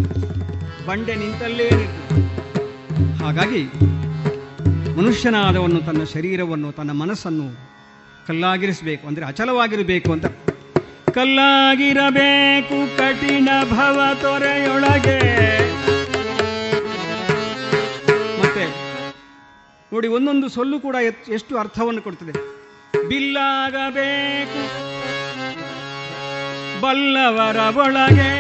ಬಂಡೆ 0.89 1.15
ನಿಂತಲ್ಲೇ 1.23 1.69
ಹಾಗಾಗಿ 3.23 3.63
ಮನುಷ್ಯನಾದವನು 4.99 5.79
ತನ್ನ 5.89 6.03
ಶರೀರವನ್ನು, 6.15 6.69
ತನ್ನ 6.73 6.93
ಮನಸ್ಸನ್ನು 7.03 7.47
ಕಲ್ಲಾಗಿರಿಸಬೇಕು, 8.27 9.05
ಅಂದರೆ 9.07 9.25
ಅಚಲವಾಗಿರಬೇಕು 9.25 10.11
ಅಂತ. 10.13 10.27
ಕಲ್ಲಾಗಿರಬೇಕು, 11.17 12.77
ಕಠಿಣ 12.99 13.49
ಭವ 13.71 13.99
ತೊರೆಯೊಳಗೆ. 14.23 15.19
ಮತ್ತೆ, 18.41 18.65
ನೋಡಿ, 19.93 20.09
ಒಂದೊಂದು 20.19 20.49
ಸೊಲ್ಲು 20.49 20.79
ಕೂಡ 20.87 20.97
ಎಷ್ಟು 21.33 21.55
ಅರ್ಥವನ್ನು 21.59 22.03
ಕೊಡ್ತದೆ. 22.03 22.35
ಬಿಲ್ಲಾಗಬೇಕು, 23.09 24.63
ಬಲ್ಲವರ 26.81 27.59
ಒಳಗೆ. 27.85 28.33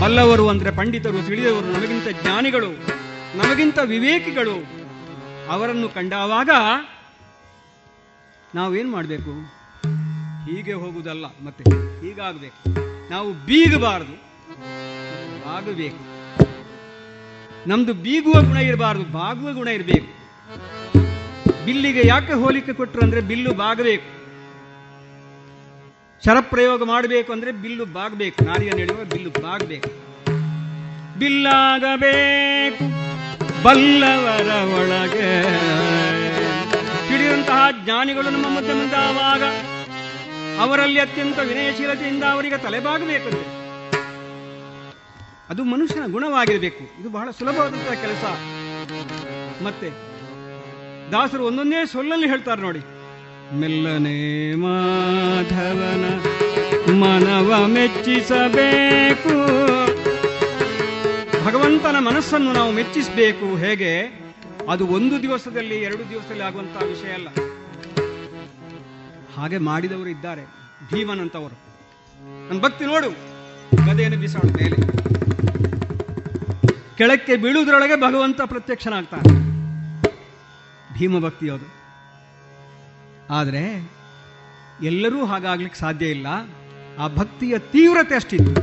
ಬಲ್ಲವರು 0.00 0.46
ಅಂದರೆ 0.48 0.70
ಪಂಡಿತರು, 0.78 1.20
ತಿಳಿದವರು, 1.28 1.68
ನಮಗಿಂತ 1.74 2.08
ಜ್ಞಾನಿಗಳು, 2.22 2.70
ನಮಗಿಂತ 3.38 3.78
ವಿವೇಕಿಗಳು. 3.92 4.56
ಅವರನ್ನು 5.52 5.88
ಕಂಡಾವಾಗ 5.88 6.50
ನಾವೇನ್ 8.54 8.90
ಮಾಡಬೇಕು? 8.90 9.30
ಹೀಗೆ 10.50 10.72
ಹೋಗುವುದಲ್ಲ, 10.72 11.24
ಮತ್ತೆ 11.26 11.64
ಹೀಗಾಗಬೇಕು. 12.06 12.74
ನಾವು 13.10 13.32
ಬೀಗಬಾರದು. 13.32 14.14
ಬಾಗಬೇಕು. 15.46 16.14
ನಮ್ದು 17.68 17.94
ಬೀಗುವ 17.94 18.32
ಗುಣ 18.32 18.56
ಇರಬಾರದು, 18.56 19.04
ಬಾಗುವ 19.04 19.52
ಗುಣ 19.52 19.68
ಇರಬೇಕು. 19.68 20.24
ಬಿಲ್ಲಿಗೆ 21.64 22.06
ಯಾಕೆ 22.06 22.32
ಹೋಲಿಕೆ 22.32 22.72
ಕೊಟ್ಟರು 22.72 23.02
ಅಂದ್ರೆ 23.02 23.20
ಬಿಲ್ಲು 23.20 23.54
ಬಾಗಬೇಕು. 23.54 24.14
ಶರಪ್ರಯೋಗ 26.24 26.82
ಮಾಡಬೇಕು 26.84 27.32
ಅಂದ್ರೆ 27.32 27.52
ಬಿಲ್ಲು 27.52 27.84
ಬಾಗಬೇಕು. 27.86 28.44
ನಾರಿಯನ್ನು 28.44 28.80
ಎಳೆಯುವ 28.80 29.04
ಬಿಲ್ಲು 29.04 29.30
ಬಾಗಬೇಕು. 29.30 29.90
ಬಿಲ್ಲಾಗಬೇಕು. 31.18 32.84
ಬಲ್ಲವರ 33.62 34.78
ಒಳಗೆ 34.78 35.42
ತಿಳಿದಂತಹ 37.24 37.68
ಜ್ಞಾನಿಗಳು 37.84 38.30
ನಮ್ಮ 38.30 38.56
ಮಧ್ಯೆ 38.56 38.72
ಮುಂದಾವಾಗ 38.72 39.42
ಅವರಲ್ಲಿ 40.60 41.00
ಅತ್ಯಂತ 41.00 41.38
ವಿನಯಶೀಲತೆಯಿಂದ 41.38 42.24
ಅವರಿಗೆ 42.24 42.58
ತಲೆಬಾಗಬೇಕು 42.58 43.54
ಅದು 45.50 45.64
ಮನುಷ್ಯನ 45.64 46.12
ಗುಣವಾಗಿರಬೇಕು. 46.12 47.00
ಇದು 47.00 47.10
ಬಹಳ 47.10 47.30
ಸುಲಭವಾದಂತಹ 47.30 47.94
ಕೆಲಸ. 47.94 48.24
ಮತ್ತೆ 49.62 49.90
ದಾಸರು 51.12 51.44
ಒಂದೊಂದೇ 51.44 51.86
ಸೊಲ್ಲಲ್ಲಿ 51.86 52.28
ಹೇಳ್ತಾರೆ 52.28 52.62
ನೋಡಿ. 52.62 52.78
ಮೆಲ್ಲನೆ 53.54 54.54
ಮಾಧವನ 54.54 56.04
ಮನವ 56.94 57.66
ಮೆಚ್ಚಿಸಬೇಕು. 57.66 59.34
ಭಗವಂತನ 61.44 61.98
ಮನಸ್ಸನ್ನು 61.98 62.52
ನಾವು 62.52 62.72
ಮೆಚ್ಚಿಸಬೇಕು. 62.72 63.56
ಹೇಗೆ? 63.56 64.23
ಅದು 64.68 64.86
ಒಂದು 64.86 65.22
ದಿವಸದಲ್ಲಿ, 65.22 65.74
ಎರಡು 65.74 66.10
ದಿವಸದಲ್ಲಿ 66.10 66.42
ಆಗುವಂತಹ 66.42 66.82
ವಿಷಯ 66.82 67.12
ಅಲ್ಲ. 67.12 67.28
ಹಾಗೆ 69.36 69.58
ಮಾಡಿದವರು 69.58 70.08
ಇದ್ದಾರೆ, 70.08 70.44
ಭೀಮನಂತವರು. 70.92 71.54
ನನ್ನ 72.48 72.60
ಭಕ್ತಿ 72.60 72.84
ನೋಡು, 72.84 73.10
ಗದೆಯನ್ನು 73.86 74.18
ಬಿಸಾಡು 74.18 74.48
ಮೇಲೆ. 74.48 74.76
ಕೆಳಕ್ಕೆ 76.96 77.36
ಬೀಳುವುದರೊಳಗೆ 77.36 77.96
ಭಗವಂತ 77.96 78.40
ಪ್ರತ್ಯಕ್ಷನಾಗ್ತಾನೆ. 78.40 79.44
ಭೀಮ 80.98 81.24
ಭಕ್ತಿ 81.24 81.50
ಅದು. 81.50 81.84
ಆದರೆ, 83.34 83.92
ಎಲ್ಲರೂ 84.82 85.24
ಹಾಗಾಗ್ಲಿಕ್ಕೆ 85.24 85.80
ಸಾಧ್ಯ 85.80 86.06
ಇಲ್ಲ. 86.06 86.26
ಆ 86.98 87.08
ಭಕ್ತಿಯ 87.08 87.58
ತೀವ್ರತೆ 87.58 88.14
ಅಷ್ಟಿತ್ತು. 88.14 88.60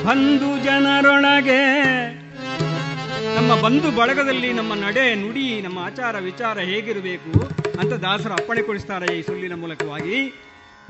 ಬಂಧು 0.07 0.51
ಜನರೊಳಗೆ 0.67 1.63
ನಮ್ಮ 3.35 3.61
ಬಂಧು 3.61 3.91
ಬಳಗದಲ್ಲಿ 3.91 4.53
ನಮ್ಮ 4.53 4.75
ನಡೆ, 4.75 5.15
ನುಡಿ, 5.15 5.63
ನಮ್ಮ 5.63 5.79
ಆಚಾರ 5.79 6.19
ವಿಚಾರ 6.19 6.59
ಹೇಗಿರಬೇಕು 6.59 7.51
ಅಂತ 7.81 7.93
ದಾಸರು 7.93 8.33
ಅಪ್ಪಣೆ 8.33 8.63
ಕೊಡಿಸ್ತಾರೆ 8.63 9.19
ಈ 9.19 9.23
ಸುಳ್ಳಿನ 9.23 9.55
ಮೂಲಕವಾಗಿ. 9.55 10.35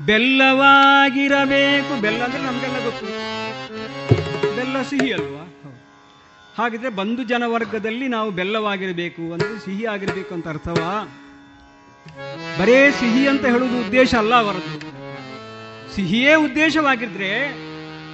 ಬೆಲ್ಲವಾಗಿರಬೇಕು. 0.05 2.01
ಬೆಲ್ಲ 2.01 2.23
ಅಂದ್ರೆ 2.23 2.43
ನಮಗೆಲ್ಲ 2.43 2.83
ಗೊತ್ತು. 2.83 3.05
ಬೆಲ್ಲ 4.55 4.81
ಸಿಹಿ 4.81 5.13
ಅಲ್ವಾ? 5.13 5.49
ಹಾಗಿದ್ರೆ 6.57 6.89
ಬಂಧು 6.89 7.23
ಜನ 7.23 7.43
ವರ್ಗದಲ್ಲಿ 7.45 8.07
ನಾವು 8.07 8.31
ಬೆಲ್ಲವಾಗಿರಬೇಕು 8.31 9.33
ಅಂದ್ರೆ 9.33 9.65
ಸಿಹಿ 9.65 9.85
ಆಗಿರ್ಬೇಕು 9.85 10.33
ಅಂತ 10.33 10.47
ಅರ್ಥವಾ? 10.47 11.19
ಬರೇ 12.59 12.91
ಸಿಹಿ 12.91 13.27
ಅಂತ 13.27 13.45
ಹೇಳುವುದು 13.45 13.79
ಉದ್ದೇಶ 13.79 14.15
ಅಲ್ಲ 14.15 14.35
ಅವರದ್ದು. 14.35 14.93
ಸಿಹಿಯೇ 15.95 16.35
ಉದ್ದೇಶವಾಗಿದ್ರೆ 16.35 17.53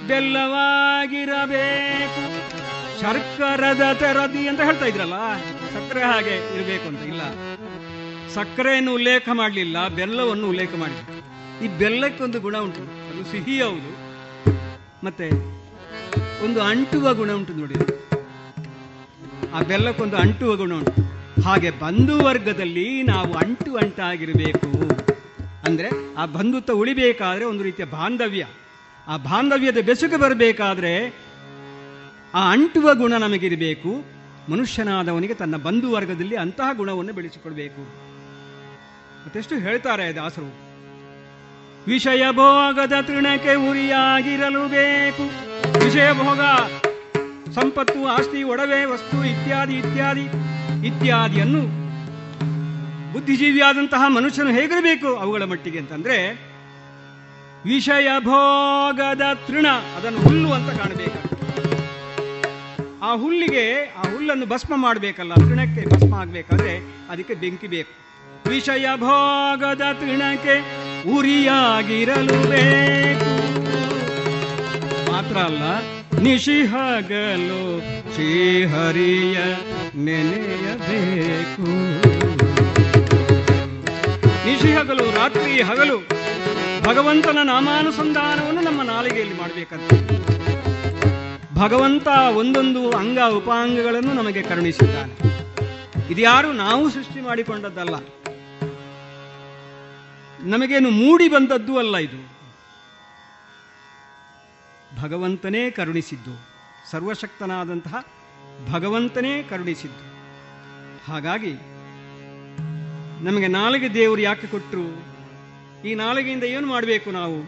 ಬೆಲ್ಲವಾಗಿರಬೇಕು. 0.08 2.59
ಶರ್ಕರದ 3.00 3.82
ತೆರದಿ 3.92 4.48
ಅಂತ 4.48 4.60
ಹೇಳ್ತಾ 4.60 4.86
ಇದ್ರಲ್ಲ, 4.86 5.16
ಸಕ್ಕರೆ 5.74 6.02
ಹಾಗೆ 6.02 6.34
ಇರಬೇಕು 6.56 6.88
ಅಂತ, 6.88 7.00
ಇಲ್ಲ. 7.00 7.22
ಸಕ್ಕರೆಯನ್ನು 8.34 8.94
ಉಲ್ಲೇಖ 8.94 9.28
ಮಾಡಲಿಲ್ಲ, 9.32 9.88
ಬೆಲ್ಲವನ್ನು 9.88 10.48
ಉಲ್ಲೇಖ 10.48 10.70
ಮಾಡಿಲ್ಲ 10.78 11.02
ಈ 11.64 11.68
ಬೆಲ್ಲಕ್ಕೊಂದು 11.78 12.40
ಗುಣ 12.40 12.56
ಉಂಟು, 12.56 12.82
ಅದು 13.10 13.22
ಸಿಹಿ 13.30 13.62
ಹೌದು. 13.62 13.90
ಮತ್ತೆ 15.06 15.26
ಒಂದು 16.44 16.62
ಅಂಟುವ 16.62 17.14
ಗುಣ 17.14 17.32
ಉಂಟು 17.32 17.52
ನೋಡಿ. 17.52 17.78
ಆ 19.52 19.60
ಬೆಲ್ಲಕ್ಕೊಂದು 19.60 20.16
ಅಂಟುವ 20.16 20.56
ಗುಣ 20.56 20.72
ಉಂಟು. 20.74 21.02
ಹಾಗೆ 21.42 21.70
ಬಂಧು 21.70 22.24
ವರ್ಗದಲ್ಲಿ 22.24 23.02
ನಾವು 23.02 23.34
ಅಂಟು 23.34 23.76
ಅಂಟಾಗಿರಬೇಕು. 23.76 24.70
ಅಂದ್ರೆ 25.64 25.88
ಆ 26.14 26.26
ಬಂಧುತ್ವ 26.26 26.72
ಉಳಿಬೇಕಾದ್ರೆ 26.72 27.44
ಒಂದು 27.44 27.62
ರೀತಿಯ 27.62 27.84
ಬಾಂಧವ್ಯ. 27.84 28.46
ಆ 29.08 29.16
ಬಾಂಧವ್ಯದ 29.16 29.78
ಬೆಸುಗೆ 29.86 30.16
ಬರಬೇಕಾದ್ರೆ 30.16 30.94
ಆ 32.34 32.52
ಅಂಟುವ 32.52 32.94
ಗುಣ 32.94 33.12
ನಮಗಿರಬೇಕು. 33.12 34.04
ಮನುಷ್ಯನಾದವನಿಗೆ 34.52 35.34
ತನ್ನ 35.34 35.56
ಬಂಧು 35.56 35.92
ವರ್ಗದಲ್ಲಿ 35.92 36.36
ಅಂತಹ 36.36 36.72
ಗುಣವನ್ನು 36.76 37.12
ಬೆಳೆಸಿಕೊಳ್ಬೇಕು 37.12 37.80
ಮತ್ತೆಷ್ಟು 39.24 39.54
ಹೇಳ್ತಾರೆ 39.54 40.14
ದಾಸರು. 40.14 40.70
ವಿಷಯ 41.86 42.30
ಭೋಗದ 42.30 42.92
ತೃಣಕ್ಕೆ 43.02 43.54
ಉರಿಯಾಗಿರಲು 43.54 44.68
ಬೇಕು. 44.68 45.22
ವಿಷಯ 45.84 46.12
ಭೋಗ, 46.12 46.40
ಸಂಪತ್ತು, 47.52 48.06
ಆಸ್ತಿ, 48.06 48.42
ಒಡವೆ, 48.42 48.84
ವಸ್ತು 48.84 49.24
ಇತ್ಯಾದಿ 49.24 49.74
ಇತ್ಯಾದಿ, 49.74 50.24
ಇತ್ಯಾದಿಯನ್ನು 50.86 51.62
ಬುದ್ಧಿಜೀವಿಯಾದಂತಹ 53.12 54.02
ಮನುಷ್ಯನು 54.08 54.50
ಹೇಗಿರಬೇಕು 54.50 55.16
ಅವುಗಳ 55.16 55.44
ಮಟ್ಟಿಗೆ 55.44 55.78
ಅಂತಂದ್ರೆ, 55.78 56.32
ವಿಷಯ 57.64 58.08
ಭೋಗದ 58.18 59.22
ತೃಣ, 59.46 59.66
ಅದನ್ನು 59.96 60.18
ಹುಲ್ಲು 60.18 60.52
ಅಂತ 60.52 60.70
ಕಾಣಬೇಕಾಗ್ತದೆ. 60.70 61.29
ಆ 63.02 63.10
ಹುಲ್ಲಿಗೆ, 63.14 63.62
ಆ 64.00 64.02
ಹುಲ್ಲನ್ನು 64.12 64.46
ಭಸ್ಮ 64.46 64.72
ಮಾಡಬೇಕಲ್ಲ, 64.76 65.34
ತೃಣಕ್ಕೆ 65.34 65.82
ಭಸ್ಮ 65.92 66.14
ಆಗಬೇಕಾದ್ರೆ 66.14 66.72
ಅದಕ್ಕೆ 67.10 67.34
ಬೆಂಕಿ 67.34 67.68
ಬೇಕು. 67.74 67.92
ವಿಷಯ 68.48 68.86
ಭೋಗದ 68.96 69.84
ತೃಣಕ್ಕೆ 70.00 70.56
ಉರಿಯಾಗಿರಲು 71.16 72.38
ಬೇಕು. 72.52 73.30
ಮಾತ್ರ 75.10 75.36
ಅಲ್ಲ, 75.48 75.62
ನಿಶಿಹಗಲು 76.22 77.62
ಶ್ರೀಹರಿಯ 78.14 79.38
ನೆನೆಯಬೇಕು 80.06 81.68
ನಿಶಿಹಗಲು, 84.46 85.06
ರಾತ್ರಿ 85.18 85.54
ಹಗಲು, 85.70 85.98
ಭಗವಂತನ 86.88 87.38
ನಾಮಾನುಸಂಧಾನವನ್ನು 87.44 88.60
ನಮ್ಮ 88.60 88.82
ನಾಲಿಗೆಯಲ್ಲಿ 88.92 89.38
ಮಾಡಬೇಕಂತ. 89.38 89.90
ಭಗವಂತ 91.60 92.08
ಒಂದೊಂದು 92.08 92.90
ಅಂಗ 92.90 93.18
ಉಪಾಂಗಗಳನ್ನು 93.28 94.12
ನಮಗೆ 94.12 94.42
ಕರುಣಿಸಿದ್ದಾನೆ. 94.42 95.14
ಇದ್ಯಾರು 96.10 96.52
ನಾವು 96.52 96.90
ಸೃಷ್ಟಿ 96.90 97.20
ಮಾಡಿಕೊಂಡದ್ದಲ್ಲ. 97.20 97.94
ನಮಗೇನು 100.40 100.90
ಮೂಡಿ 100.90 101.28
ಬಂದದ್ದು 101.28 101.78
ಅಲ್ಲ 101.78 101.96
ಇದು. 101.96 102.20
ಭಗವಂತನೇ 105.02 105.70
ಕರುಣಿಸಿದ್ದು. 105.70 106.34
ಸರ್ವಶಕ್ತನಾದಂತಹ 106.90 108.04
ಭಗವಂತನೇ 108.72 109.42
ಕರುಣಿಸಿದ್ದು. 109.42 110.04
ಹಾಗಾಗಿ 111.12 111.52
ನಮಗೆ 113.24 113.48
ನಾಲಿಗೆ 113.48 113.94
ದೇವರು 113.94 114.20
ಯಾಕೆ 114.20 114.46
ಕೊಟ್ಟರು 114.46 114.86
ಈ 115.88 115.94
ನಾಲಿಗೆಯಿಂದ 115.94 116.44
ಏನು 116.44 116.66
ಮಾಡಬೇಕು 116.66 117.10
ನಾವು? 117.10 117.38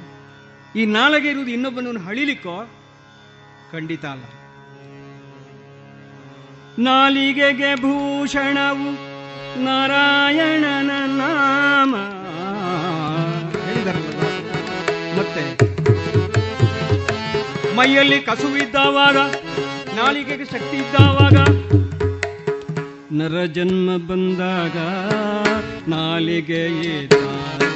ಈ 0.79 0.87
ನಾಲಿಗೆ 0.87 1.29
ಇರುವುದು 1.29 1.51
ಇನ್ನೊಬ್ಬನನ್ನು 1.51 2.01
ಹಳಿಲಿಕ್ಕೋ 2.01 2.82
ಖಂಡಿತ 3.73 4.05
ಅಲ್ಲ. 4.05 4.25
ನಾಲಿಗೆಗೆ 6.79 7.75
ಭೂಷಣವು 7.75 8.93
ನಾರಾಯಣನ 9.65 10.91
ನಾಮ. 11.07 11.97
ಮತ್ತೆ? 15.19 15.73
ಮೈಯಲ್ಲಿ 17.77 18.21
ಕಸುವಿದ್ದಾವಾಗ 18.21 19.17
ನಾಲಿಗೆಗೆ 19.97 20.45
ಶಕ್ತಿ 20.45 20.77
ಇದ್ದಾವಾಗ, 20.77 21.37
ನರ 23.13 23.45
ಜನ್ಮ 23.45 23.97
ಬಂದಾಗ 24.09 24.77
ನಾಲಿಗೆ 25.89 27.07
ತಾಯಿ. 27.07 27.72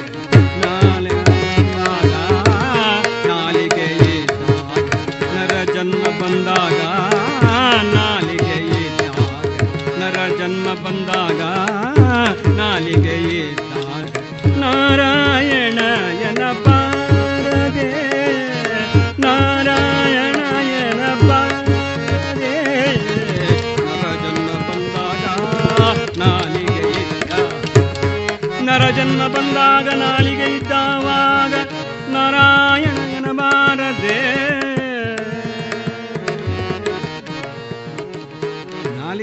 ನಾಲಿಗೆಯೇ 12.89 13.39
ತಾಯಿ. 13.69 14.11
ನಾರಾಯಣಯನ 14.61 16.43
ಪಾರದೆ 16.65 17.87
ನಾರಾಯಣಯನ 19.23 21.01
ಪಾರದೆ 21.21 22.53
ನರ 23.79 24.05
ಜನ್ಮ 24.23 24.47
ಬಂದಾಗ 24.69 25.25
ನಾಲಿಗೆ 26.21 26.79
ಇದ್ದ 26.95 27.33
ನರ 28.67 28.83
ಜನ್ಮ 28.97 29.21
ಬಂದಾಗ 29.35 29.87
ನಾಲಿಗೆ 30.01 30.49
ಇದ್ದಾವಾಗ 30.55 31.53
ನಾರಾಯಣನ 32.15 33.27
ಬಾರದೆ 33.39 34.17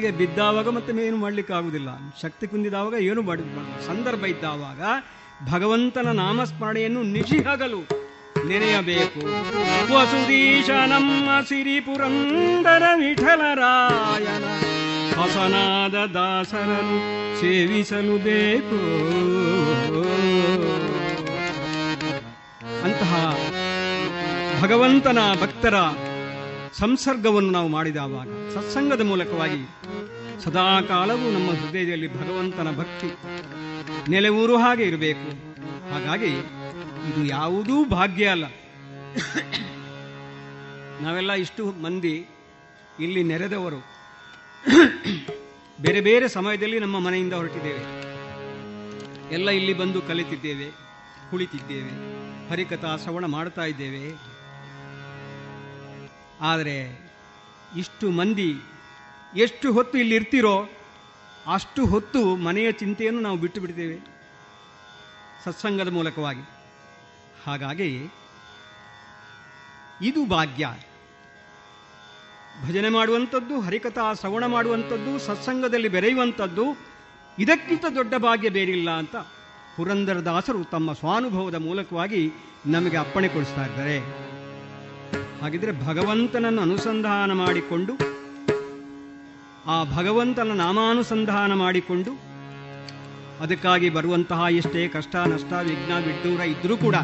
ನಾಲಿಗೆ 0.04 0.18
ಬಿದ್ದಾವಾಗ 0.20 0.68
ಮತ್ತೆ 0.76 0.92
ಏನು 1.08 1.18
ಮಾಡ್ಲಿಕ್ಕೆ 1.24 1.52
ಆಗುದಿಲ್ಲ. 1.58 1.90
ಶಕ್ತಿ 2.22 2.44
ಕುಂದಿದಾವಾಗ 2.46 2.96
ಏನು 3.10 3.20
ಮಾಡಿ 3.28 3.42
ಸಂದರ್ಭ 3.86 4.22
ಇದ್ದಾವಾಗ 4.32 4.80
ಭಗವಂತನ 5.52 6.08
ನಾಮಸ್ಮರಣೆಯನ್ನು 6.20 7.02
ನಿಶಿಹಗಲು 7.16 7.80
ನೆನೆಯಬೇಕು. 8.48 9.20
ವಸುದೀಶ 9.94 10.68
ನಮ್ಮ 10.92 11.28
ಸಿರಿ 11.48 11.76
ಪುರಂದರ 11.86 12.84
ವಿಠಲರಾಯನ 13.00 14.44
ಹಸನಾದ 15.18 15.96
ದಾಸರನ್ನು 16.16 16.98
ಸೇವಿಸಲು 17.40 18.16
ಬೇಕು. 18.28 18.80
ಅಂತಹ 22.86 23.12
ಭಗವಂತನ 24.62 25.20
ಭಕ್ತರ 25.42 25.76
ಸಂಸರ್ಗವನ್ನು 26.78 27.50
ನಾವು 27.50 27.68
ಮಾಡಿದವಾಗ, 27.68 28.28
ಸತ್ಸಂಗದ 28.54 29.00
ಮೂಲಕವಾಗಿ 29.00 29.60
ಸದಾಕಾಲವೂ 30.44 31.30
ನಮ್ಮ 31.30 31.50
ಹೃದಯದಲ್ಲಿ 31.50 32.08
ಭಗವಂತನ 32.14 32.76
ಭಕ್ತಿ 32.76 33.10
ನೆಲೆಯೂರು 34.10 34.56
ಹಾಗೆ 34.58 34.84
ಇರಬೇಕು. 34.84 35.28
ಹಾಗಾಗಿ 35.90 36.30
ಇದು 37.10 37.24
ಯಾವುದೂ 37.24 37.84
ಭಾಗ್ಯ 37.84 38.26
ಅಲ್ಲ. 38.26 38.44
ನಾವೆಲ್ಲ 41.00 41.32
ಇಷ್ಟು 41.32 41.72
ಮಂದಿ 41.82 42.26
ಇಲ್ಲಿ 43.00 43.22
ನೆರೆದವರು. 43.22 43.80
ಬೇರೆ 45.80 46.00
ಬೇರೆ 46.00 46.28
ಸಮಯದಲ್ಲಿ 46.28 46.78
ನಮ್ಮ 46.78 46.98
ಮನೆಯಿಂದ 46.98 47.32
ಹೊರಟಿದ್ದೇವೆ. 47.32 47.82
ಎಲ್ಲ 49.34 49.50
ಇಲ್ಲಿ 49.50 49.72
ಬಂದು 49.72 50.02
ಕಲಿತಿದ್ದೇವೆ, 50.02 50.68
ಕುಳಿತಿದ್ದೇವೆ 51.30 51.92
ಹರಿಕಥಾ 52.50 52.96
ಶ್ರವಣ 52.96 53.24
ಮಾಡ್ತಾ 53.24 53.64
ಇದ್ದೇವೆ. 53.64 54.33
ಆದರೆ 56.40 57.10
ಇಷ್ಟು 57.76 58.10
ಮಂದಿ 58.10 58.54
ಎಷ್ಟು 59.36 59.72
ಹೊತ್ತು 59.72 59.98
ಇಲ್ಲಿ 59.98 60.14
ಇರ್ತಿರೋ 60.14 60.68
ಅಷ್ಟು 61.52 61.86
ಹೊತ್ತು 61.86 62.36
ಮನೆಯ 62.36 62.72
ಚಿಂತೆಯನ್ನು 62.72 63.20
ನಾವು 63.20 63.36
ಬಿಟ್ಟು 63.36 63.60
ಬಿಡ್ತೇವೆ. 63.60 64.14
ಸತ್ಸಂಗದ 65.44 65.92
ಮೂಲಕವಾಗಿ. 65.92 66.40
ಹಾಗಾಗಿ 67.46 68.08
ಇದು 70.02 70.26
ಭಾಗ್ಯ. 70.26 70.68
ಭಜನೆ 72.68 72.88
ಮಾಡುವಂಥದ್ದು, 72.88 73.60
ಹರಿಕಥಾ 73.60 74.12
ಶ್ರವಣ 74.12 74.46
ಮಾಡುವಂಥದ್ದು, 74.46 75.18
ಸತ್ಸಂಗದಲ್ಲಿ 75.18 75.88
ಬೆರೆಯುವಂಥದ್ದು, 75.88 76.62
ಇದಕ್ಕಿಂತ 77.38 77.84
ದೊಡ್ಡ 77.94 78.14
ಭಾಗ್ಯ 78.14 78.48
ಬೇರಿಲ್ಲ 78.48 78.90
ಅಂತ 78.90 79.16
ಪುರಂದರದಾಸರು 79.76 80.64
ತಮ್ಮ 80.64 80.92
ಸ್ವಾನುಭವದ 80.92 81.54
ಮೂಲಕವಾಗಿ 81.54 82.32
ನಮಗೆ 82.66 82.96
ಅಪ್ಪಣೆ 82.96 83.28
ಕೊಡಿಸ್ತಾ 83.28 83.64
ಇದ್ದಾರೆ. 83.66 84.24
ಹಾಗಿದ್ರೆ 85.44 85.84
ಭಗವಂತನನ್ನು 85.86 86.62
ಅನುಸಂಧಾನ 86.62 87.32
ಮಾಡಿಕೊಂಡು, 87.32 87.94
ಆ 89.66 89.84
ಭಗವಂತನ 89.84 90.52
ನಾಮಾನುಸಂಧಾನ 90.54 91.52
ಮಾಡಿಕೊಂಡು, 91.52 92.12
ಅದಕ್ಕಾಗಿ 93.40 93.90
ಬರುವಂತಹ 93.90 94.44
ಎಷ್ಟೇ 94.50 94.88
ಕಷ್ಟ, 94.88 95.16
ನಷ್ಟ, 95.16 95.52
ವಿಘ್ನ, 95.52 95.98
ವಿಡ್ಡೂರ 96.06 96.40
ಇದ್ರೂ 96.40 96.76
ಕೂಡ 96.76 96.94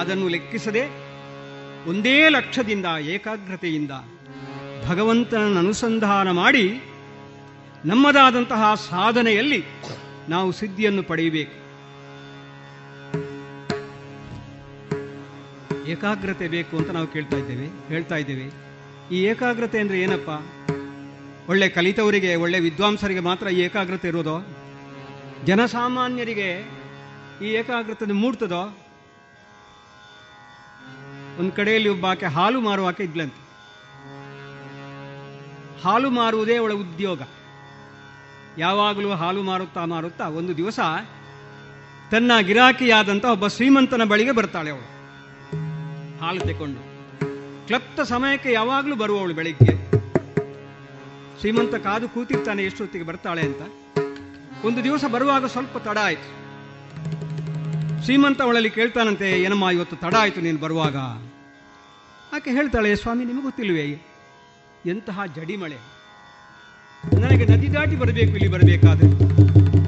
ಅದನ್ನು 0.00 0.28
ಲೆಕ್ಕಿಸದೆ 0.28 0.84
ಒಂದೇ 1.88 2.28
ಲಕ್ಷ್ಯದಿಂದ 2.28 2.86
ಏಕಾಗ್ರತೆಯಿಂದ 2.86 3.90
ಭಗವಂತನನ್ನು 4.88 5.58
ಅನುಸಂಧಾನ 5.58 6.30
ಮಾಡಿ 6.30 6.66
ನಮ್ಮದಾದಂತಹ 7.84 8.74
ಸಾಧನೆಯಲ್ಲಿ 8.90 9.64
ನಾವು 10.28 10.52
ಸಿದ್ಧಿಯನ್ನು 10.52 11.02
ಪಡೆಯಬೇಕು. 11.02 11.63
ಏಕಾಗ್ರತೆ 15.94 16.48
ಬೇಕು 16.48 16.74
ಅಂತ 16.76 16.90
ನಾವು 16.90 17.06
ಕೇಳ್ತಾ 17.06 17.36
ಇದ್ದೇವೆ, 17.36 17.66
ಹೇಳ್ತಾ 17.88 18.16
ಇದ್ದೇವೆ. 18.16 18.46
ಈ 19.14 19.18
ಏಕಾಗ್ರತೆ 19.24 19.78
ಅಂದರೆ 19.80 19.98
ಏನಪ್ಪ? 20.00 20.30
ಒಳ್ಳೆ 21.50 21.68
ಕಲಿತವರಿಗೆ, 21.68 22.30
ಒಳ್ಳೆ 22.36 22.58
ವಿದ್ವಾಂಸರಿಗೆ 22.60 23.20
ಮಾತ್ರ 23.20 23.46
ಈ 23.48 23.58
ಏಕಾಗ್ರತೆ 23.60 24.08
ಇರೋದೋ? 24.08 24.36
ಜನಸಾಮಾನ್ಯರಿಗೆ 25.44 26.50
ಈ 27.42 27.48
ಏಕಾಗ್ರತೆ 27.60 28.06
ಮೂಡ್ತದೋ? 28.12 28.62
ಒಂದು 31.40 31.52
ಕಡೆಯಲ್ಲಿ 31.52 31.88
ಒಬ್ಬ 31.88 32.06
ಆಕೆ 32.06 32.26
ಹಾಲು 32.26 32.60
ಮಾರುವಾಕೆ 32.60 33.02
ಇದ್ಲಂತೆ. 33.04 33.40
ಹಾಲು 35.84 36.10
ಮಾರುವುದೇ 36.10 36.56
ಅವಳ 36.56 36.72
ಉದ್ಯೋಗ. 36.72 37.20
ಯಾವಾಗಲೂ 38.58 39.10
ಹಾಲು 39.22 39.42
ಮಾರುತ್ತಾ 39.42 39.84
ಮಾರುತ್ತಾ 39.84 40.26
ಒಂದು 40.40 40.52
ದಿವಸ 40.56 40.80
ತನ್ನ 42.10 42.32
ಗಿರಾಕಿಯಾದಂಥ 42.40 43.24
ಒಬ್ಬ 43.24 43.46
ಶ್ರೀಮಂತನ 43.46 44.04
ಬಳಿಗೆ 44.04 44.32
ಬರ್ತಾಳೆ 44.32 44.70
ಅವಳು. 44.70 44.93
ಹಾಲು 46.24 46.40
ತೆಕೊಂಡು. 46.40 46.80
ಕ್ಲಪ್ತ 47.66 48.00
ಸಮಯಕ್ಕೆ 48.00 48.52
ಯಾವಾಗಲೂ 48.52 48.96
ಬರುವವಳು 48.96 49.34
ಬೆಳಿಗ್ಗೆ. 49.34 49.72
ಶ್ರೀಮಂತ 51.40 51.74
ಕಾದು 51.74 52.08
ಕೂತಿರ್ತಾನೆ 52.08 52.64
ಎಷ್ಟೊತ್ತಿಗೆ 52.64 53.04
ಬರ್ತಾಳೆ 53.04 53.42
ಅಂತ. 53.42 53.62
ಒಂದು 54.64 54.84
ದಿವಸ 54.84 55.04
ಬರುವಾಗ 55.04 55.46
ಸ್ವಲ್ಪ 55.46 55.76
ತಡ 55.78 55.98
ಆಯ್ತು. 56.02 56.30
ಶ್ರೀಮಂತ 58.04 58.42
ಅವಳಲ್ಲಿ 58.42 58.70
ಕೇಳ್ತಾನಂತೆ, 58.70 59.28
ಏನಮ್ಮ 59.30 59.70
ಇವತ್ತು 59.70 59.96
ತಡ 59.96 60.14
ಆಯ್ತು 60.14 60.40
ನೀನು 60.40 60.58
ಬರುವಾಗ? 60.58 60.96
ಆಕೆ 62.36 62.50
ಹೇಳ್ತಾಳೆ, 62.50 62.96
ಸ್ವಾಮಿ, 62.96 63.24
ನಿಮಗೆ 63.24 63.42
ಗೊತ್ತಿಲ್ವೇ? 63.42 63.84
ಎಂತಹ 64.86 65.20
ಜಡಿ 65.36 65.56
ಮಳೆ. 65.56 65.78
ನನಗೆ 67.20 67.44
ನದಿ 67.44 67.74
ದಾಟಿ 67.74 67.96
ಬರಬೇಕು, 67.96 68.32
ಇಲ್ಲಿ 68.32 68.48
ಬರಬೇಕಾದ್ರೆ. 68.48 69.08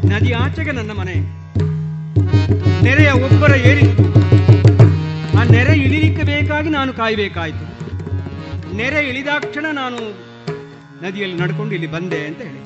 ನದಿ 0.09 0.33
ಆಚೆಗೆ 0.33 0.71
ನನ್ನ 0.71 0.93
ಮನೆ. 0.93 1.17
ನೆರೆಯ 2.83 3.11
ಒಬ್ಬರ 3.11 3.55
ಏರಿತ್ತು. 3.55 4.26
ಆ 5.39 5.43
ನೆರೆ 5.43 5.79
ಇಳಿಲಿಕ್ಕೆ 5.79 6.23
ಬೇಕಾಗಿ 6.23 6.69
ನಾನು 6.69 6.93
ಕಾಯಬೇಕಾಯಿತು. 6.93 7.67
ನೆರೆ 8.77 9.09
ಇಳಿದಾಕ್ಷಣ 9.09 9.67
ನಾನು 9.73 9.97
ನದಿಯಲ್ಲಿ 11.05 11.37
ನಡ್ಕೊಂಡು 11.37 11.75
ಇಲ್ಲಿ 11.75 11.91
ಬಂದೆ 11.91 12.27
ಅಂತ 12.27 12.39
ಹೇಳಿ 12.39 12.65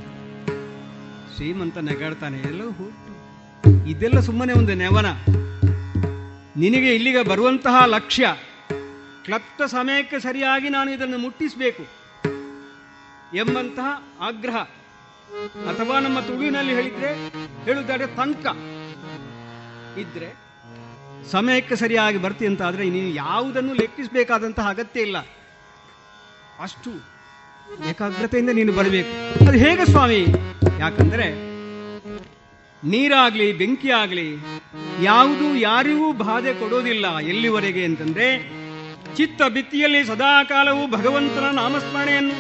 ಶ್ರೀಮಂತ 1.37 1.79
ನೆಗಾಡ್ತಾನೆ 1.79 2.39
ಎಲ್ಲೋ 2.39 2.71
ಹುಟ್ಟು 2.71 3.87
ಇದೆಲ್ಲ 3.87 4.21
ಸುಮ್ಮನೆ 4.21 4.53
ಒಂದು 4.53 4.75
ನೆವನ. 4.75 5.07
ನಿನಗೆ 6.57 6.95
ಇಲ್ಲಿಗೆ 6.95 7.23
ಬರುವಂತಹ 7.23 7.85
ಲಕ್ಷ್ಯ. 7.87 8.37
ಕ್ಲಪ್ತ 9.25 9.63
ಸಮಯಕ್ಕೆ 9.63 10.21
ಸರಿಯಾಗಿ 10.21 10.69
ನಾನು 10.69 10.93
ಇದನ್ನು 10.93 11.19
ಮುಟ್ಟಿಸಬೇಕು. 11.19 11.83
ಎಂಬಂತಹ 13.37 14.03
ಆಗ್ರಹ. 14.21 14.57
ಅಥವಾ 15.71 16.01
ನಮ್ಮ 16.01 16.21
ತುಳುವಿನಲ್ಲಿ 16.21 16.75
ಹೇಳಿದ್ರೆ 16.75 17.29
ಹೇಳುತ್ತಾರೆ 17.65 18.07
ತಂಕ 18.07 18.47
ಇದ್ರೆ 19.99 20.50
ಸಮಯಕ್ಕೆ 21.33 21.77
ಸರಿಯಾಗಿ 21.77 22.19
ಬರ್ತಿ 22.19 22.47
ಅಂತ 22.47 22.63
ಆದರೆ 22.63 22.91
ನೀನು 22.91 23.09
ಯಾವುದನ್ನು 23.15 23.75
ಲೆಕ್ಕಿಸಬೇಕಾದಂತಹ 23.75 24.69
ಅಗತ್ಯ 24.69 25.01
ಇಲ್ಲ. 25.01 25.19
ಅಷ್ಟು 26.63 26.91
ಏಕಾಗ್ರತೆಯಿಂದ 27.91 28.51
ನೀನು 28.51 28.73
ಬರಬೇಕು. 28.73 29.13
ಅದು 29.49 29.59
ಹೇಗೆ 29.59 29.85
ಸ್ವಾಮಿ? 29.85 30.21
ಯಾಕಂದ್ರೆ 30.79 31.27
ನೀರಾಗ್ಲಿ 32.85 33.53
ಬೆಂಕಿ 33.53 33.91
ಆಗಲಿ 33.91 34.29
ಯಾವುದು 35.03 35.57
ಯಾರಿಗೂ 35.57 36.13
ಬಾಧೆ 36.13 36.55
ಕೊಡೋದಿಲ್ಲ 36.55 37.19
ಎಲ್ಲಿವರೆಗೆ 37.19 37.85
ಅಂತಂದ್ರೆ 37.85 38.29
ಚಿತ್ತ 39.17 39.43
ಬಿತ್ತಿಯಲ್ಲಿ 39.43 40.05
ಸದಾಕಾಲವೂ 40.05 40.87
ಭಗವಂತನ 40.87 41.47
ನಾಮಸ್ಮರಣೆಯನ್ನು, 41.51 42.37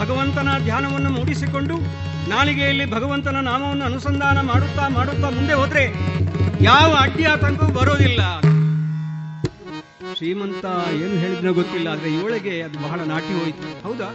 ಭಗವಂತನ 0.00 0.58
ಧ್ಯಾನವನ್ನು 0.64 1.10
ಮೂಡಿಸಿಕೊಂಡು 1.10 1.76
ನಾಲಿಗೆಯಲ್ಲಿ 2.28 2.90
ಭಗವಂತನ 2.90 3.40
ನಾಮವನ್ನು 3.40 3.84
ಅನುಸಂಧಾನ 3.84 4.40
ಮಾಡುತ್ತಾ 4.40 4.88
ಮಾಡುತ್ತಾ 4.88 5.30
ಮುಂದೆ 5.30 5.52
ಹೋದ್ರೆ 5.52 5.84
ಯಾವ 6.64 6.96
ಅಡ್ಡಿ 7.00 7.24
ಆತಂಕವೂ 7.24 7.68
ಬರೋದಿಲ್ಲ. 7.68 8.20
ಶ್ರೀಮಂತ 10.16 10.64
ಏನು 10.94 11.16
ಹೇಳಿದ್ನೋ 11.18 11.52
ಗೊತ್ತಿಲ್ಲ, 11.52 11.88
ಆದ್ರೆ 11.88 12.10
ಇವಳಿಗೆ 12.14 12.62
ಅದು 12.62 12.78
ಬಹಳ 12.78 13.00
ನಾಟಿ 13.00 13.32
ಹೋಯಿತು. 13.40 13.82
ಹೌದಾ? 13.82 14.08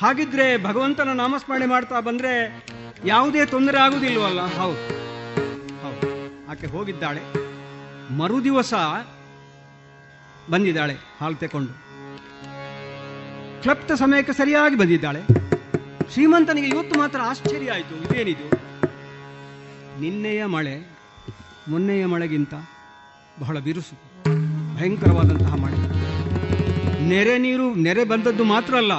ಹಾಗಿದ್ರೆ 0.00 0.64
ಭಗವಂತನ 0.64 1.12
ನಾಮಸ್ಮರಣೆ 1.12 1.66
ಮಾಡ್ತಾ 1.66 2.00
ಬಂದ್ರೆ 2.00 2.32
ಯಾವುದೇ 3.04 3.44
ತೊಂದರೆ 3.44 3.78
ಆಗುದಿಲ್ವಲ್ಲ? 3.78 4.40
ಹೌದು. 4.54 4.80
ಹೌದು. 5.82 6.08
ಆಕೆ 6.50 6.66
ಹೋಗಿದ್ದಾಳೆ. 6.66 7.22
ಮರುದಿವಸ 8.16 8.74
ಬಂದಿದ್ದಾಳೆ, 10.50 10.94
ಹಾಲು 11.20 11.34
ತೆಕೊಂಡು. 11.34 11.72
ಕ್ಲಪ್ತ 13.62 13.92
ಸಮಯಕ್ಕೆ 13.92 14.32
ಸರಿಯಾಗಿ 14.32 14.76
ಬಂದಿದ್ದಾಳೆ. 14.76 15.49
ಶ್ರೀಮಂತನಿಗೆ 16.12 16.68
ಇವತ್ತು 16.68 16.94
ಮಾತ್ರ 16.98 17.18
ಆಶ್ಚರ್ಯ 17.22 17.70
ಆಯಿತು. 17.70 17.94
ಇದೇನಿದು? 18.04 18.46
ನಿನ್ನೆಯ 20.00 20.44
ಮಳೆ, 20.44 20.74
ಮೊನ್ನೆಯ 21.68 22.06
ಮಳೆಗಿಂತ 22.06 22.54
ಬಹಳ 23.40 23.58
ಬಿರುಸು, 23.58 23.96
ಭಯಂಕರವಾದಂತಹ 24.76 25.54
ಮಳೆ. 25.54 25.78
ನೆರೆ 27.08 27.38
ನೀರು, 27.38 27.74
ನೆರೆ 27.74 28.04
ಬಂದದ್ದು 28.04 28.44
ಮಾತ್ರ 28.44 28.74
ಅಲ್ಲ, 28.76 28.92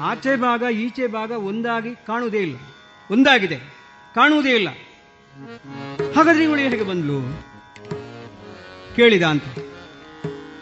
ಆಚೆ 0.00 0.36
ಭಾಗ, 0.36 0.62
ಈಚೆ 0.74 1.06
ಭಾಗ 1.06 1.30
ಒಂದಾಗಿ 1.30 1.94
ಕಾಣುವುದೇ 2.06 2.38
ಇಲ್ಲ. 2.38 2.56
ಒಂದಾಗಿದೆ, 3.10 3.58
ಕಾಣುವುದೇ 4.14 4.50
ಇಲ್ಲ. 4.50 4.68
ಹಾಗಾದ್ರೆ 6.16 6.44
ಇವಳು 6.44 6.60
ಹೇಗೆ 6.60 6.82
ಬಂದ್ಲು? 6.82 7.18
ಕೇಳಿದ 8.96 9.22
ಅಂತ. 9.22 9.44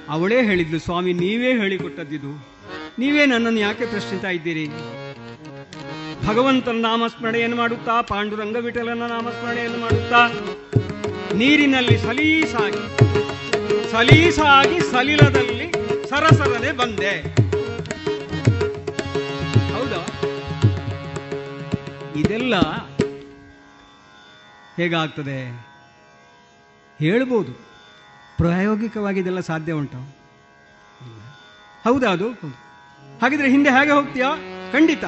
ಅವಳೇ 0.08 0.38
ಹೇಳಿದ್ಲು, 0.42 0.78
ಸ್ವಾಮಿ, 0.78 1.12
ನೀವೇ 1.12 1.50
ಹೇಳಿಕೊಟ್ಟದ್ದಿದು. 1.52 2.32
ನೀವೇ 2.98 3.26
ನನ್ನನ್ನು 3.26 3.60
ಯಾಕೆ 3.60 3.86
ಪ್ರಶ್ನಿಸ್ತಾ 3.86 4.30
ಇದ್ದೀರಿ? 4.30 4.66
ಭಗವಂತನ 6.26 6.76
ನಾಮಸ್ಮರಣೆಯನ್ನು 6.80 7.56
ಮಾಡುತ್ತಾ, 7.56 8.00
ಪಾಂಡುರಂಗ 8.00 8.56
ವಿಠಲನ 8.56 9.02
ನಾಮಸ್ಮರಣೆಯನ್ನು 9.02 9.78
ಮಾಡುತ್ತಾ, 9.78 10.28
ನೀರಿನಲ್ಲಿ 11.34 11.98
ಸಲೀಸಾಗಿ 11.98 12.98
ಸಲೀಸಾಗಿ 13.90 14.80
ಸಲಿಲದಲ್ಲಿ 14.80 15.72
ಸರಸರನೆ 16.08 16.72
ಬಂದೆ. 16.72 17.20
ಹೌದಾ? 19.74 20.06
ಇದೆಲ್ಲ 22.16 22.54
ಹೇಗಾಗ್ತದೆ? 24.76 25.68
ಹೇಳ್ಬೋದು. 26.98 27.52
ಪ್ರಾಯೋಗಿಕವಾಗಿ 28.36 29.20
ಇದೆಲ್ಲ 29.20 29.40
ಸಾಧ್ಯ 29.40 29.72
ಉಂಟು? 29.72 29.98
ಹೌದಾ 31.84 32.10
ಅದು? 32.10 32.30
ಹಾಗಿದ್ರೆ 33.22 33.50
ಹಿಂದೆ 33.50 33.70
ಹೇಗೆ 33.70 33.92
ಹೋಗ್ತೀಯಾ? 33.92 34.36
ಖಂಡಿತ. 34.72 35.04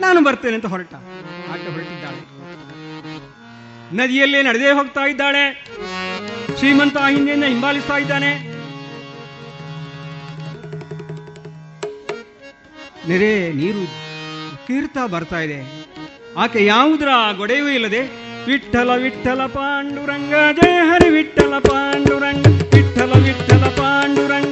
ನಾನು 0.00 0.24
ಬರ್ತೇನೆ 0.24 0.54
ಅಂತ 0.54 0.66
ಹೊರಟ. 0.66 0.94
ಆಕೆ 1.52 1.68
ಹೊರಟಿದ್ದಾಳೆ. 1.72 2.20
ನದಿಯಲ್ಲೇ 3.96 4.42
ನಡೆದೇ 4.42 4.70
ಹೋಗ್ತಾ 4.70 5.04
ಇದ್ದಾಳೆ. 5.04 5.66
ಶ್ರೀಮಂತ 6.58 6.96
ಹಿಂದೆಯಿಂದ 7.10 7.44
ಹಿಂಬಾಲಿಸ್ತಾ 7.44 7.96
ಇದ್ದಾನೆ. 7.96 8.30
ನೆರೆ 13.08 13.52
ನೀರು 13.52 13.84
ಕೀರ್ತಾ 14.66 15.06
ಬರ್ತಾ 15.06 15.40
ಇದೆ. 15.40 15.88
ಆಕೆ 16.36 16.64
ಯಾವುದರ 16.64 17.08
ಗೊಡೆಯೂ 17.36 17.68
ಇಲ್ಲದೆ 17.68 18.00
ವಿಠಲ 18.46 18.90
ವಿಠಲ 18.96 19.46
ಪಾಂಡುರಂಗ 19.46 20.34
ಜಯ 20.56 20.76
ಹರಿ 20.90 21.08
ವಿಠಲ 21.08 21.58
ಪಾಂಡುರಂಗ 21.58 22.46
ವಿಠಲ 22.46 23.12
ವಿಠಲ 23.24 23.64
ಪಾಂಡುರಂಗ. 23.68 24.47